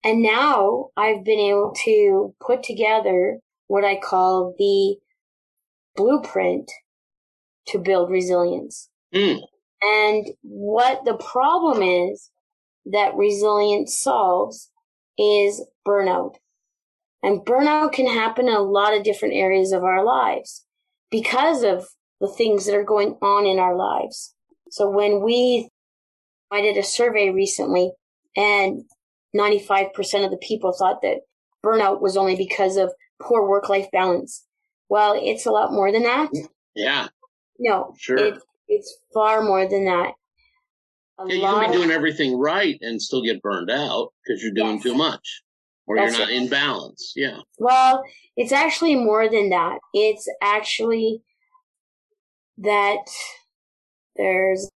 And 0.02 0.22
now 0.22 0.88
I've 0.96 1.24
been 1.24 1.38
able 1.38 1.72
to 1.84 2.34
put 2.44 2.62
together 2.62 3.38
what 3.68 3.84
I 3.84 3.98
call 3.98 4.54
the 4.58 4.96
blueprint 5.96 6.70
to 7.68 7.78
build 7.78 8.10
resilience. 8.10 8.90
Mm. 9.14 9.40
And 9.82 10.26
what 10.42 11.04
the 11.04 11.14
problem 11.14 11.82
is 11.82 12.30
that 12.86 13.14
resilience 13.14 13.98
solves 14.00 14.70
is 15.18 15.64
burnout. 15.86 16.36
And 17.22 17.40
burnout 17.40 17.92
can 17.92 18.06
happen 18.06 18.48
in 18.48 18.54
a 18.54 18.60
lot 18.60 18.96
of 18.96 19.04
different 19.04 19.34
areas 19.34 19.72
of 19.72 19.82
our 19.82 20.04
lives 20.04 20.66
because 21.10 21.62
of 21.62 21.86
the 22.20 22.28
things 22.28 22.66
that 22.66 22.74
are 22.74 22.84
going 22.84 23.16
on 23.22 23.46
in 23.46 23.58
our 23.58 23.76
lives. 23.76 24.34
So 24.70 24.90
when 24.90 25.22
we, 25.22 25.68
I 26.50 26.60
did 26.60 26.76
a 26.76 26.82
survey 26.82 27.30
recently 27.30 27.92
and 28.36 28.84
95% 29.36 30.24
of 30.24 30.30
the 30.30 30.38
people 30.42 30.72
thought 30.72 31.02
that 31.02 31.20
burnout 31.64 32.00
was 32.00 32.16
only 32.16 32.36
because 32.36 32.76
of 32.76 32.92
poor 33.20 33.48
work 33.48 33.68
life 33.68 33.86
balance. 33.92 34.44
Well, 34.88 35.18
it's 35.20 35.46
a 35.46 35.50
lot 35.50 35.72
more 35.72 35.90
than 35.92 36.02
that. 36.02 36.30
Yeah. 36.74 37.08
No, 37.58 37.94
Sure. 37.98 38.16
it, 38.18 38.42
it's 38.68 38.96
far 39.12 39.42
more 39.42 39.66
than 39.68 39.84
that. 39.86 40.12
A 41.18 41.28
Yeah, 41.28 41.34
you 41.34 41.40
can 41.42 41.70
be 41.70 41.76
doing 41.76 41.90
everything 41.90 42.38
right 42.38 42.76
and 42.80 43.00
still 43.00 43.22
get 43.22 43.40
burned 43.42 43.70
out 43.70 44.12
because 44.24 44.42
you're 44.42 44.52
doing 44.52 44.74
Yes. 44.76 44.82
too 44.82 44.94
much 44.94 45.42
or 45.86 45.96
That's 45.96 46.16
you're 46.18 46.26
not 46.26 46.32
it. 46.32 46.42
in 46.42 46.48
balance. 46.48 47.12
Yeah. 47.14 47.40
Well, 47.58 48.02
it's 48.36 48.52
actually 48.52 48.96
more 48.96 49.28
than 49.28 49.50
that. 49.50 49.78
It's 49.92 50.28
actually 50.42 51.22
that 52.58 53.04
there's 54.16 54.68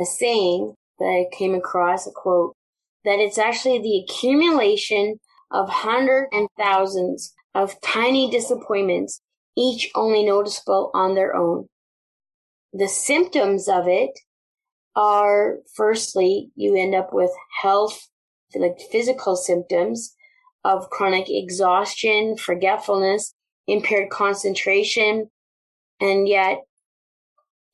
a 0.00 0.04
saying 0.04 0.74
that 0.98 1.04
I 1.04 1.36
came 1.36 1.54
across, 1.54 2.06
a 2.06 2.10
quote, 2.12 2.54
that 3.04 3.18
it's 3.18 3.38
actually 3.38 3.78
the 3.80 3.98
accumulation 4.04 5.18
of 5.50 5.68
hundreds 5.68 6.28
and 6.32 6.48
thousands 6.58 7.32
of 7.54 7.80
tiny 7.80 8.30
disappointments, 8.30 9.20
each 9.56 9.90
only 9.94 10.24
noticeable 10.24 10.90
on 10.94 11.14
their 11.14 11.34
own. 11.34 11.66
The 12.76 12.88
symptoms 12.88 13.68
of 13.68 13.88
it 13.88 14.10
are 14.94 15.60
firstly, 15.74 16.50
you 16.56 16.76
end 16.76 16.94
up 16.94 17.10
with 17.10 17.30
health, 17.62 18.08
like 18.54 18.78
physical 18.92 19.34
symptoms, 19.34 20.14
of 20.62 20.90
chronic 20.90 21.24
exhaustion, 21.30 22.36
forgetfulness, 22.36 23.32
impaired 23.66 24.10
concentration, 24.10 25.30
and 26.02 26.28
yet 26.28 26.58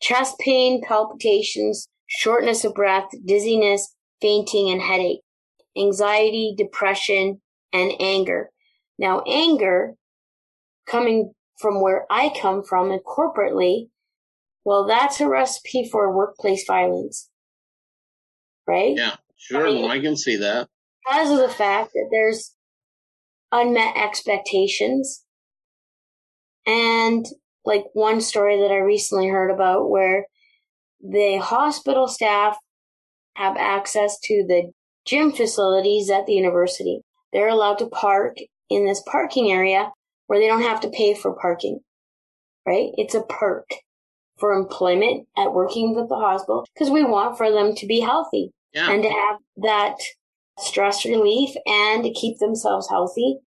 chest 0.01 0.39
pain, 0.39 0.81
palpitations, 0.87 1.89
shortness 2.07 2.65
of 2.65 2.73
breath, 2.73 3.09
dizziness, 3.25 3.97
fainting, 4.21 4.71
and 4.71 4.83
headache, 4.83 5.23
anxiety, 5.77 6.55
depression, 6.57 7.41
and 7.73 7.91
anger. 7.99 8.51
Now, 9.01 9.25
anger, 9.27 9.95
coming 10.87 11.33
from 11.59 11.81
where 11.81 12.07
I 12.09 12.33
come 12.41 12.63
from 12.63 12.93
and 12.93 13.01
corporately, 13.03 13.89
well, 14.65 14.87
that's 14.87 15.21
a 15.21 15.29
recipe 15.29 15.89
for 15.91 16.15
workplace 16.15 16.65
violence. 16.67 17.29
Right? 18.67 18.95
Yeah. 18.97 19.17
Sure. 19.37 19.67
I 19.67 19.71
mean- 19.71 19.91
I 19.91 20.01
can 20.01 20.17
see 20.17 20.37
that. 20.37 20.69
because 21.05 21.31
of 21.31 21.39
the 21.39 21.49
fact 21.53 21.91
that 21.95 22.09
there's 22.13 22.55
unmet 23.51 23.97
expectations. 23.97 25.25
And 26.67 27.27
like 27.65 27.85
one 27.93 28.21
story 28.21 28.61
that 28.61 28.71
I 28.71 28.79
recently 28.79 29.29
heard 29.29 29.51
about 29.51 29.91
where 29.91 30.27
the 31.01 31.39
hospital 31.43 32.07
staff 32.07 32.57
have 33.35 33.57
access 33.57 34.19
to 34.25 34.45
the 34.47 34.71
gym 35.05 35.33
facilities 35.33 36.09
at 36.11 36.27
the 36.27 36.35
university. 36.35 37.01
They're 37.33 37.49
allowed 37.49 37.79
to 37.79 37.89
park 37.89 38.37
in 38.71 38.87
this 38.87 39.03
parking 39.11 39.51
area 39.51 39.91
where 40.27 40.39
they 40.39 40.47
don't 40.47 40.63
have 40.63 40.81
to 40.83 40.91
pay 40.91 41.15
for 41.15 41.35
parking, 41.35 41.81
right? 42.67 42.91
It's 42.97 43.15
a 43.15 43.23
perk 43.23 43.67
for 44.43 44.53
employment 44.55 45.29
at 45.39 45.53
working 45.55 45.95
with 45.95 46.09
the 46.09 46.17
hospital 46.17 46.67
because 46.75 46.91
we 46.91 47.05
want 47.05 47.39
for 47.39 47.49
them 47.53 47.77
to 47.77 47.87
be 47.87 48.01
healthy 48.01 48.51
Yeah. 48.75 48.91
and 48.91 49.01
to 49.05 49.09
have 49.09 49.37
that 49.59 49.95
stress 50.59 51.05
relief 51.05 51.51
and 51.65 52.03
to 52.03 52.11
keep 52.13 52.39
themselves 52.41 52.89
healthy. 52.91 53.39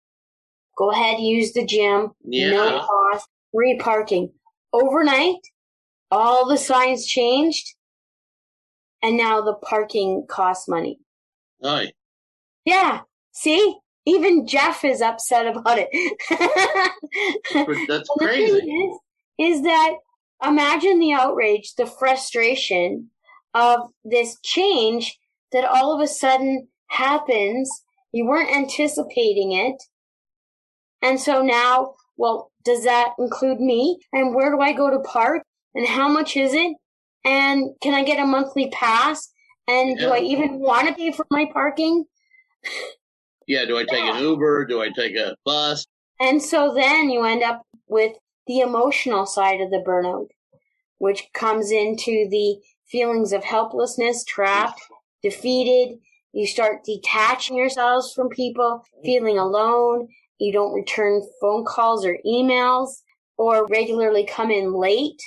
Go 0.78 0.90
ahead, 0.90 1.20
use 1.20 1.52
the 1.52 1.66
gym. 1.66 2.12
Yeah. 2.24 2.50
No 2.50 2.78
cost. 2.80 3.28
Free 3.52 3.76
parking. 3.78 4.32
Overnight, 4.72 5.40
all 6.10 6.46
the 6.48 6.56
signs 6.56 7.06
changed. 7.06 7.74
And 9.02 9.18
now 9.18 9.42
the 9.42 9.52
parking 9.54 10.24
costs 10.26 10.66
money. 10.66 10.98
Aye. 11.62 11.92
Yeah. 12.64 13.00
See? 13.32 13.76
Even 14.06 14.46
Jeff 14.46 14.82
is 14.82 15.02
upset 15.02 15.46
about 15.46 15.78
it. 15.78 15.88
That's 17.88 18.08
crazy. 18.18 18.60
thing 18.60 19.00
is, 19.38 19.56
is 19.58 19.62
that 19.64 19.92
imagine 20.44 20.98
the 20.98 21.12
outrage, 21.12 21.74
the 21.74 21.86
frustration 21.86 23.10
of 23.54 23.80
this 24.04 24.38
change 24.42 25.18
that 25.52 25.64
all 25.64 25.94
of 25.94 26.00
a 26.00 26.06
sudden 26.06 26.68
happens. 26.88 27.70
You 28.12 28.26
weren't 28.26 28.54
anticipating 28.54 29.52
it. 29.52 29.82
And 31.02 31.20
so 31.20 31.42
now, 31.42 31.94
well, 32.16 32.50
does 32.64 32.84
that 32.84 33.12
include 33.18 33.60
me? 33.60 33.98
And 34.12 34.34
where 34.34 34.50
do 34.50 34.60
I 34.60 34.72
go 34.72 34.90
to 34.90 34.98
park? 35.00 35.42
And 35.74 35.86
how 35.86 36.08
much 36.08 36.36
is 36.36 36.54
it? 36.54 36.76
And 37.24 37.70
can 37.82 37.94
I 37.94 38.02
get 38.04 38.18
a 38.18 38.26
monthly 38.26 38.70
pass? 38.70 39.28
And 39.68 39.98
do 39.98 40.10
I 40.10 40.18
even 40.18 40.60
want 40.60 40.88
to 40.88 40.94
pay 40.94 41.12
for 41.12 41.26
my 41.30 41.46
parking? 41.52 42.04
Yeah. 43.46 43.64
Do 43.64 43.76
I 43.76 43.84
take 43.84 44.04
Yeah. 44.04 44.16
an 44.16 44.22
Uber? 44.22 44.66
Do 44.66 44.80
I 44.80 44.90
take 44.90 45.16
a 45.16 45.36
bus? 45.44 45.86
And 46.20 46.42
so 46.42 46.72
then 46.72 47.10
you 47.10 47.24
end 47.24 47.42
up 47.42 47.62
with 47.88 48.16
the 48.46 48.60
emotional 48.60 49.26
side 49.26 49.60
of 49.60 49.70
the 49.70 49.82
burnout, 49.86 50.28
which 50.98 51.28
comes 51.32 51.70
into 51.70 52.28
the 52.30 52.56
feelings 52.86 53.32
of 53.32 53.44
helplessness, 53.44 54.24
trapped, 54.24 54.80
defeated. 55.22 55.98
You 56.32 56.46
start 56.46 56.84
detaching 56.84 57.56
yourselves 57.56 58.12
from 58.12 58.28
people, 58.28 58.84
feeling 59.04 59.38
alone. 59.38 60.08
You 60.38 60.52
don't 60.52 60.74
return 60.74 61.22
phone 61.40 61.64
calls 61.64 62.04
or 62.04 62.18
emails 62.26 63.02
or 63.36 63.66
regularly 63.66 64.24
come 64.24 64.50
in 64.50 64.72
late. 64.72 65.20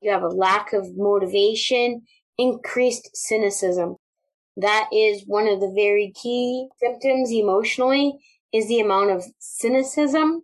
You 0.00 0.10
have 0.10 0.22
a 0.22 0.28
lack 0.28 0.72
of 0.72 0.96
motivation, 0.96 2.02
increased 2.38 3.10
cynicism. 3.14 3.96
That 4.56 4.88
is 4.92 5.24
one 5.26 5.46
of 5.46 5.60
the 5.60 5.72
very 5.74 6.12
key 6.20 6.68
symptoms 6.78 7.30
emotionally 7.30 8.18
is 8.52 8.68
the 8.68 8.80
amount 8.80 9.10
of 9.10 9.24
cynicism. 9.38 10.42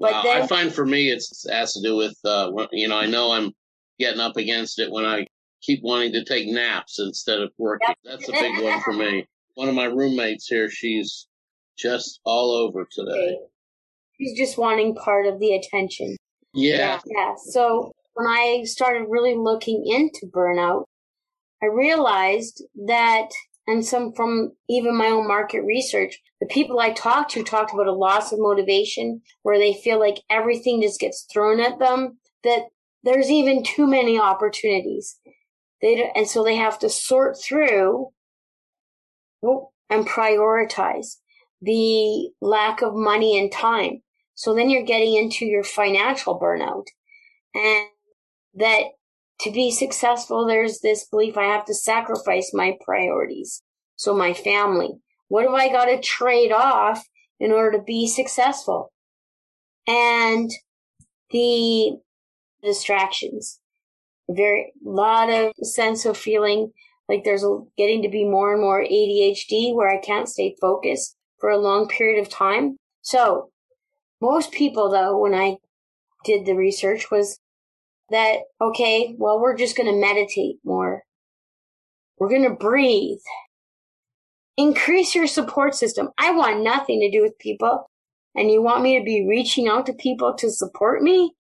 But 0.00 0.12
Well, 0.12 0.22
then, 0.24 0.42
I 0.42 0.46
find 0.46 0.72
for 0.72 0.86
me, 0.86 1.10
it's 1.10 1.44
it 1.44 1.52
has 1.52 1.74
to 1.74 1.82
do 1.82 1.94
with, 1.94 2.16
uh, 2.24 2.50
you 2.72 2.88
know, 2.88 2.96
I 2.96 3.06
know 3.06 3.32
I'm 3.32 3.52
getting 3.98 4.20
up 4.20 4.38
against 4.38 4.78
it 4.78 4.90
when 4.90 5.04
I 5.04 5.26
keep 5.60 5.82
wanting 5.82 6.12
to 6.14 6.24
take 6.24 6.48
naps 6.48 6.98
instead 6.98 7.40
of 7.40 7.52
working. 7.58 7.94
That's 8.04 8.26
a 8.28 8.32
big 8.32 8.62
one 8.64 8.80
for 8.80 8.94
me. 8.94 9.26
One 9.54 9.68
of 9.68 9.74
my 9.74 9.84
roommates 9.84 10.46
here, 10.46 10.70
she's 10.70 11.28
just 11.76 12.20
all 12.24 12.52
over 12.52 12.88
today. 12.90 13.36
She's 14.18 14.38
just 14.38 14.56
wanting 14.56 14.94
part 14.94 15.26
of 15.26 15.38
the 15.38 15.54
attention. 15.54 16.16
Yeah. 16.54 17.00
Yeah. 17.04 17.34
So 17.50 17.92
when 18.14 18.26
I 18.26 18.62
started 18.64 19.06
really 19.08 19.34
looking 19.36 19.84
into 19.86 20.26
burnout, 20.34 20.84
I 21.62 21.66
realized 21.66 22.64
that, 22.86 23.28
and 23.70 23.84
some 23.84 24.12
from 24.12 24.52
even 24.68 24.96
my 24.96 25.06
own 25.06 25.28
market 25.28 25.62
research, 25.62 26.18
the 26.40 26.46
people 26.46 26.80
I 26.80 26.90
talked 26.90 27.32
to 27.32 27.42
talked 27.42 27.72
about 27.72 27.86
a 27.86 27.92
loss 27.92 28.32
of 28.32 28.38
motivation 28.40 29.22
where 29.42 29.58
they 29.58 29.74
feel 29.74 29.98
like 29.98 30.22
everything 30.28 30.82
just 30.82 31.00
gets 31.00 31.26
thrown 31.32 31.60
at 31.60 31.78
them, 31.78 32.18
that 32.44 32.64
there's 33.04 33.30
even 33.30 33.62
too 33.62 33.86
many 33.86 34.18
opportunities. 34.18 35.18
They, 35.82 36.10
and 36.14 36.28
so 36.28 36.44
they 36.44 36.56
have 36.56 36.78
to 36.80 36.90
sort 36.90 37.38
through 37.40 38.08
oh, 39.42 39.70
and 39.88 40.06
prioritize 40.06 41.16
the 41.62 42.30
lack 42.40 42.82
of 42.82 42.94
money 42.94 43.38
and 43.38 43.52
time. 43.52 44.02
So 44.34 44.54
then 44.54 44.70
you're 44.70 44.82
getting 44.82 45.14
into 45.14 45.44
your 45.44 45.64
financial 45.64 46.38
burnout 46.40 46.86
and 47.54 47.86
that 48.54 48.82
to 49.40 49.50
be 49.50 49.70
successful, 49.70 50.46
there's 50.46 50.80
this 50.80 51.06
belief 51.06 51.36
I 51.36 51.44
have 51.44 51.64
to 51.66 51.74
sacrifice 51.74 52.52
my 52.52 52.76
priorities. 52.84 53.62
So 53.96 54.14
my 54.14 54.32
family, 54.32 54.90
what 55.28 55.44
have 55.44 55.54
I 55.54 55.68
got 55.68 55.86
to 55.86 56.00
trade 56.00 56.52
off 56.52 57.04
in 57.40 57.50
order 57.50 57.78
to 57.78 57.82
be 57.82 58.06
successful. 58.06 58.92
And 59.88 60.50
the 61.30 61.96
distractions, 62.62 63.58
very 64.28 64.72
lot 64.84 65.30
of 65.30 65.52
sense 65.62 66.04
of 66.04 66.16
feeling 66.16 66.70
like 67.08 67.24
there's 67.24 67.44
getting 67.76 68.02
to 68.02 68.08
be 68.08 68.24
more 68.24 68.52
and 68.52 68.60
more 68.60 68.84
ADHD 68.84 69.74
where 69.74 69.88
I 69.88 69.98
can't 69.98 70.28
stay 70.28 70.54
focused 70.60 71.16
for 71.40 71.50
a 71.50 71.58
long 71.58 71.88
period 71.88 72.20
of 72.20 72.28
time. 72.28 72.76
So 73.02 73.50
most 74.20 74.52
people 74.52 74.90
though, 74.90 75.18
when 75.18 75.34
I 75.34 75.56
did 76.24 76.44
the 76.44 76.54
research 76.54 77.10
was 77.10 77.38
that, 78.10 78.40
okay, 78.60 79.14
well, 79.18 79.40
we're 79.40 79.56
just 79.56 79.76
going 79.76 79.88
to 79.88 80.00
meditate 80.00 80.56
more. 80.64 81.02
We're 82.18 82.28
going 82.28 82.48
to 82.48 82.50
breathe. 82.50 83.18
Increase 84.56 85.14
your 85.14 85.26
support 85.26 85.74
system. 85.74 86.10
I 86.18 86.32
want 86.32 86.62
nothing 86.62 87.00
to 87.00 87.10
do 87.10 87.22
with 87.22 87.38
people. 87.38 87.88
And 88.34 88.50
you 88.50 88.62
want 88.62 88.82
me 88.82 88.98
to 88.98 89.04
be 89.04 89.26
reaching 89.26 89.68
out 89.68 89.86
to 89.86 89.92
people 89.92 90.34
to 90.34 90.50
support 90.50 91.02
me? 91.02 91.32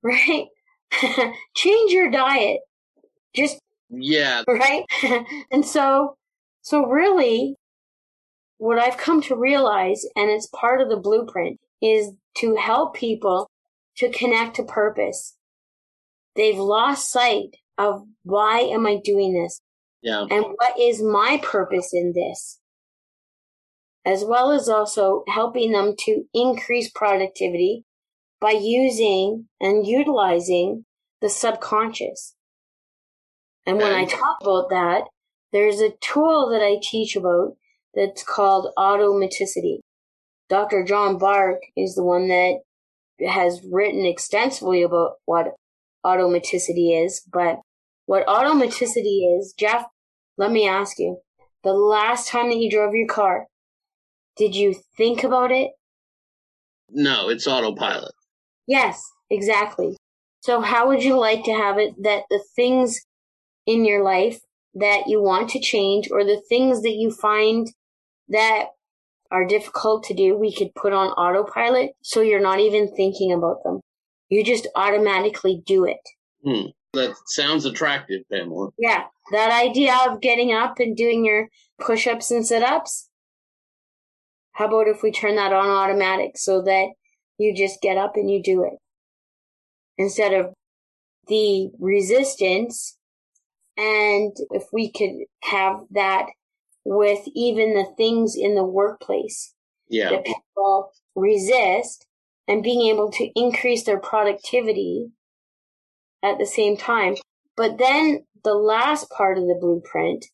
Right? 0.00 0.46
Change 1.56 1.90
your 1.90 2.08
diet. 2.08 2.60
Just 3.34 3.58
yeah. 3.90 4.44
Right? 4.46 4.84
and 5.50 5.66
so, 5.66 6.16
so 6.62 6.86
really, 6.86 7.56
what 8.58 8.78
I've 8.78 8.96
come 8.96 9.20
to 9.22 9.36
realize, 9.36 10.04
and 10.14 10.30
it's 10.30 10.46
part 10.46 10.80
of 10.80 10.88
the 10.88 10.96
blueprint, 10.96 11.58
is 11.82 12.12
to 12.38 12.54
help 12.56 12.94
people 12.94 13.50
to 13.96 14.10
connect 14.10 14.56
to 14.56 14.62
purpose. 14.62 15.34
They've 16.38 16.56
lost 16.56 17.10
sight 17.10 17.56
of 17.76 18.06
why 18.22 18.60
am 18.60 18.86
I 18.86 19.00
doing 19.02 19.34
this? 19.34 19.60
Yeah. 20.02 20.24
And 20.30 20.44
what 20.56 20.78
is 20.78 21.02
my 21.02 21.40
purpose 21.42 21.90
in 21.92 22.12
this? 22.14 22.60
As 24.06 24.24
well 24.24 24.52
as 24.52 24.68
also 24.68 25.24
helping 25.26 25.72
them 25.72 25.94
to 26.04 26.26
increase 26.32 26.90
productivity 26.90 27.84
by 28.40 28.52
using 28.52 29.48
and 29.60 29.84
utilizing 29.84 30.84
the 31.20 31.28
subconscious. 31.28 32.36
And 33.66 33.78
when 33.78 33.92
I 33.92 34.04
talk 34.04 34.38
about 34.40 34.70
that, 34.70 35.08
there's 35.52 35.80
a 35.80 35.94
tool 36.00 36.48
that 36.50 36.62
I 36.62 36.76
teach 36.80 37.16
about 37.16 37.56
that's 37.94 38.22
called 38.22 38.72
automaticity. 38.78 39.80
Dr. 40.48 40.84
John 40.84 41.18
Bargh 41.18 41.58
is 41.76 41.96
the 41.96 42.04
one 42.04 42.28
that 42.28 42.60
has 43.26 43.60
written 43.68 44.06
extensively 44.06 44.82
about 44.82 45.14
what 45.24 45.54
automaticity 46.04 47.04
is, 47.04 47.22
but 47.32 47.60
what 48.06 48.26
automaticity 48.26 49.38
is, 49.38 49.54
Jeff, 49.58 49.84
let 50.36 50.50
me 50.50 50.68
ask 50.68 50.98
you, 50.98 51.18
the 51.64 51.72
last 51.72 52.28
time 52.28 52.48
that 52.48 52.58
you 52.58 52.70
drove 52.70 52.94
your 52.94 53.08
car, 53.08 53.46
did 54.36 54.54
you 54.54 54.74
think 54.96 55.24
about 55.24 55.50
it? 55.50 55.72
No, 56.90 57.28
it's 57.28 57.46
autopilot. 57.46 58.12
Yes, 58.66 59.02
exactly. 59.30 59.96
So 60.40 60.60
how 60.60 60.88
would 60.88 61.02
you 61.02 61.18
like 61.18 61.44
to 61.44 61.52
have 61.52 61.78
it 61.78 61.94
that 62.02 62.22
the 62.30 62.42
things 62.54 63.00
in 63.66 63.84
your 63.84 64.02
life 64.02 64.40
that 64.74 65.04
you 65.06 65.20
want 65.20 65.50
to 65.50 65.60
change 65.60 66.08
or 66.10 66.24
the 66.24 66.40
things 66.48 66.82
that 66.82 66.94
you 66.94 67.10
find 67.10 67.66
that 68.28 68.66
are 69.30 69.46
difficult 69.46 70.04
to 70.04 70.14
do, 70.14 70.36
we 70.36 70.54
could 70.54 70.74
put 70.74 70.92
on 70.92 71.08
autopilot 71.08 71.90
so 72.02 72.20
you're 72.20 72.40
not 72.40 72.60
even 72.60 72.94
thinking 72.94 73.32
about 73.32 73.62
them. 73.64 73.80
You 74.28 74.44
just 74.44 74.68
automatically 74.74 75.62
do 75.64 75.84
it. 75.84 76.00
Hmm. 76.44 76.70
That 76.94 77.14
sounds 77.26 77.64
attractive, 77.64 78.22
Pamela. 78.30 78.70
Yeah. 78.78 79.04
That 79.32 79.52
idea 79.52 79.94
of 80.08 80.20
getting 80.20 80.52
up 80.52 80.78
and 80.78 80.96
doing 80.96 81.24
your 81.24 81.48
push 81.78 82.06
ups 82.06 82.30
and 82.30 82.46
sit 82.46 82.62
ups. 82.62 83.08
How 84.52 84.66
about 84.66 84.88
if 84.88 85.02
we 85.02 85.12
turn 85.12 85.36
that 85.36 85.52
on 85.52 85.68
automatic 85.68 86.36
so 86.36 86.62
that 86.62 86.88
you 87.38 87.54
just 87.54 87.80
get 87.80 87.96
up 87.96 88.16
and 88.16 88.30
you 88.30 88.42
do 88.42 88.64
it? 88.64 88.78
Instead 89.98 90.32
of 90.32 90.54
the 91.28 91.70
resistance 91.78 92.96
and 93.76 94.32
if 94.50 94.64
we 94.72 94.90
could 94.90 95.26
have 95.44 95.80
that 95.92 96.26
with 96.84 97.20
even 97.34 97.74
the 97.74 97.86
things 97.96 98.34
in 98.36 98.54
the 98.56 98.64
workplace 98.64 99.54
yeah. 99.88 100.10
that 100.10 100.24
people 100.24 100.90
resist 101.14 102.07
and 102.48 102.62
being 102.62 102.88
able 102.88 103.10
to 103.12 103.30
increase 103.36 103.84
their 103.84 104.00
productivity 104.00 105.10
at 106.24 106.38
the 106.38 106.46
same 106.46 106.76
time. 106.76 107.14
But 107.56 107.78
then 107.78 108.24
the 108.42 108.54
last 108.54 109.10
part 109.10 109.38
of 109.38 109.44
the 109.44 109.58
blueprint 109.60 110.26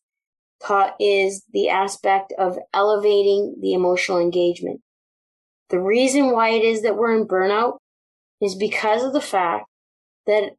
is 0.99 1.43
the 1.53 1.69
aspect 1.69 2.33
of 2.39 2.57
elevating 2.73 3.55
the 3.61 3.73
emotional 3.73 4.19
engagement. 4.19 4.81
The 5.69 5.79
reason 5.79 6.31
why 6.31 6.49
it 6.49 6.63
is 6.63 6.81
that 6.83 6.95
we're 6.95 7.15
in 7.15 7.27
burnout 7.27 7.77
is 8.41 8.55
because 8.55 9.03
of 9.03 9.13
the 9.13 9.21
fact 9.21 9.65
that 10.25 10.51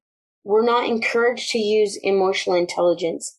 we're 0.45 0.65
not 0.65 0.89
encouraged 0.89 1.51
to 1.51 1.59
use 1.59 1.99
emotional 2.03 2.57
intelligence 2.57 3.39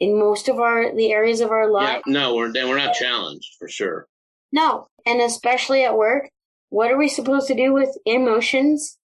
in 0.00 0.18
most 0.18 0.48
of 0.48 0.58
our 0.58 0.94
the 0.94 1.12
areas 1.12 1.40
of 1.40 1.50
our 1.50 1.70
life. 1.70 2.02
Yeah, 2.06 2.12
no, 2.12 2.34
we're 2.34 2.52
we're 2.52 2.76
not 2.76 2.94
challenged 2.94 3.54
for 3.58 3.68
sure. 3.68 4.06
No, 4.50 4.86
and 5.06 5.20
especially 5.20 5.84
at 5.84 5.96
work, 5.96 6.28
what 6.72 6.90
are 6.90 6.96
we 6.96 7.08
supposed 7.08 7.48
to 7.48 7.54
do 7.54 7.74
with 7.74 7.90
emotions? 8.06 8.98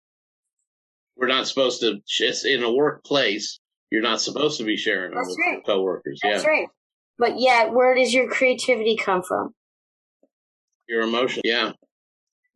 We're 1.17 1.29
not 1.29 1.47
supposed 1.49 1.81
to. 1.81 2.01
It's 2.21 2.45
in 2.45 2.63
a 2.63 2.71
workplace. 2.71 3.59
You're 3.91 4.03
not 4.03 4.21
supposed 4.21 4.59
to 4.59 4.65
be 4.65 4.77
sharing 4.77 5.13
them 5.13 5.19
That's 5.19 5.29
with 5.31 5.39
right. 5.47 5.67
coworkers. 5.67 6.21
That's 6.23 6.45
yeah, 6.45 6.51
right. 6.51 6.69
But 7.19 7.41
yet, 7.41 7.73
where 7.73 7.95
does 7.95 8.13
your 8.13 8.29
creativity 8.29 8.97
come 8.97 9.23
from? 9.23 9.55
your 10.87 11.01
emotion. 11.01 11.41
Yeah, 11.45 11.73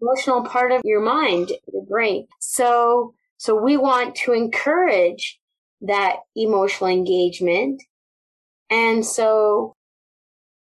Emotional 0.02 0.44
part 0.44 0.70
of 0.72 0.82
your 0.84 1.00
mind, 1.00 1.52
your 1.72 1.86
brain. 1.86 2.26
So 2.40 3.14
so 3.38 3.56
we 3.56 3.78
want 3.78 4.14
to 4.16 4.32
encourage 4.32 5.40
that 5.80 6.16
emotional 6.36 6.90
engagement. 6.90 7.82
And 8.70 9.06
so 9.06 9.72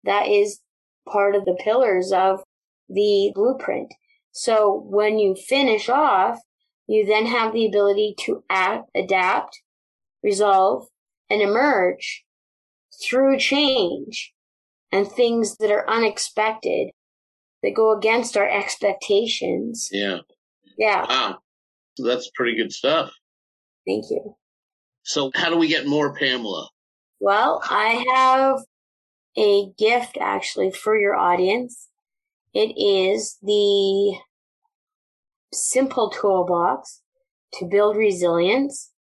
that 0.03 0.27
is 0.27 0.59
part 1.07 1.35
of 1.35 1.45
the 1.45 1.57
pillars 1.63 2.11
of 2.11 2.41
the 2.89 3.31
blueprint. 3.35 3.93
So 4.31 4.83
when 4.87 5.19
you 5.19 5.35
finish 5.35 5.89
off, 5.89 6.39
you 6.87 7.05
then 7.05 7.25
have 7.25 7.53
the 7.53 7.65
ability 7.65 8.15
to 8.25 8.43
act, 8.49 8.89
adapt, 8.95 9.61
resolve, 10.23 10.87
and 11.29 11.41
emerge 11.41 12.23
through 13.03 13.39
change 13.39 14.33
and 14.91 15.07
things 15.07 15.57
that 15.57 15.71
are 15.71 15.89
unexpected 15.89 16.89
that 17.63 17.75
go 17.75 17.95
against 17.97 18.35
our 18.35 18.49
expectations. 18.49 19.89
yeah. 19.91 20.19
Yeah. 20.77 21.05
Wow, 21.07 21.37
that's 21.97 22.31
pretty 22.33 22.55
good 22.55 22.71
stuff. 22.71 23.11
Thank 23.85 24.05
you. 24.09 24.35
So, 25.03 25.31
how 25.35 25.49
do 25.49 25.57
we 25.57 25.67
get 25.67 25.85
more 25.85 26.13
Pamela? 26.15 26.69
Well, 27.19 27.61
I 27.69 28.03
have 28.15 28.63
a 29.37 29.71
gift 29.77 30.17
actually 30.19 30.71
for 30.71 30.97
your 30.97 31.15
audience. 31.15 31.87
It 32.53 32.77
is 32.77 33.37
the 33.41 34.17
simple 35.53 36.09
toolbox 36.09 37.01
to 37.53 37.65
build 37.65 37.95
resilience. 37.97 38.91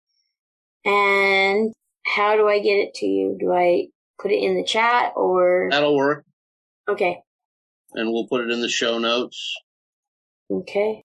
And 0.85 1.73
how 2.07 2.37
do 2.37 2.49
I 2.49 2.59
get 2.61 2.75
it 2.77 2.95
to 2.95 3.07
you? 3.07 3.37
Do 3.39 3.53
I 3.53 3.89
put 4.21 4.31
it 4.31 4.43
in 4.43 4.57
the 4.57 4.65
chat 4.65 5.13
or? 5.17 5.69
That'll 5.71 5.97
work, 5.97 6.25
Okay. 6.89 7.19
and 7.95 8.13
we'll 8.13 8.27
put 8.29 8.41
it 8.41 8.51
in 8.51 8.61
the 8.61 8.69
show 8.69 8.99
notes. 8.99 9.55
Okay. 10.51 11.05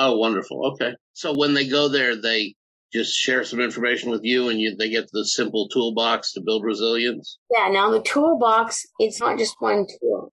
Oh, 0.00 0.16
wonderful. 0.16 0.72
Okay. 0.72 0.92
So 1.12 1.32
when 1.36 1.54
they 1.54 1.66
go 1.68 1.88
there, 1.88 2.14
they 2.20 2.54
just 2.92 3.14
share 3.14 3.44
some 3.44 3.60
information 3.60 4.10
with 4.10 4.22
you, 4.24 4.48
and 4.48 4.58
you 4.60 4.74
they 4.76 4.88
get 4.88 5.10
the 5.12 5.24
simple 5.26 5.68
toolbox 5.68 6.32
to 6.32 6.40
build 6.40 6.64
resilience. 6.64 7.38
Yeah. 7.52 7.68
Now 7.70 7.90
the 7.90 8.00
toolbox, 8.02 8.86
it's 8.98 9.20
not 9.20 9.36
just 9.38 9.56
one 9.58 9.86
tool. 10.00 10.32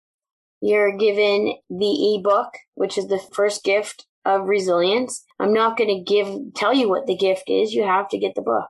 You're 0.60 0.96
given 0.96 1.54
the 1.70 2.16
ebook, 2.16 2.54
which 2.74 2.98
is 2.98 3.08
the 3.08 3.20
first 3.32 3.64
gift 3.64 4.06
of 4.24 4.46
resilience. 4.46 5.24
I'm 5.38 5.54
not 5.54 5.76
going 5.76 5.88
to 5.88 6.04
give, 6.04 6.54
tell 6.54 6.74
you 6.74 6.88
what 6.88 7.06
the 7.06 7.16
gift 7.16 7.44
is. 7.48 7.72
You 7.72 7.84
have 7.84 8.08
to 8.10 8.18
get 8.18 8.34
the 8.34 8.42
book. 8.42 8.68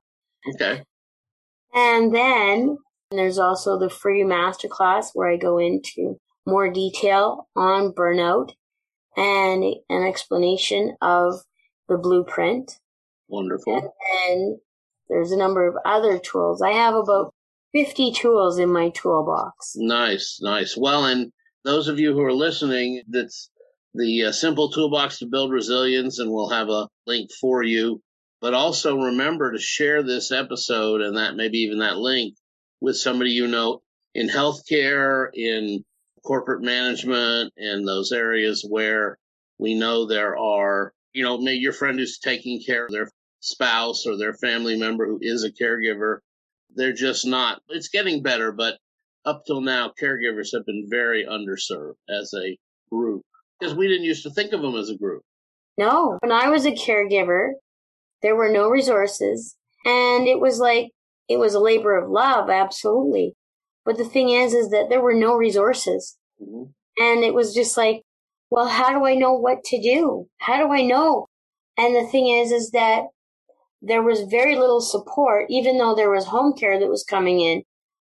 Okay. 0.54 0.82
And 1.74 2.14
then 2.14 2.78
there's 3.10 3.38
also 3.38 3.78
the 3.78 3.90
free 3.90 4.22
masterclass 4.22 5.10
where 5.14 5.28
I 5.28 5.36
go 5.36 5.58
into 5.58 6.20
more 6.46 6.70
detail 6.70 7.48
on 7.56 7.92
burnout 7.92 8.52
and 9.16 9.64
an 9.88 10.06
explanation 10.06 10.96
of 11.00 11.40
the 11.88 11.98
blueprint. 11.98 12.78
Wonderful. 13.28 13.74
And 13.74 13.82
then 13.82 14.60
there's 15.08 15.32
a 15.32 15.36
number 15.36 15.66
of 15.66 15.76
other 15.84 16.18
tools. 16.18 16.62
I 16.62 16.70
have 16.70 16.94
about 16.94 17.34
50 17.72 18.12
tools 18.12 18.58
in 18.58 18.72
my 18.72 18.90
toolbox. 18.90 19.74
Nice, 19.76 20.38
nice. 20.40 20.76
Well, 20.76 21.04
and 21.04 21.32
those 21.64 21.88
of 21.88 21.98
you 21.98 22.12
who 22.12 22.22
are 22.22 22.32
listening, 22.32 23.02
that's 23.08 23.50
the 23.94 24.26
uh, 24.26 24.32
simple 24.32 24.70
toolbox 24.70 25.18
to 25.18 25.26
build 25.26 25.52
resilience, 25.52 26.18
and 26.18 26.30
we'll 26.30 26.50
have 26.50 26.68
a 26.68 26.88
link 27.06 27.30
for 27.40 27.62
you. 27.62 28.00
But 28.40 28.54
also 28.54 28.96
remember 28.96 29.52
to 29.52 29.58
share 29.58 30.02
this 30.02 30.32
episode 30.32 31.02
and 31.02 31.16
that 31.18 31.36
maybe 31.36 31.58
even 31.58 31.80
that 31.80 31.98
link 31.98 32.34
with 32.80 32.96
somebody 32.96 33.32
you 33.32 33.46
know 33.46 33.82
in 34.14 34.28
healthcare, 34.28 35.28
in 35.34 35.84
corporate 36.24 36.62
management 36.62 37.52
in 37.56 37.84
those 37.84 38.12
areas 38.12 38.64
where 38.66 39.18
we 39.58 39.74
know 39.74 40.06
there 40.06 40.36
are, 40.38 40.92
you 41.12 41.22
know, 41.22 41.38
maybe 41.38 41.58
your 41.58 41.72
friend 41.72 41.98
who's 41.98 42.18
taking 42.18 42.62
care 42.62 42.86
of 42.86 42.92
their 42.92 43.10
spouse 43.40 44.06
or 44.06 44.16
their 44.16 44.34
family 44.34 44.78
member 44.78 45.06
who 45.06 45.18
is 45.20 45.44
a 45.44 45.52
caregiver. 45.52 46.18
They're 46.74 46.92
just 46.92 47.26
not, 47.26 47.60
it's 47.68 47.88
getting 47.88 48.22
better, 48.22 48.52
but 48.52 48.78
up 49.24 49.42
till 49.46 49.60
now, 49.60 49.92
caregivers 50.00 50.48
have 50.54 50.66
been 50.66 50.86
very 50.88 51.26
underserved 51.26 51.96
as 52.08 52.32
a 52.34 52.58
group 52.90 53.22
because 53.58 53.74
we 53.74 53.88
didn't 53.88 54.04
used 54.04 54.22
to 54.22 54.30
think 54.30 54.52
of 54.52 54.62
them 54.62 54.76
as 54.76 54.90
a 54.90 54.96
group. 54.96 55.22
No, 55.76 56.18
when 56.20 56.32
I 56.32 56.48
was 56.48 56.66
a 56.66 56.72
caregiver, 56.72 57.52
there 58.22 58.36
were 58.36 58.50
no 58.50 58.68
resources 58.68 59.56
and 59.84 60.26
it 60.26 60.40
was 60.40 60.58
like, 60.58 60.90
it 61.28 61.38
was 61.38 61.54
a 61.54 61.60
labor 61.60 61.96
of 61.96 62.10
love, 62.10 62.50
absolutely. 62.50 63.34
But 63.84 63.96
the 63.96 64.04
thing 64.04 64.30
is, 64.30 64.52
is 64.52 64.70
that 64.70 64.88
there 64.90 65.00
were 65.00 65.14
no 65.14 65.36
resources. 65.36 66.18
Mm-hmm. 66.42 66.64
And 66.98 67.24
it 67.24 67.32
was 67.34 67.54
just 67.54 67.76
like, 67.76 68.02
well, 68.50 68.68
how 68.68 68.90
do 68.90 69.06
I 69.06 69.14
know 69.14 69.32
what 69.32 69.64
to 69.64 69.80
do? 69.80 70.26
How 70.38 70.58
do 70.58 70.72
I 70.72 70.82
know? 70.82 71.26
And 71.78 71.94
the 71.94 72.10
thing 72.10 72.28
is, 72.28 72.50
is 72.50 72.70
that 72.72 73.04
there 73.80 74.02
was 74.02 74.22
very 74.22 74.56
little 74.56 74.80
support, 74.80 75.46
even 75.48 75.78
though 75.78 75.94
there 75.94 76.10
was 76.10 76.26
home 76.26 76.52
care 76.52 76.78
that 76.78 76.90
was 76.90 77.04
coming 77.04 77.40
in 77.40 77.62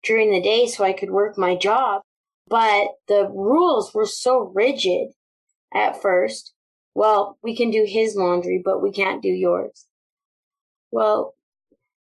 during 0.03 0.31
the 0.31 0.41
day 0.41 0.67
so 0.67 0.85
I 0.85 0.93
could 0.93 1.11
work 1.11 1.37
my 1.39 1.57
job. 1.57 2.03
But 2.49 2.89
the 3.07 3.29
rules 3.33 3.95
were 3.95 4.07
so 4.07 4.51
rigid 4.55 5.09
at 5.75 6.01
first. 6.01 6.53
Well, 6.95 7.39
we 7.43 7.57
can 7.57 7.71
do 7.71 7.85
his 7.87 8.17
laundry, 8.17 8.61
but 8.65 8.83
we 8.83 8.91
can't 8.91 9.23
do 9.23 9.29
yours. 9.29 9.87
Well, 10.91 11.35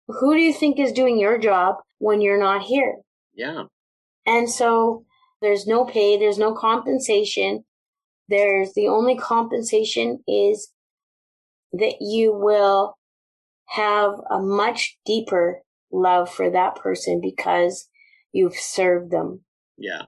who 0.07 0.35
do 0.35 0.41
you 0.41 0.53
think 0.53 0.79
is 0.79 0.93
doing 0.93 1.19
your 1.19 1.37
job 1.37 1.75
when 1.97 2.21
you're 2.21 2.39
not 2.39 2.63
here? 2.63 2.95
Yeah. 3.35 3.63
And 4.25 4.49
so 4.49 5.05
there's 5.41 5.67
no 5.67 5.85
pay, 5.85 6.17
there's 6.17 6.37
no 6.37 6.53
compensation. 6.53 7.65
There's 8.29 8.73
the 8.73 8.87
only 8.87 9.17
compensation 9.17 10.23
is 10.27 10.69
that 11.73 11.97
you 11.99 12.33
will 12.33 12.97
have 13.67 14.13
a 14.29 14.39
much 14.39 14.97
deeper 15.05 15.61
love 15.91 16.29
for 16.29 16.49
that 16.49 16.75
person 16.75 17.19
because 17.21 17.87
you've 18.31 18.55
served 18.55 19.11
them. 19.11 19.41
Yeah. 19.77 20.03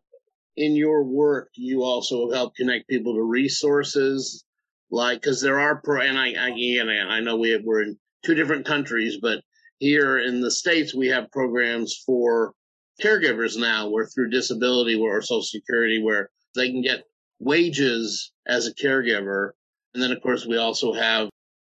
In 0.56 0.76
your 0.76 1.04
work, 1.04 1.50
you 1.56 1.84
also 1.84 2.32
help 2.32 2.56
connect 2.56 2.90
people 2.90 3.16
to 3.16 3.22
resources, 3.22 4.44
like 4.92 5.22
because 5.22 5.42
there 5.42 5.60
are 5.60 5.82
pro. 5.82 6.02
And 6.02 6.18
I, 6.18 6.34
I 6.34 6.50
again, 6.50 6.90
I 6.90 7.22
know 7.22 7.38
we 7.38 7.52
have, 7.52 7.62
we're 7.64 7.84
in 7.84 7.98
two 8.26 8.36
different 8.36 8.66
countries, 8.66 9.18
but 9.22 9.42
here 9.78 10.20
in 10.20 10.42
the 10.42 10.52
states 10.52 10.94
we 10.94 11.08
have 11.08 11.32
programs 11.32 11.96
for 12.06 12.54
caregivers 13.02 13.58
now, 13.58 13.90
where 13.90 14.06
through 14.06 14.30
disability 14.30 14.96
or 14.96 15.22
Social 15.22 15.42
Security, 15.42 16.02
where 16.04 16.30
they 16.56 16.70
can 16.70 16.82
get 16.82 17.04
wages 17.40 18.34
as 18.46 18.68
a 18.68 18.74
caregiver, 18.74 19.52
and 19.94 20.04
then 20.04 20.12
of 20.12 20.22
course 20.22 20.46
we 20.46 20.58
also 20.58 20.94
have 20.94 21.30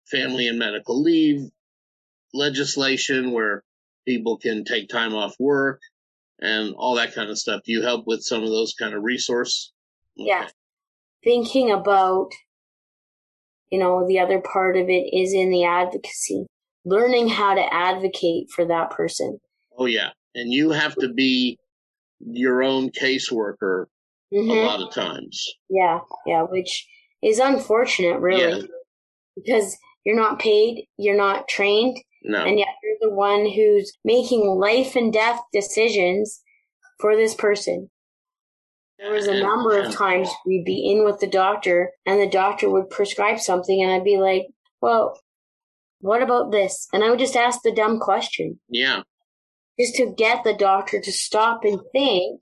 family 0.09 0.47
and 0.47 0.57
medical 0.57 1.01
leave 1.01 1.41
legislation 2.33 3.31
where 3.31 3.63
people 4.07 4.37
can 4.37 4.63
take 4.63 4.89
time 4.89 5.13
off 5.13 5.35
work 5.39 5.81
and 6.41 6.73
all 6.75 6.95
that 6.95 7.13
kind 7.13 7.29
of 7.29 7.37
stuff. 7.37 7.61
Do 7.63 7.71
you 7.71 7.81
help 7.81 8.07
with 8.07 8.23
some 8.23 8.43
of 8.43 8.49
those 8.49 8.73
kind 8.73 8.93
of 8.93 9.03
resource? 9.03 9.71
Yeah. 10.15 10.47
Thinking 11.23 11.71
about, 11.71 12.29
you 13.69 13.79
know, 13.79 14.07
the 14.07 14.19
other 14.19 14.41
part 14.41 14.75
of 14.75 14.89
it 14.89 15.13
is 15.13 15.33
in 15.33 15.51
the 15.51 15.65
advocacy, 15.65 16.45
learning 16.83 17.29
how 17.29 17.53
to 17.53 17.73
advocate 17.73 18.49
for 18.49 18.65
that 18.65 18.89
person. 18.89 19.39
Oh, 19.77 19.85
yeah. 19.85 20.09
And 20.35 20.51
you 20.51 20.71
have 20.71 20.95
to 20.95 21.13
be 21.13 21.57
your 22.19 22.63
own 22.63 22.89
caseworker 22.89 23.85
mm-hmm. 24.33 24.49
a 24.49 24.63
lot 24.63 24.81
of 24.81 24.93
times. 24.93 25.45
Yeah. 25.69 25.99
Yeah. 26.25 26.43
Which 26.43 26.87
is 27.21 27.39
unfortunate, 27.39 28.19
really, 28.19 28.61
yeah. 28.61 28.67
because 29.35 29.77
you're 30.03 30.15
not 30.15 30.39
paid, 30.39 30.87
you're 30.97 31.17
not 31.17 31.47
trained, 31.47 31.97
no. 32.23 32.45
And 32.45 32.59
yet 32.59 32.67
you're 32.83 33.09
the 33.09 33.15
one 33.15 33.49
who's 33.49 33.97
making 34.03 34.41
life 34.59 34.95
and 34.95 35.11
death 35.11 35.39
decisions 35.51 36.41
for 36.99 37.15
this 37.15 37.33
person. 37.33 37.89
There 38.99 39.11
was 39.11 39.27
a 39.27 39.39
number 39.39 39.79
of 39.79 39.91
times 39.91 40.29
we'd 40.45 40.63
be 40.63 40.91
in 40.91 41.03
with 41.03 41.19
the 41.19 41.27
doctor 41.27 41.91
and 42.05 42.21
the 42.21 42.29
doctor 42.29 42.69
would 42.69 42.91
prescribe 42.91 43.39
something 43.39 43.81
and 43.81 43.91
I'd 43.91 44.03
be 44.03 44.17
like, 44.17 44.43
well, 44.79 45.19
what 46.01 46.21
about 46.21 46.51
this? 46.51 46.87
And 46.93 47.03
I 47.03 47.09
would 47.09 47.17
just 47.17 47.35
ask 47.35 47.61
the 47.63 47.73
dumb 47.73 47.99
question. 47.99 48.59
Yeah. 48.69 49.01
Just 49.79 49.95
to 49.95 50.13
get 50.15 50.43
the 50.43 50.53
doctor 50.53 51.01
to 51.01 51.11
stop 51.11 51.63
and 51.63 51.79
think. 51.91 52.41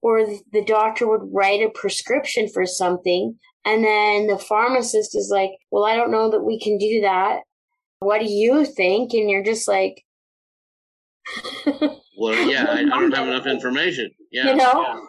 Or 0.00 0.24
the 0.52 0.64
doctor 0.64 1.08
would 1.08 1.28
write 1.32 1.60
a 1.60 1.70
prescription 1.70 2.48
for 2.48 2.64
something 2.64 3.36
and 3.64 3.82
then 3.82 4.28
the 4.28 4.38
pharmacist 4.38 5.16
is 5.16 5.28
like, 5.32 5.50
well, 5.72 5.84
I 5.84 5.96
don't 5.96 6.12
know 6.12 6.30
that 6.30 6.44
we 6.44 6.60
can 6.60 6.78
do 6.78 7.00
that 7.00 7.40
what 8.00 8.20
do 8.20 8.30
you 8.30 8.64
think? 8.64 9.12
And 9.12 9.30
you're 9.30 9.44
just 9.44 9.68
like, 9.68 10.04
well, 12.16 12.48
yeah, 12.48 12.66
I, 12.68 12.80
I, 12.80 12.84
don't 12.84 13.14
have 13.14 13.28
enough 13.28 13.46
information. 13.46 14.10
Yeah. 14.32 14.48
You 14.48 14.56
know, 14.56 14.82
yeah. 14.82 15.00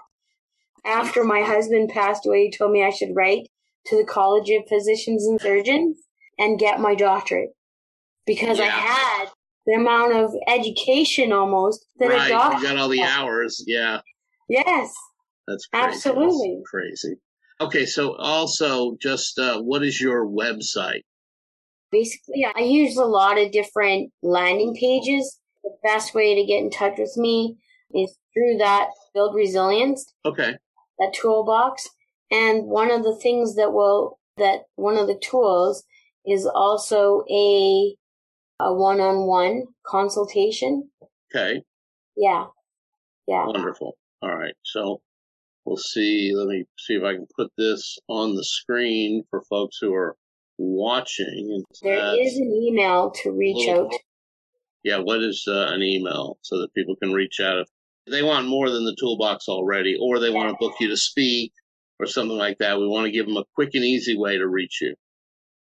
after 0.86 1.24
my 1.24 1.42
husband 1.42 1.90
passed 1.90 2.26
away, 2.26 2.46
he 2.46 2.52
told 2.52 2.72
me 2.72 2.84
I 2.84 2.90
should 2.90 3.16
write 3.16 3.48
to 3.88 3.98
the 3.98 4.06
College 4.06 4.50
of 4.50 4.68
Physicians 4.68 5.26
and 5.26 5.40
Surgeons 5.40 5.98
and 6.38 6.60
get 6.60 6.80
my 6.80 6.96
doctorate 6.96 7.50
because 8.26 8.60
yeah. 8.60 8.66
I 8.66 8.70
had 8.70 9.26
the 9.66 9.74
amount 9.74 10.14
of 10.14 10.34
education 10.48 11.32
almost 11.32 11.86
that 12.00 12.10
right. 12.10 12.28
a 12.28 12.30
doctor. 12.30 12.58
You 12.58 12.64
got 12.64 12.78
all 12.78 12.90
the 12.90 13.04
hours. 13.04 13.64
Yeah. 13.66 14.02
Yes. 14.50 14.94
That's 15.48 15.66
crazy. 15.68 15.88
absolutely 15.88 16.56
That's 16.58 16.70
crazy. 16.70 17.16
Okay, 17.62 17.86
so 17.86 18.16
also, 18.16 18.96
just 19.02 19.38
uh, 19.38 19.60
what 19.60 19.84
is 19.84 20.00
your 20.00 20.26
website? 20.26 21.02
Basically 21.92 22.46
I 22.56 22.62
use 22.62 22.98
a 22.98 23.06
lot 23.06 23.38
of 23.38 23.52
different 23.52 24.12
landing 24.22 24.76
pages. 24.76 25.40
The 25.64 25.72
best 25.84 26.14
way 26.14 26.36
to 26.36 26.46
get 26.46 26.60
in 26.60 26.70
touch 26.70 26.98
with 26.98 27.16
me 27.18 27.58
is 27.94 28.18
through 28.34 28.58
that 28.58 28.90
build 29.14 29.36
resilience. 29.36 30.14
Okay. 30.26 30.56
That 31.00 31.14
toolbox. 31.20 31.88
And 32.32 32.66
one 32.66 32.92
of 32.92 33.04
the 33.04 33.16
things 33.16 33.56
that 33.56 33.74
will 33.74 34.20
that 34.38 34.62
one 34.76 34.98
of 34.98 35.08
the 35.08 35.20
tools 35.22 35.84
is 36.26 36.46
also 36.46 37.24
a 37.30 37.96
a 38.62 38.74
one-on-one 38.74 39.64
consultation. 39.86 40.90
Okay. 41.34 41.64
Yeah. 42.18 42.48
Yeah. 43.28 43.46
Wonderful. 43.46 43.98
All 44.22 44.36
right. 44.36 44.54
So 44.64 45.02
we'll 45.66 45.78
see. 45.78 46.34
Let 46.36 46.48
me 46.48 46.66
see 46.78 46.96
if 46.96 47.04
I 47.04 47.14
can 47.14 47.28
put 47.36 47.52
this 47.58 47.98
on 48.08 48.36
the 48.36 48.44
screen 48.44 49.24
for 49.30 49.44
folks 49.50 49.78
who 49.80 49.94
are 49.94 50.16
watching. 50.60 51.64
There 51.82 52.22
is 52.22 52.38
an 52.38 52.53
email 52.53 53.12
to 53.24 53.32
reach 53.32 53.68
little, 53.68 53.86
out. 53.86 53.93
Yeah, 54.84 54.99
what 54.99 55.24
is 55.24 55.45
uh, 55.47 55.68
an 55.70 55.82
email 55.82 56.38
so 56.41 56.60
that 56.62 56.74
people 56.74 56.95
can 56.97 57.14
reach 57.14 57.39
out 57.39 57.60
if 57.60 57.68
they 58.07 58.22
want 58.22 58.47
more 58.47 58.70
than 58.70 58.86
the 58.86 58.95
toolbox 58.99 59.47
already, 59.47 59.97
or 59.99 60.20
they 60.20 60.30
want 60.30 60.49
to 60.49 60.57
book 60.60 60.76
you 60.80 60.89
to 60.89 60.97
speak 60.97 61.53
or 61.99 62.05
something 62.05 62.38
like 62.38 62.57
that. 62.60 62.80
We 62.80 62.88
want 62.88 63.05
to 63.05 63.12
give 63.12 63.26
them 63.26 63.38
a 63.38 63.45
quick 63.55 63.72
and 63.74 63.84
easy 63.84 64.18
way 64.18 64.38
to 64.38 64.47
reach 64.47 64.80
you. 64.82 64.95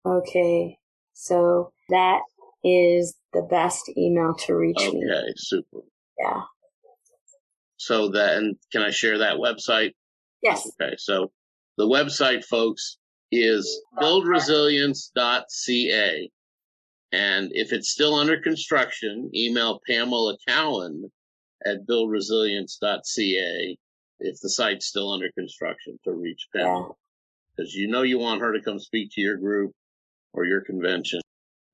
Okay, 0.06 0.78
so 1.14 1.72
that 1.90 2.22
is 2.64 3.16
the 3.34 3.42
best 3.50 3.92
email 3.98 4.34
to 4.46 4.56
reach 4.56 4.78
okay, 4.80 4.92
me. 4.92 5.06
Okay, 5.06 5.34
super. 5.36 5.80
Yeah. 6.20 6.42
So 7.78 8.10
then, 8.10 8.58
can 8.72 8.82
I 8.82 8.92
share 8.92 9.20
that 9.20 9.38
website? 9.38 9.94
Yes. 10.42 10.70
Okay, 10.82 10.96
so 10.98 11.32
the 11.78 11.88
website, 11.88 12.46
folks, 12.46 12.98
is 13.32 13.82
buildresilience.ca. 14.00 16.32
And 17.12 17.52
if 17.54 17.72
it's 17.72 17.90
still 17.90 18.16
under 18.16 18.42
construction, 18.42 19.30
email 19.34 19.80
Pamela 19.88 20.38
Cowan 20.48 21.12
at 21.66 21.88
buildresilience.ca 21.88 23.78
if 24.20 24.40
the 24.42 24.50
site's 24.50 24.88
still 24.88 25.12
under 25.12 25.30
construction 25.38 25.98
to 26.04 26.12
reach 26.12 26.48
Pamela. 26.54 26.92
Because 27.56 27.74
you 27.74 27.88
know 27.88 28.02
you 28.02 28.20
want 28.20 28.42
her 28.42 28.54
to 28.54 28.62
come 28.62 28.80
speak 28.80 29.12
to 29.14 29.22
your 29.22 29.38
group 29.38 29.72
or 30.34 30.46
your 30.46 30.62
convention. 30.62 31.22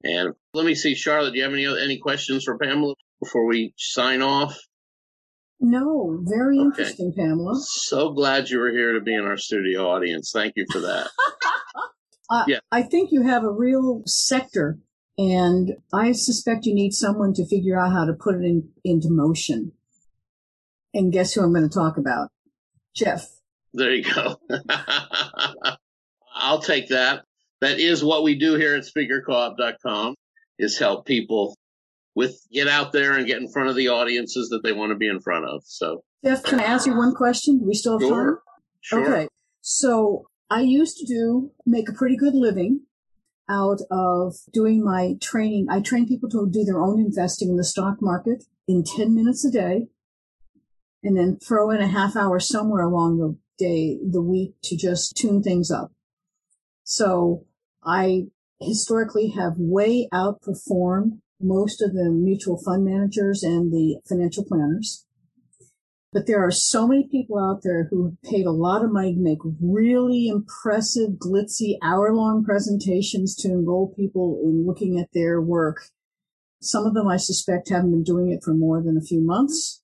And 0.03 0.33
let 0.53 0.65
me 0.65 0.75
see, 0.75 0.95
Charlotte, 0.95 1.31
do 1.31 1.37
you 1.37 1.43
have 1.43 1.53
any 1.53 1.65
any 1.65 1.97
questions 1.97 2.43
for 2.43 2.57
Pamela 2.57 2.95
before 3.21 3.45
we 3.45 3.73
sign 3.77 4.21
off? 4.21 4.57
No, 5.63 6.19
very 6.23 6.57
okay. 6.57 6.65
interesting, 6.65 7.13
Pamela. 7.15 7.55
So 7.61 8.09
glad 8.09 8.49
you 8.49 8.57
were 8.57 8.71
here 8.71 8.93
to 8.93 8.99
be 8.99 9.13
in 9.13 9.23
our 9.23 9.37
studio 9.37 9.87
audience. 9.87 10.31
Thank 10.33 10.53
you 10.55 10.65
for 10.71 10.79
that. 10.79 11.07
I, 12.31 12.39
uh, 12.41 12.45
yeah. 12.47 12.59
I 12.71 12.81
think 12.81 13.11
you 13.11 13.21
have 13.21 13.43
a 13.43 13.51
real 13.51 14.01
sector, 14.07 14.79
and 15.19 15.73
I 15.93 16.13
suspect 16.13 16.65
you 16.65 16.73
need 16.73 16.93
someone 16.93 17.33
to 17.35 17.45
figure 17.45 17.79
out 17.79 17.91
how 17.91 18.05
to 18.05 18.13
put 18.13 18.35
it 18.35 18.43
in, 18.43 18.69
into 18.83 19.11
motion. 19.11 19.73
And 20.95 21.13
guess 21.13 21.33
who 21.33 21.43
I'm 21.43 21.53
going 21.53 21.69
to 21.69 21.73
talk 21.73 21.95
about? 21.97 22.29
Jeff. 22.95 23.27
There 23.71 23.93
you 23.93 24.03
go. 24.03 24.37
I'll 26.35 26.61
take 26.61 26.89
that. 26.89 27.23
That 27.61 27.79
is 27.79 28.03
what 28.03 28.23
we 28.23 28.33
do 28.35 28.55
here 28.55 28.75
at 28.75 28.83
speakercoop.com 28.83 30.15
is 30.57 30.79
help 30.79 31.05
people 31.05 31.55
with 32.15 32.45
get 32.51 32.67
out 32.67 32.91
there 32.91 33.13
and 33.13 33.27
get 33.27 33.41
in 33.41 33.51
front 33.51 33.69
of 33.69 33.75
the 33.75 33.87
audiences 33.87 34.49
that 34.49 34.61
they 34.63 34.73
want 34.73 34.91
to 34.91 34.95
be 34.95 35.07
in 35.07 35.19
front 35.19 35.45
of. 35.45 35.63
So, 35.65 36.03
Jeff, 36.23 36.43
can 36.43 36.59
I 36.59 36.63
ask 36.63 36.85
you 36.85 36.95
one 36.95 37.13
question? 37.13 37.59
Do 37.59 37.65
we 37.65 37.73
still 37.73 37.99
have 37.99 38.07
sure. 38.07 38.25
time? 38.25 38.37
Sure. 38.81 39.13
Okay. 39.13 39.27
So 39.61 40.27
I 40.49 40.61
used 40.61 40.97
to 40.97 41.05
do 41.05 41.51
make 41.65 41.87
a 41.87 41.93
pretty 41.93 42.17
good 42.17 42.33
living 42.33 42.81
out 43.49 43.79
of 43.89 44.35
doing 44.51 44.83
my 44.83 45.13
training. 45.21 45.67
I 45.69 45.81
train 45.81 46.07
people 46.07 46.29
to 46.29 46.49
do 46.51 46.63
their 46.63 46.81
own 46.81 46.99
investing 46.99 47.49
in 47.49 47.57
the 47.57 47.63
stock 47.63 47.97
market 48.01 48.43
in 48.67 48.83
10 48.83 49.13
minutes 49.13 49.45
a 49.45 49.51
day 49.51 49.87
and 51.03 51.17
then 51.17 51.37
throw 51.37 51.71
in 51.71 51.81
a 51.81 51.87
half 51.87 52.15
hour 52.15 52.39
somewhere 52.39 52.83
along 52.83 53.17
the 53.17 53.37
day, 53.57 53.99
the 54.09 54.21
week 54.21 54.55
to 54.63 54.77
just 54.77 55.15
tune 55.15 55.41
things 55.41 55.71
up. 55.71 55.91
So 56.83 57.45
I 57.83 58.25
historically 58.59 59.29
have 59.29 59.53
way 59.57 60.07
outperformed 60.13 61.20
most 61.41 61.81
of 61.81 61.93
the 61.93 62.09
mutual 62.09 62.57
fund 62.57 62.85
managers 62.85 63.43
and 63.43 63.71
the 63.71 63.99
financial 64.07 64.43
planners. 64.43 65.05
But 66.13 66.27
there 66.27 66.45
are 66.45 66.51
so 66.51 66.87
many 66.87 67.07
people 67.07 67.39
out 67.39 67.61
there 67.63 67.87
who 67.89 68.03
have 68.05 68.21
paid 68.29 68.45
a 68.45 68.51
lot 68.51 68.83
of 68.83 68.91
money 68.91 69.13
to 69.13 69.19
make 69.19 69.39
really 69.61 70.27
impressive, 70.27 71.11
glitzy, 71.11 71.77
hour 71.81 72.13
long 72.13 72.43
presentations 72.43 73.33
to 73.37 73.47
enroll 73.47 73.93
people 73.95 74.41
in 74.43 74.67
looking 74.67 74.99
at 74.99 75.13
their 75.13 75.41
work. 75.41 75.77
Some 76.61 76.85
of 76.85 76.93
them 76.93 77.07
I 77.07 77.15
suspect 77.15 77.69
haven't 77.69 77.91
been 77.91 78.03
doing 78.03 78.29
it 78.29 78.43
for 78.43 78.53
more 78.53 78.81
than 78.83 78.97
a 78.97 79.01
few 79.01 79.21
months. 79.21 79.81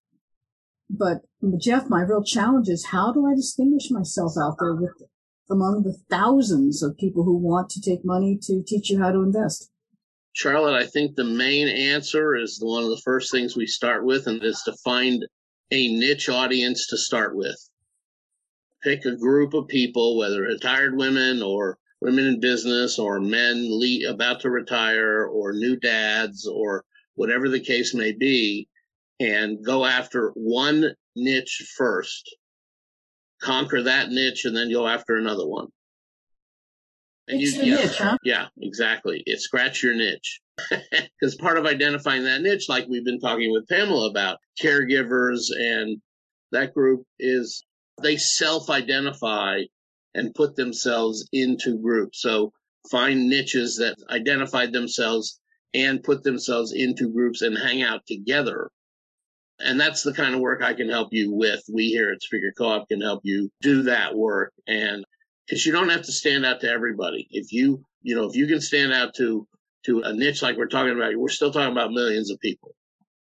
But 0.89 1.21
Jeff, 1.59 1.89
my 1.89 2.01
real 2.01 2.23
challenge 2.23 2.67
is 2.67 2.87
how 2.87 3.13
do 3.13 3.25
I 3.25 3.33
distinguish 3.33 3.89
myself 3.89 4.33
out 4.37 4.57
there 4.59 4.75
with 4.75 4.91
among 5.49 5.83
the 5.83 5.97
thousands 6.09 6.83
of 6.83 6.97
people 6.97 7.23
who 7.23 7.37
want 7.37 7.69
to 7.69 7.81
take 7.81 8.03
money 8.03 8.37
to 8.43 8.61
teach 8.65 8.89
you 8.89 8.99
how 8.99 9.11
to 9.11 9.21
invest? 9.21 9.71
Charlotte, 10.37 10.75
I 10.75 10.85
think 10.85 11.15
the 11.15 11.23
main 11.23 11.67
answer 11.67 12.35
is 12.35 12.59
one 12.61 12.83
of 12.83 12.91
the 12.91 13.01
first 13.03 13.31
things 13.31 13.55
we 13.57 13.65
start 13.65 14.05
with, 14.05 14.27
and 14.27 14.43
is 14.43 14.61
to 14.65 14.73
find 14.83 15.25
a 15.71 15.87
niche 15.87 16.29
audience 16.29 16.85
to 16.89 16.97
start 16.97 17.35
with. 17.35 17.57
Pick 18.83 19.05
a 19.05 19.15
group 19.15 19.55
of 19.55 19.67
people, 19.67 20.15
whether 20.15 20.43
retired 20.43 20.95
women 20.95 21.41
or 21.41 21.79
women 22.01 22.27
in 22.27 22.39
business 22.39 22.99
or 22.99 23.19
men 23.19 23.67
le- 23.67 24.07
about 24.07 24.41
to 24.41 24.51
retire 24.51 25.25
or 25.25 25.53
new 25.53 25.75
dads 25.75 26.45
or 26.45 26.85
whatever 27.15 27.49
the 27.49 27.59
case 27.59 27.95
may 27.95 28.11
be, 28.11 28.67
and 29.19 29.65
go 29.65 29.85
after 29.85 30.29
one 30.35 30.93
niche 31.15 31.67
first. 31.75 32.35
Conquer 33.41 33.81
that 33.81 34.11
niche 34.11 34.45
and 34.45 34.55
then 34.55 34.71
go 34.71 34.87
after 34.87 35.15
another 35.15 35.47
one. 35.47 35.69
And 37.27 37.41
it's 37.41 37.57
you, 37.57 37.63
yeah, 37.63 37.75
niche, 37.75 37.97
huh? 37.97 38.17
Yeah, 38.23 38.47
exactly. 38.61 39.23
It 39.25 39.41
scratch 39.41 39.83
your 39.83 39.95
niche. 39.95 40.39
Because 41.19 41.35
part 41.35 41.57
of 41.57 41.65
identifying 41.65 42.23
that 42.25 42.41
niche, 42.41 42.69
like 42.69 42.87
we've 42.87 43.03
been 43.03 43.19
talking 43.19 43.51
with 43.51 43.67
Pamela 43.67 44.09
about, 44.09 44.37
caregivers 44.61 45.45
and 45.55 45.99
that 46.51 46.73
group 46.73 47.03
is 47.19 47.65
they 48.01 48.17
self 48.17 48.69
identify 48.69 49.61
and 50.13 50.33
put 50.33 50.55
themselves 50.55 51.27
into 51.31 51.77
groups. 51.77 52.21
So 52.21 52.51
find 52.89 53.29
niches 53.29 53.77
that 53.77 53.97
identified 54.09 54.71
themselves 54.71 55.39
and 55.73 56.03
put 56.03 56.23
themselves 56.23 56.71
into 56.71 57.11
groups 57.11 57.41
and 57.41 57.57
hang 57.57 57.83
out 57.83 58.05
together. 58.07 58.69
And 59.59 59.79
that's 59.79 60.03
the 60.03 60.13
kind 60.13 60.35
of 60.35 60.41
work 60.41 60.61
I 60.61 60.73
can 60.73 60.89
help 60.89 61.09
you 61.11 61.33
with. 61.33 61.63
We 61.71 61.89
here 61.89 62.11
at 62.11 62.21
Speaker 62.21 62.53
Co-op 62.57 62.87
can 62.87 63.01
help 63.01 63.21
you 63.23 63.49
do 63.61 63.83
that 63.83 64.15
work. 64.15 64.53
And 64.67 65.03
because 65.47 65.65
you 65.65 65.71
don't 65.71 65.89
have 65.89 66.03
to 66.03 66.11
stand 66.11 66.45
out 66.45 66.61
to 66.61 66.69
everybody. 66.69 67.27
If 67.31 67.51
you, 67.51 67.83
you 68.01 68.15
know, 68.15 68.25
if 68.25 68.35
you 68.35 68.47
can 68.47 68.61
stand 68.61 68.93
out 68.93 69.13
to 69.15 69.47
to 69.85 70.01
a 70.01 70.13
niche 70.13 70.41
like 70.41 70.57
we're 70.57 70.67
talking 70.67 70.93
about, 70.93 71.15
we're 71.15 71.29
still 71.29 71.51
talking 71.51 71.71
about 71.71 71.91
millions 71.91 72.29
of 72.29 72.39
people. 72.39 72.75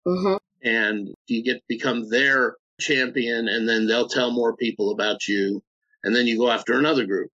Mm-hmm. 0.06 0.36
And 0.64 1.14
you 1.26 1.42
get 1.42 1.62
become 1.68 2.08
their 2.10 2.56
champion, 2.80 3.48
and 3.48 3.68
then 3.68 3.86
they'll 3.86 4.08
tell 4.08 4.30
more 4.30 4.56
people 4.56 4.90
about 4.90 5.26
you, 5.26 5.62
and 6.04 6.14
then 6.14 6.26
you 6.26 6.38
go 6.38 6.50
after 6.50 6.78
another 6.78 7.06
group. 7.06 7.30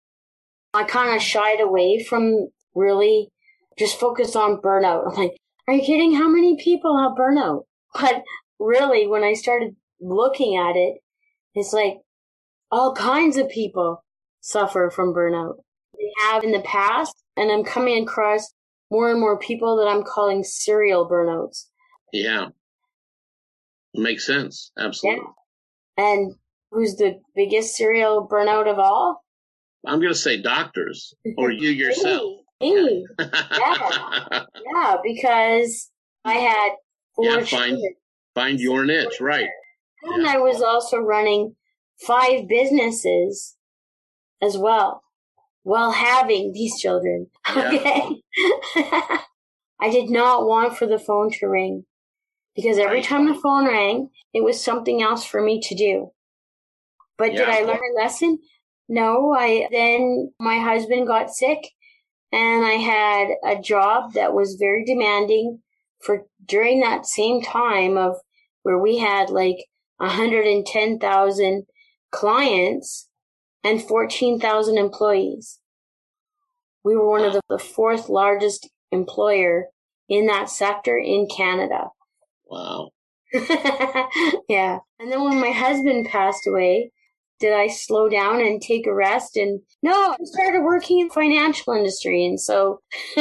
I 0.75 0.85
kind 0.85 1.15
of 1.15 1.23
shied 1.23 1.61
away 1.61 2.05
from 2.05 2.49
really 2.75 3.29
just 3.79 3.99
focus 3.99 4.37
on 4.37 4.61
burnout. 4.61 5.09
I'm 5.09 5.15
like, 5.15 5.37
are 5.67 5.75
you 5.75 5.83
kidding? 5.83 6.15
How 6.15 6.29
many 6.29 6.57
people 6.63 6.99
have 6.99 7.17
burnout? 7.17 7.65
But 7.99 8.23
really, 8.61 9.07
when 9.07 9.25
I 9.25 9.33
started 9.33 9.75
looking 9.99 10.57
at 10.57 10.77
it, 10.77 10.99
it's 11.55 11.73
like 11.73 11.95
all 12.71 12.95
kinds 12.95 13.39
of 13.39 13.49
people 13.49 14.05
suffer 14.41 14.91
from 14.95 15.15
burnout. 15.15 15.57
They 15.97 16.11
have 16.31 16.45
in 16.45 16.53
the 16.53 16.61
past, 16.61 17.15
and 17.37 17.51
I'm 17.51 17.65
coming 17.65 18.03
across 18.03 18.53
more 18.91 19.11
and 19.11 19.21
more 19.21 19.39
people 19.39 19.77
that 19.77 19.89
I'm 19.89 20.03
calling 20.03 20.45
serial 20.45 21.09
burnouts. 21.09 21.67
Yeah. 22.13 22.49
Makes 23.95 24.27
sense. 24.27 24.71
Absolutely. 24.79 25.23
Yeah. 25.97 26.05
And 26.05 26.35
who's 26.71 26.97
the 26.97 27.21
biggest 27.35 27.75
serial 27.75 28.29
burnout 28.31 28.71
of 28.71 28.79
all? 28.79 29.25
I'm 29.87 30.01
going 30.01 30.13
to 30.13 30.19
say 30.19 30.41
doctors 30.41 31.15
or 31.37 31.51
you 31.51 31.71
yourself. 31.71 32.41
me. 32.61 33.07
yeah. 33.19 33.35
yeah, 34.75 34.97
because 35.03 35.91
I 36.25 36.35
had 36.35 36.71
four 37.15 37.25
yeah, 37.25 37.37
find, 37.37 37.47
children. 37.47 37.95
find 38.35 38.61
your 38.61 38.85
niche, 38.85 39.21
right. 39.21 39.49
And 40.03 40.25
yeah. 40.25 40.35
I 40.35 40.39
was 40.39 40.63
also 40.63 40.99
running 40.99 41.57
five 42.07 42.49
businesses 42.49 43.57
as 44.43 44.57
well 44.57 45.03
while 45.63 45.93
having 45.93 46.53
these 46.53 46.79
children. 46.79 47.27
Okay. 47.57 48.23
I 49.81 49.91
did 49.91 50.11
not 50.11 50.47
want 50.47 50.77
for 50.77 50.87
the 50.87 50.99
phone 50.99 51.31
to 51.33 51.47
ring 51.47 51.85
because 52.57 52.79
every 52.79 53.01
time 53.01 53.27
the 53.27 53.41
phone 53.41 53.67
rang, 53.67 54.11
it 54.35 54.43
was 54.43 54.63
something 54.63 55.03
else 55.03 55.25
for 55.25 55.41
me 55.41 55.61
to 55.61 55.75
do. 55.75 56.11
But 57.17 57.33
yeah. 57.33 57.39
did 57.39 57.49
I 57.49 57.61
learn 57.61 57.79
a 57.79 58.03
lesson? 58.03 58.39
No, 58.89 59.33
I 59.33 59.69
then 59.71 60.33
my 60.41 60.59
husband 60.59 61.07
got 61.07 61.31
sick 61.31 61.71
and 62.33 62.65
I 62.65 62.75
had 62.75 63.29
a 63.45 63.61
job 63.61 64.15
that 64.15 64.35
was 64.35 64.57
very 64.59 64.85
demanding 64.85 65.61
for 66.01 66.27
during 66.45 66.81
that 66.81 67.07
same 67.07 67.41
time 67.43 67.97
of 67.97 68.17
where 68.63 68.79
we 68.79 68.99
had 68.99 69.31
like 69.31 69.65
110,000 69.99 71.67
clients 72.11 73.08
and 73.65 73.83
14,000 73.83 74.79
employees. 74.79 75.59
We 76.85 76.97
were 76.97 77.09
one 77.09 77.25
of 77.25 77.33
the, 77.33 77.41
the 77.49 77.59
fourth 77.59 78.09
largest 78.09 78.69
employer 78.91 79.67
in 80.09 80.27
that 80.27 80.49
sector 80.49 80.97
in 80.97 81.29
Canada. 81.35 81.89
Wow. 82.51 82.93
yeah. 84.49 84.79
And 84.99 85.13
then 85.13 85.23
when 85.23 85.39
my 85.39 85.51
husband 85.51 86.07
passed 86.07 86.47
away, 86.47 86.93
did 87.41 87.53
I 87.53 87.67
slow 87.67 88.09
down 88.09 88.41
and 88.41 88.61
take 88.61 88.87
a 88.87 88.95
rest? 88.95 89.37
And 89.37 89.61
no, 89.83 89.93
I 89.93 90.17
started 90.23 90.63
working 90.63 90.99
in 90.99 91.11
financial 91.11 91.75
industry. 91.75 92.25
And 92.25 92.41
so. 92.41 92.81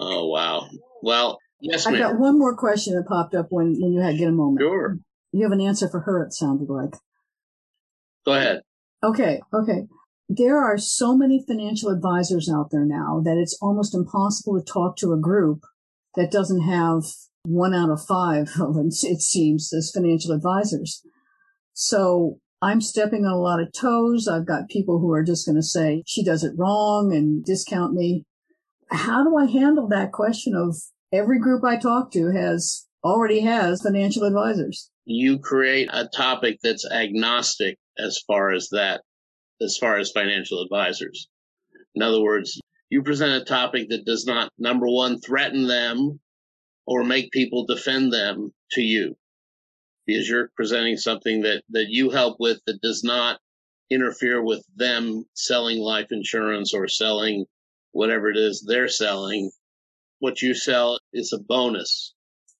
oh, 0.00 0.26
wow. 0.26 0.68
Well, 1.00 1.38
yes, 1.60 1.86
I've 1.86 1.96
got 1.96 2.18
one 2.18 2.40
more 2.40 2.56
question 2.56 2.96
that 2.96 3.06
popped 3.06 3.36
up 3.36 3.46
when, 3.50 3.80
when 3.80 3.92
you 3.92 4.00
had 4.00 4.18
get 4.18 4.26
a 4.26 4.32
moment. 4.32 4.62
Sure. 4.62 4.98
You 5.30 5.44
have 5.44 5.52
an 5.52 5.60
answer 5.60 5.88
for 5.88 6.00
her, 6.00 6.24
it 6.24 6.32
sounded 6.32 6.68
like. 6.68 6.94
Go 8.26 8.32
ahead. 8.32 8.62
Okay, 9.02 9.40
okay. 9.52 9.86
There 10.28 10.58
are 10.58 10.78
so 10.78 11.16
many 11.16 11.44
financial 11.46 11.90
advisors 11.90 12.48
out 12.48 12.70
there 12.70 12.84
now 12.84 13.20
that 13.24 13.36
it's 13.36 13.58
almost 13.60 13.94
impossible 13.94 14.60
to 14.60 14.72
talk 14.72 14.96
to 14.98 15.12
a 15.12 15.20
group 15.20 15.64
that 16.14 16.30
doesn't 16.30 16.62
have 16.62 17.04
one 17.42 17.74
out 17.74 17.90
of 17.90 18.04
five 18.04 18.50
of 18.60 18.76
it, 18.76 18.94
it 19.02 19.20
seems, 19.20 19.72
as 19.72 19.90
financial 19.92 20.32
advisors. 20.32 21.02
So 21.72 22.38
I'm 22.62 22.80
stepping 22.80 23.24
on 23.24 23.32
a 23.32 23.40
lot 23.40 23.60
of 23.60 23.72
toes. 23.72 24.28
I've 24.28 24.46
got 24.46 24.68
people 24.68 24.98
who 24.98 25.12
are 25.12 25.24
just 25.24 25.46
going 25.46 25.56
to 25.56 25.62
say 25.62 26.02
she 26.06 26.22
does 26.22 26.44
it 26.44 26.52
wrong 26.56 27.12
and 27.12 27.44
discount 27.44 27.94
me. 27.94 28.24
How 28.90 29.24
do 29.24 29.36
I 29.36 29.46
handle 29.46 29.88
that 29.88 30.12
question 30.12 30.54
of 30.54 30.76
every 31.12 31.38
group 31.38 31.64
I 31.64 31.76
talk 31.76 32.12
to 32.12 32.30
has 32.32 32.86
already 33.02 33.40
has 33.40 33.82
financial 33.82 34.24
advisors? 34.24 34.90
You 35.06 35.38
create 35.38 35.88
a 35.92 36.06
topic 36.06 36.58
that's 36.62 36.88
agnostic 36.90 37.78
as 37.98 38.18
far 38.26 38.52
as 38.52 38.68
that, 38.70 39.02
as 39.60 39.76
far 39.76 39.96
as 39.98 40.10
financial 40.10 40.62
advisors. 40.62 41.28
In 41.94 42.02
other 42.02 42.20
words, 42.20 42.60
you 42.88 43.02
present 43.02 43.42
a 43.42 43.44
topic 43.44 43.88
that 43.90 44.04
does 44.04 44.26
not, 44.26 44.52
number 44.58 44.86
one, 44.88 45.20
threaten 45.20 45.66
them 45.66 46.20
or 46.86 47.04
make 47.04 47.30
people 47.30 47.66
defend 47.66 48.12
them 48.12 48.52
to 48.72 48.82
you 48.82 49.16
because 50.06 50.28
you're 50.28 50.50
presenting 50.56 50.96
something 50.96 51.42
that, 51.42 51.62
that 51.70 51.86
you 51.88 52.10
help 52.10 52.36
with 52.40 52.58
that 52.66 52.80
does 52.80 53.04
not 53.04 53.38
interfere 53.90 54.42
with 54.42 54.64
them 54.76 55.24
selling 55.34 55.78
life 55.78 56.08
insurance 56.10 56.74
or 56.74 56.88
selling 56.88 57.44
whatever 57.92 58.30
it 58.30 58.36
is 58.36 58.64
they're 58.66 58.88
selling. 58.88 59.50
What 60.18 60.42
you 60.42 60.54
sell 60.54 60.98
is 61.12 61.32
a 61.32 61.38
bonus. 61.38 62.14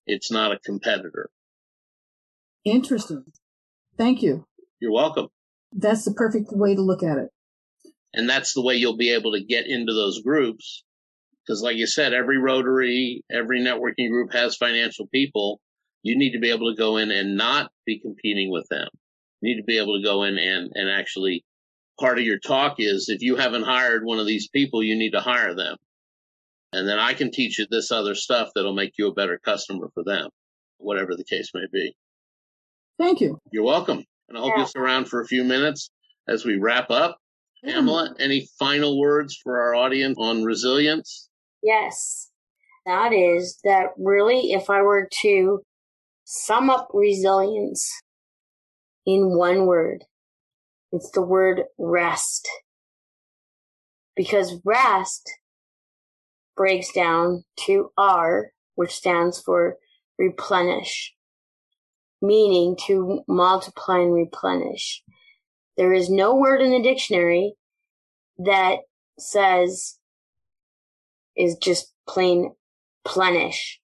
It's 0.06 0.30
not 0.30 0.52
a 0.52 0.58
competitor. 0.58 1.30
Interesting. 2.64 3.24
Thank 3.96 4.22
you. 4.22 4.46
You're 4.80 4.92
welcome. 4.92 5.28
That's 5.72 6.04
the 6.04 6.14
perfect 6.14 6.48
way 6.52 6.74
to 6.74 6.80
look 6.80 7.02
at 7.02 7.18
it. 7.18 7.30
And 8.12 8.28
that's 8.28 8.54
the 8.54 8.62
way 8.62 8.74
you'll 8.74 8.96
be 8.96 9.14
able 9.14 9.32
to 9.32 9.44
get 9.44 9.66
into 9.66 9.92
those 9.92 10.22
groups. 10.22 10.82
Because 11.46 11.62
like 11.62 11.76
you 11.76 11.86
said, 11.86 12.12
every 12.12 12.38
Rotary, 12.38 13.22
every 13.30 13.60
networking 13.60 14.10
group 14.10 14.32
has 14.32 14.56
financial 14.56 15.06
people. 15.06 15.60
You 16.02 16.18
need 16.18 16.32
to 16.32 16.40
be 16.40 16.50
able 16.50 16.72
to 16.72 16.76
go 16.76 16.96
in 16.96 17.10
and 17.10 17.36
not 17.36 17.70
be 17.86 18.00
competing 18.00 18.50
with 18.50 18.66
them. 18.68 18.88
You 19.40 19.54
need 19.54 19.60
to 19.60 19.66
be 19.66 19.78
able 19.78 19.98
to 19.98 20.04
go 20.04 20.24
in 20.24 20.38
and, 20.38 20.72
and 20.74 20.90
actually 20.90 21.44
part 21.98 22.18
of 22.18 22.24
your 22.24 22.38
talk 22.38 22.76
is 22.78 23.08
if 23.08 23.22
you 23.22 23.36
haven't 23.36 23.64
hired 23.64 24.04
one 24.04 24.18
of 24.18 24.26
these 24.26 24.48
people, 24.48 24.82
you 24.82 24.96
need 24.96 25.12
to 25.12 25.20
hire 25.20 25.54
them. 25.54 25.76
And 26.72 26.88
then 26.88 26.98
I 26.98 27.14
can 27.14 27.30
teach 27.30 27.58
you 27.58 27.66
this 27.68 27.90
other 27.90 28.14
stuff 28.14 28.50
that'll 28.54 28.74
make 28.74 28.94
you 28.96 29.08
a 29.08 29.14
better 29.14 29.38
customer 29.38 29.88
for 29.92 30.04
them, 30.04 30.28
whatever 30.78 31.16
the 31.16 31.24
case 31.24 31.50
may 31.52 31.66
be. 31.72 31.94
Thank 32.98 33.20
you. 33.20 33.38
You're 33.52 33.64
welcome. 33.64 34.04
And 34.30 34.38
I 34.38 34.42
hope 34.42 34.52
yeah. 34.56 34.64
stick 34.64 34.80
around 34.80 35.06
for 35.06 35.20
a 35.20 35.26
few 35.26 35.42
minutes 35.42 35.90
as 36.28 36.44
we 36.44 36.56
wrap 36.56 36.90
up. 36.90 37.18
Mm. 37.66 37.72
Pamela, 37.72 38.14
any 38.20 38.48
final 38.58 38.98
words 38.98 39.36
for 39.42 39.60
our 39.60 39.74
audience 39.74 40.16
on 40.18 40.44
resilience? 40.44 41.28
Yes. 41.62 42.30
That 42.86 43.12
is 43.12 43.58
that 43.64 43.88
really, 43.98 44.52
if 44.52 44.70
I 44.70 44.82
were 44.82 45.08
to 45.22 45.62
sum 46.24 46.70
up 46.70 46.88
resilience 46.94 47.92
in 49.04 49.36
one 49.36 49.66
word, 49.66 50.04
it's 50.92 51.10
the 51.10 51.22
word 51.22 51.64
rest. 51.76 52.48
Because 54.16 54.60
rest 54.64 55.28
breaks 56.56 56.92
down 56.92 57.44
to 57.66 57.90
R, 57.98 58.52
which 58.76 58.92
stands 58.92 59.40
for 59.40 59.76
replenish, 60.18 61.14
meaning 62.22 62.76
to 62.86 63.22
multiply 63.28 63.98
and 63.98 64.12
replenish. 64.12 65.02
There 65.76 65.92
is 65.92 66.10
no 66.10 66.34
word 66.34 66.60
in 66.60 66.70
the 66.70 66.82
dictionary 66.82 67.54
that 68.38 68.78
says 69.18 69.98
is 71.36 71.56
just 71.56 71.92
plain 72.08 72.52
plenish, 73.06 73.76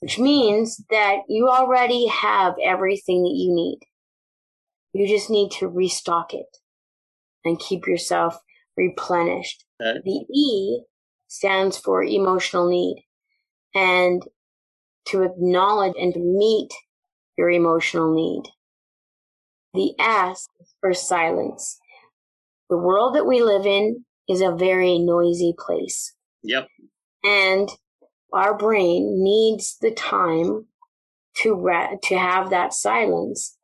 which 0.00 0.18
means 0.18 0.82
that 0.90 1.18
you 1.28 1.48
already 1.48 2.06
have 2.06 2.54
everything 2.62 3.22
that 3.24 3.34
you 3.34 3.54
need. 3.54 3.80
You 4.92 5.06
just 5.06 5.30
need 5.30 5.50
to 5.52 5.68
restock 5.68 6.34
it 6.34 6.58
and 7.44 7.58
keep 7.58 7.86
yourself 7.86 8.38
replenished. 8.76 9.64
Okay. 9.82 10.00
The 10.04 10.24
E 10.34 10.82
stands 11.28 11.78
for 11.78 12.02
emotional 12.02 12.68
need 12.68 13.04
and 13.74 14.22
to 15.06 15.22
acknowledge 15.22 15.94
and 15.98 16.14
to 16.14 16.20
meet 16.20 16.70
your 17.42 17.50
emotional 17.50 18.14
need. 18.14 18.44
The 19.74 19.94
S 19.98 20.48
for 20.80 20.94
silence. 20.94 21.78
The 22.70 22.78
world 22.78 23.16
that 23.16 23.26
we 23.26 23.42
live 23.42 23.66
in 23.66 24.04
is 24.28 24.40
a 24.40 24.54
very 24.54 24.98
noisy 25.00 25.52
place. 25.58 26.14
Yep. 26.44 26.68
And 27.24 27.68
our 28.32 28.56
brain 28.56 29.24
needs 29.24 29.76
the 29.80 29.90
time 29.90 30.66
to 31.38 31.54
re- 31.54 31.98
to 32.04 32.16
have 32.16 32.50
that 32.50 32.72
silence. 32.72 33.56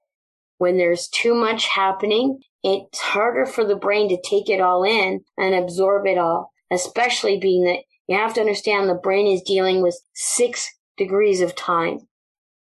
When 0.56 0.76
there's 0.76 1.06
too 1.08 1.34
much 1.34 1.68
happening, 1.68 2.40
it's 2.64 2.98
harder 2.98 3.46
for 3.46 3.64
the 3.64 3.76
brain 3.76 4.08
to 4.08 4.20
take 4.28 4.50
it 4.50 4.60
all 4.60 4.82
in 4.82 5.20
and 5.36 5.54
absorb 5.54 6.04
it 6.06 6.18
all, 6.18 6.50
especially 6.72 7.38
being 7.38 7.64
that 7.64 7.84
you 8.08 8.16
have 8.16 8.34
to 8.34 8.40
understand 8.40 8.88
the 8.88 8.94
brain 8.94 9.28
is 9.28 9.42
dealing 9.42 9.82
with 9.82 10.02
six 10.14 10.68
degrees 10.96 11.40
of 11.40 11.54
time. 11.54 12.00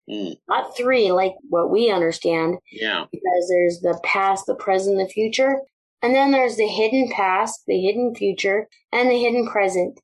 Mm. 0.09 0.35
Not 0.47 0.75
three, 0.75 1.11
like 1.11 1.33
what 1.49 1.71
we 1.71 1.89
understand. 1.89 2.57
Yeah. 2.71 3.05
Because 3.11 3.49
there's 3.49 3.79
the 3.81 3.99
past, 4.03 4.45
the 4.45 4.55
present, 4.55 4.97
the 4.97 5.07
future. 5.07 5.61
And 6.01 6.13
then 6.13 6.31
there's 6.31 6.57
the 6.57 6.67
hidden 6.67 7.09
past, 7.11 7.61
the 7.65 7.79
hidden 7.79 8.13
future, 8.13 8.67
and 8.91 9.09
the 9.09 9.19
hidden 9.19 9.47
present. 9.47 9.99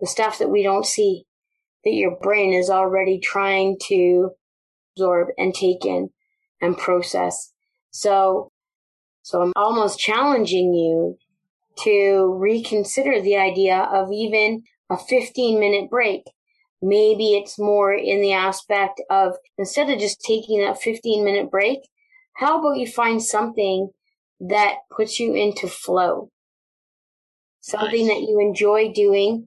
The 0.00 0.06
stuff 0.06 0.38
that 0.38 0.50
we 0.50 0.62
don't 0.62 0.86
see, 0.86 1.24
that 1.84 1.94
your 1.94 2.16
brain 2.20 2.52
is 2.52 2.70
already 2.70 3.18
trying 3.18 3.78
to 3.84 4.30
absorb 4.94 5.28
and 5.38 5.54
take 5.54 5.84
in 5.84 6.10
and 6.60 6.76
process. 6.76 7.52
So, 7.90 8.52
so 9.22 9.42
I'm 9.42 9.52
almost 9.56 9.98
challenging 9.98 10.74
you 10.74 11.16
to 11.84 12.36
reconsider 12.38 13.20
the 13.20 13.36
idea 13.36 13.78
of 13.78 14.12
even 14.12 14.64
a 14.90 14.96
15 14.96 15.58
minute 15.58 15.90
break 15.90 16.24
Maybe 16.80 17.34
it's 17.34 17.58
more 17.58 17.92
in 17.92 18.20
the 18.20 18.32
aspect 18.32 19.02
of 19.10 19.34
instead 19.56 19.90
of 19.90 19.98
just 19.98 20.20
taking 20.20 20.62
a 20.62 20.74
15 20.74 21.24
minute 21.24 21.50
break, 21.50 21.80
how 22.34 22.58
about 22.58 22.78
you 22.78 22.86
find 22.86 23.22
something 23.22 23.90
that 24.40 24.76
puts 24.94 25.18
you 25.18 25.34
into 25.34 25.66
flow? 25.66 26.30
Something 27.60 28.06
nice. 28.06 28.16
that 28.16 28.22
you 28.22 28.38
enjoy 28.40 28.92
doing, 28.92 29.46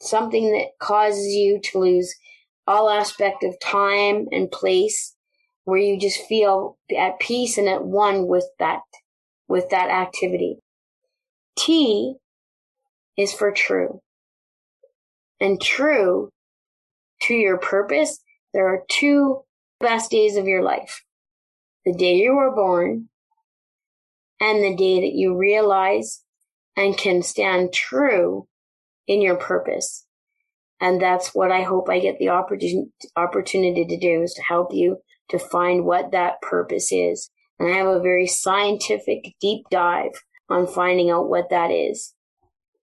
something 0.00 0.52
that 0.52 0.68
causes 0.78 1.26
you 1.26 1.60
to 1.64 1.80
lose 1.80 2.14
all 2.66 2.88
aspect 2.88 3.42
of 3.42 3.58
time 3.60 4.26
and 4.30 4.50
place 4.50 5.16
where 5.64 5.78
you 5.78 5.98
just 5.98 6.20
feel 6.26 6.78
at 6.96 7.18
peace 7.18 7.58
and 7.58 7.68
at 7.68 7.84
one 7.84 8.26
with 8.28 8.46
that, 8.58 8.80
with 9.48 9.68
that 9.70 9.90
activity. 9.90 10.58
T 11.58 12.14
is 13.16 13.32
for 13.32 13.50
true. 13.50 14.00
And 15.40 15.60
true 15.60 16.30
to 17.22 17.34
your 17.34 17.58
purpose, 17.58 18.18
there 18.54 18.68
are 18.68 18.84
two 18.88 19.42
best 19.80 20.10
days 20.10 20.36
of 20.36 20.46
your 20.46 20.62
life. 20.62 21.04
The 21.84 21.94
day 21.94 22.14
you 22.14 22.34
were 22.34 22.54
born 22.54 23.08
and 24.40 24.62
the 24.62 24.76
day 24.76 25.00
that 25.00 25.14
you 25.14 25.36
realize 25.36 26.22
and 26.76 26.96
can 26.96 27.22
stand 27.22 27.72
true 27.72 28.46
in 29.06 29.20
your 29.22 29.36
purpose. 29.36 30.06
And 30.80 31.00
that's 31.00 31.34
what 31.34 31.50
I 31.50 31.62
hope 31.62 31.88
I 31.88 31.98
get 31.98 32.18
the 32.18 32.28
opportunity 32.28 33.84
to 33.84 33.98
do 33.98 34.22
is 34.22 34.34
to 34.34 34.42
help 34.42 34.72
you 34.72 34.98
to 35.30 35.38
find 35.38 35.84
what 35.84 36.12
that 36.12 36.40
purpose 36.40 36.92
is. 36.92 37.30
And 37.58 37.72
I 37.72 37.76
have 37.78 37.88
a 37.88 38.00
very 38.00 38.28
scientific 38.28 39.34
deep 39.40 39.64
dive 39.70 40.12
on 40.48 40.66
finding 40.68 41.10
out 41.10 41.28
what 41.28 41.50
that 41.50 41.70
is. 41.70 42.14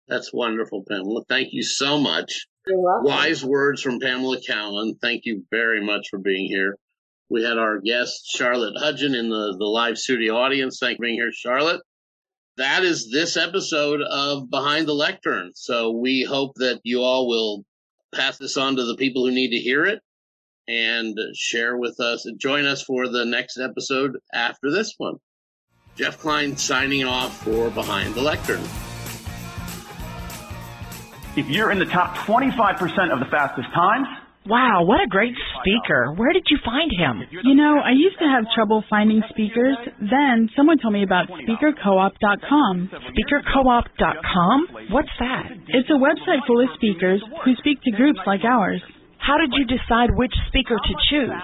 That's 0.08 0.34
wonderful, 0.34 0.84
Pamela. 0.88 1.24
Thank 1.30 1.50
you 1.52 1.64
so 1.64 2.00
much. 2.00 2.48
Wise 2.68 3.46
words 3.46 3.82
from 3.82 4.00
Pamela 4.00 4.38
Cowan. 4.42 4.96
Thank 5.02 5.26
you 5.26 5.44
very 5.52 5.86
much 5.86 6.08
for 6.10 6.20
being 6.20 6.48
here. 6.48 6.78
We 7.30 7.44
had 7.44 7.58
our 7.58 7.80
guest, 7.80 8.28
Charlotte 8.28 8.76
Hudgen, 8.76 9.16
in 9.16 9.30
the, 9.30 9.56
the 9.58 9.66
live 9.66 9.98
studio 9.98 10.36
audience. 10.36 10.78
Thank 10.80 10.94
you 10.94 10.98
for 10.98 11.04
being 11.04 11.16
here, 11.16 11.32
Charlotte. 11.32 11.82
That 12.58 12.84
is 12.84 13.12
this 13.12 13.36
episode 13.38 14.02
of 14.02 14.50
Behind 14.50 14.88
the 14.88 14.94
Lectern. 14.94 15.52
So 15.56 15.92
we 15.92 16.24
hope 16.24 16.54
that 16.56 16.80
you 16.84 17.02
all 17.02 17.28
will 17.28 17.66
pass 18.14 18.38
this 18.38 18.58
on 18.58 18.78
to 18.78 18.86
the 18.86 18.96
people 18.96 19.26
who 19.26 19.32
need 19.34 19.50
to 19.50 19.58
hear 19.58 19.86
it 19.86 20.00
and 20.68 21.18
share 21.36 21.78
with 21.78 22.00
us 22.00 22.26
and 22.26 22.40
join 22.40 22.66
us 22.66 22.82
for 22.82 23.08
the 23.08 23.26
next 23.26 23.60
episode 23.60 24.18
after 24.34 24.72
this 24.72 24.94
one. 24.98 25.16
Jeff 25.96 26.20
Klein 26.20 26.58
signing 26.58 27.04
off 27.04 27.44
for 27.44 27.70
Behind 27.70 28.16
the 28.16 28.22
Lectern. 28.22 28.62
If 31.36 31.48
you're 31.52 31.72
in 31.72 31.80
the 31.80 31.86
top 31.92 32.16
25% 32.24 33.12
of 33.12 33.20
the 33.20 33.28
fastest 33.30 33.68
times, 33.74 34.08
Wow, 34.46 34.86
what 34.86 35.02
a 35.02 35.10
great 35.10 35.34
speaker. 35.58 36.14
Where 36.14 36.32
did 36.32 36.46
you 36.54 36.60
find 36.64 36.94
him? 36.94 37.26
You 37.44 37.56
know, 37.56 37.82
I 37.82 37.98
used 37.98 38.20
to 38.22 38.30
have 38.30 38.46
trouble 38.54 38.86
finding 38.88 39.24
speakers. 39.34 39.74
Then 39.98 40.54
someone 40.56 40.78
told 40.78 40.94
me 40.94 41.02
about 41.02 41.26
speakercoop.com. 41.34 42.90
Speakercoop.com? 43.10 44.68
What's 44.92 45.10
that? 45.18 45.50
It's 45.70 45.90
a 45.90 45.98
website 45.98 46.46
full 46.46 46.62
of 46.62 46.70
speakers 46.76 47.24
who 47.44 47.56
speak 47.56 47.82
to 47.90 47.92
groups 47.98 48.20
like 48.28 48.46
ours. 48.46 48.84
How 49.18 49.40
did 49.40 49.50
you 49.58 49.66
decide 49.66 50.14
which 50.14 50.34
speaker 50.50 50.78
to 50.78 50.94
choose? 51.10 51.42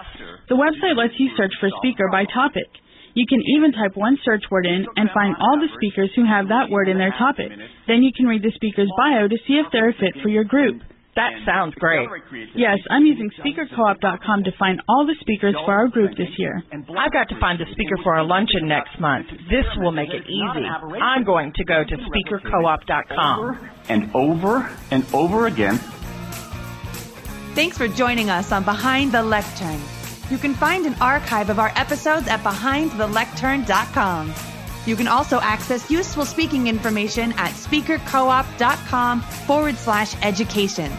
The 0.50 0.56
website 0.56 0.96
lets 0.96 1.18
you 1.18 1.32
search 1.36 1.54
for 1.60 1.70
speaker 1.82 2.08
by 2.12 2.26
topic. 2.30 2.70
You 3.14 3.26
can 3.28 3.42
even 3.58 3.72
type 3.72 3.96
one 3.96 4.18
search 4.24 4.44
word 4.50 4.66
in 4.66 4.86
and 4.96 5.10
find 5.14 5.36
all 5.40 5.60
the 5.60 5.68
speakers 5.76 6.12
who 6.16 6.26
have 6.26 6.48
that 6.48 6.70
word 6.70 6.88
in 6.88 6.98
their 6.98 7.14
topic. 7.18 7.52
Then 7.88 8.04
you 8.04 8.12
can 8.16 8.26
read 8.26 8.44
the 8.44 8.52
speaker's 8.56 8.92
bio 8.98 9.28
to 9.28 9.38
see 9.48 9.56
if 9.56 9.68
they're 9.72 9.90
a 9.90 9.94
fit 9.94 10.22
for 10.22 10.30
your 10.30 10.44
group. 10.44 10.82
That 11.16 11.32
sounds 11.46 11.76
great. 11.76 12.08
Yes, 12.56 12.78
I'm 12.90 13.06
using 13.06 13.30
speakercoop.com 13.38 14.44
to 14.46 14.52
find 14.58 14.82
all 14.88 15.06
the 15.06 15.16
speakers 15.20 15.56
for 15.66 15.74
our 15.74 15.90
group 15.90 16.12
this 16.16 16.30
year. 16.38 16.64
I've 16.72 17.12
got 17.12 17.28
to 17.30 17.40
find 17.40 17.60
a 17.60 17.66
speaker 17.72 17.98
for 18.02 18.16
our 18.16 18.24
luncheon 18.24 18.68
next 18.68 18.98
month. 19.00 19.28
This 19.50 19.66
will 19.78 19.92
make 19.92 20.10
it 20.10 20.24
easy. 20.24 20.66
I'm 21.02 21.26
going 21.26 21.52
to 21.54 21.66
go 21.66 21.84
to 21.84 21.98
speakercoop.com. 21.98 23.70
And 23.90 24.10
over 24.16 24.72
and 24.92 25.06
over 25.14 25.48
again. 25.48 25.78
Thanks 27.56 27.78
for 27.78 27.90
joining 27.90 28.30
us 28.30 28.54
on 28.54 28.64
Behind 28.64 29.12
the 29.12 29.22
Lectern. 29.22 29.82
You 30.32 30.38
can 30.38 30.54
find 30.54 30.86
an 30.86 30.96
archive 31.02 31.50
of 31.50 31.60
our 31.60 31.74
episodes 31.76 32.30
at 32.30 32.40
behindthelectern.com. 32.40 34.34
You 34.86 34.96
can 34.96 35.08
also 35.08 35.42
access 35.42 35.92
useful 35.92 36.24
speaking 36.24 36.68
information 36.68 37.34
at 37.34 37.52
speakercoop.com 37.52 39.22
forward 39.22 39.76
slash 39.76 40.16
education. 40.24 40.90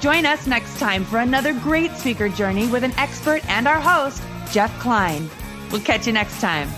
Join 0.00 0.26
us 0.26 0.48
next 0.48 0.80
time 0.80 1.04
for 1.04 1.20
another 1.20 1.54
great 1.54 1.92
speaker 1.92 2.28
journey 2.28 2.66
with 2.66 2.82
an 2.82 2.92
expert 2.98 3.48
and 3.48 3.68
our 3.68 3.80
host, 3.80 4.20
Jeff 4.50 4.76
Klein. 4.80 5.30
We'll 5.70 5.80
catch 5.80 6.08
you 6.08 6.12
next 6.12 6.40
time. 6.40 6.68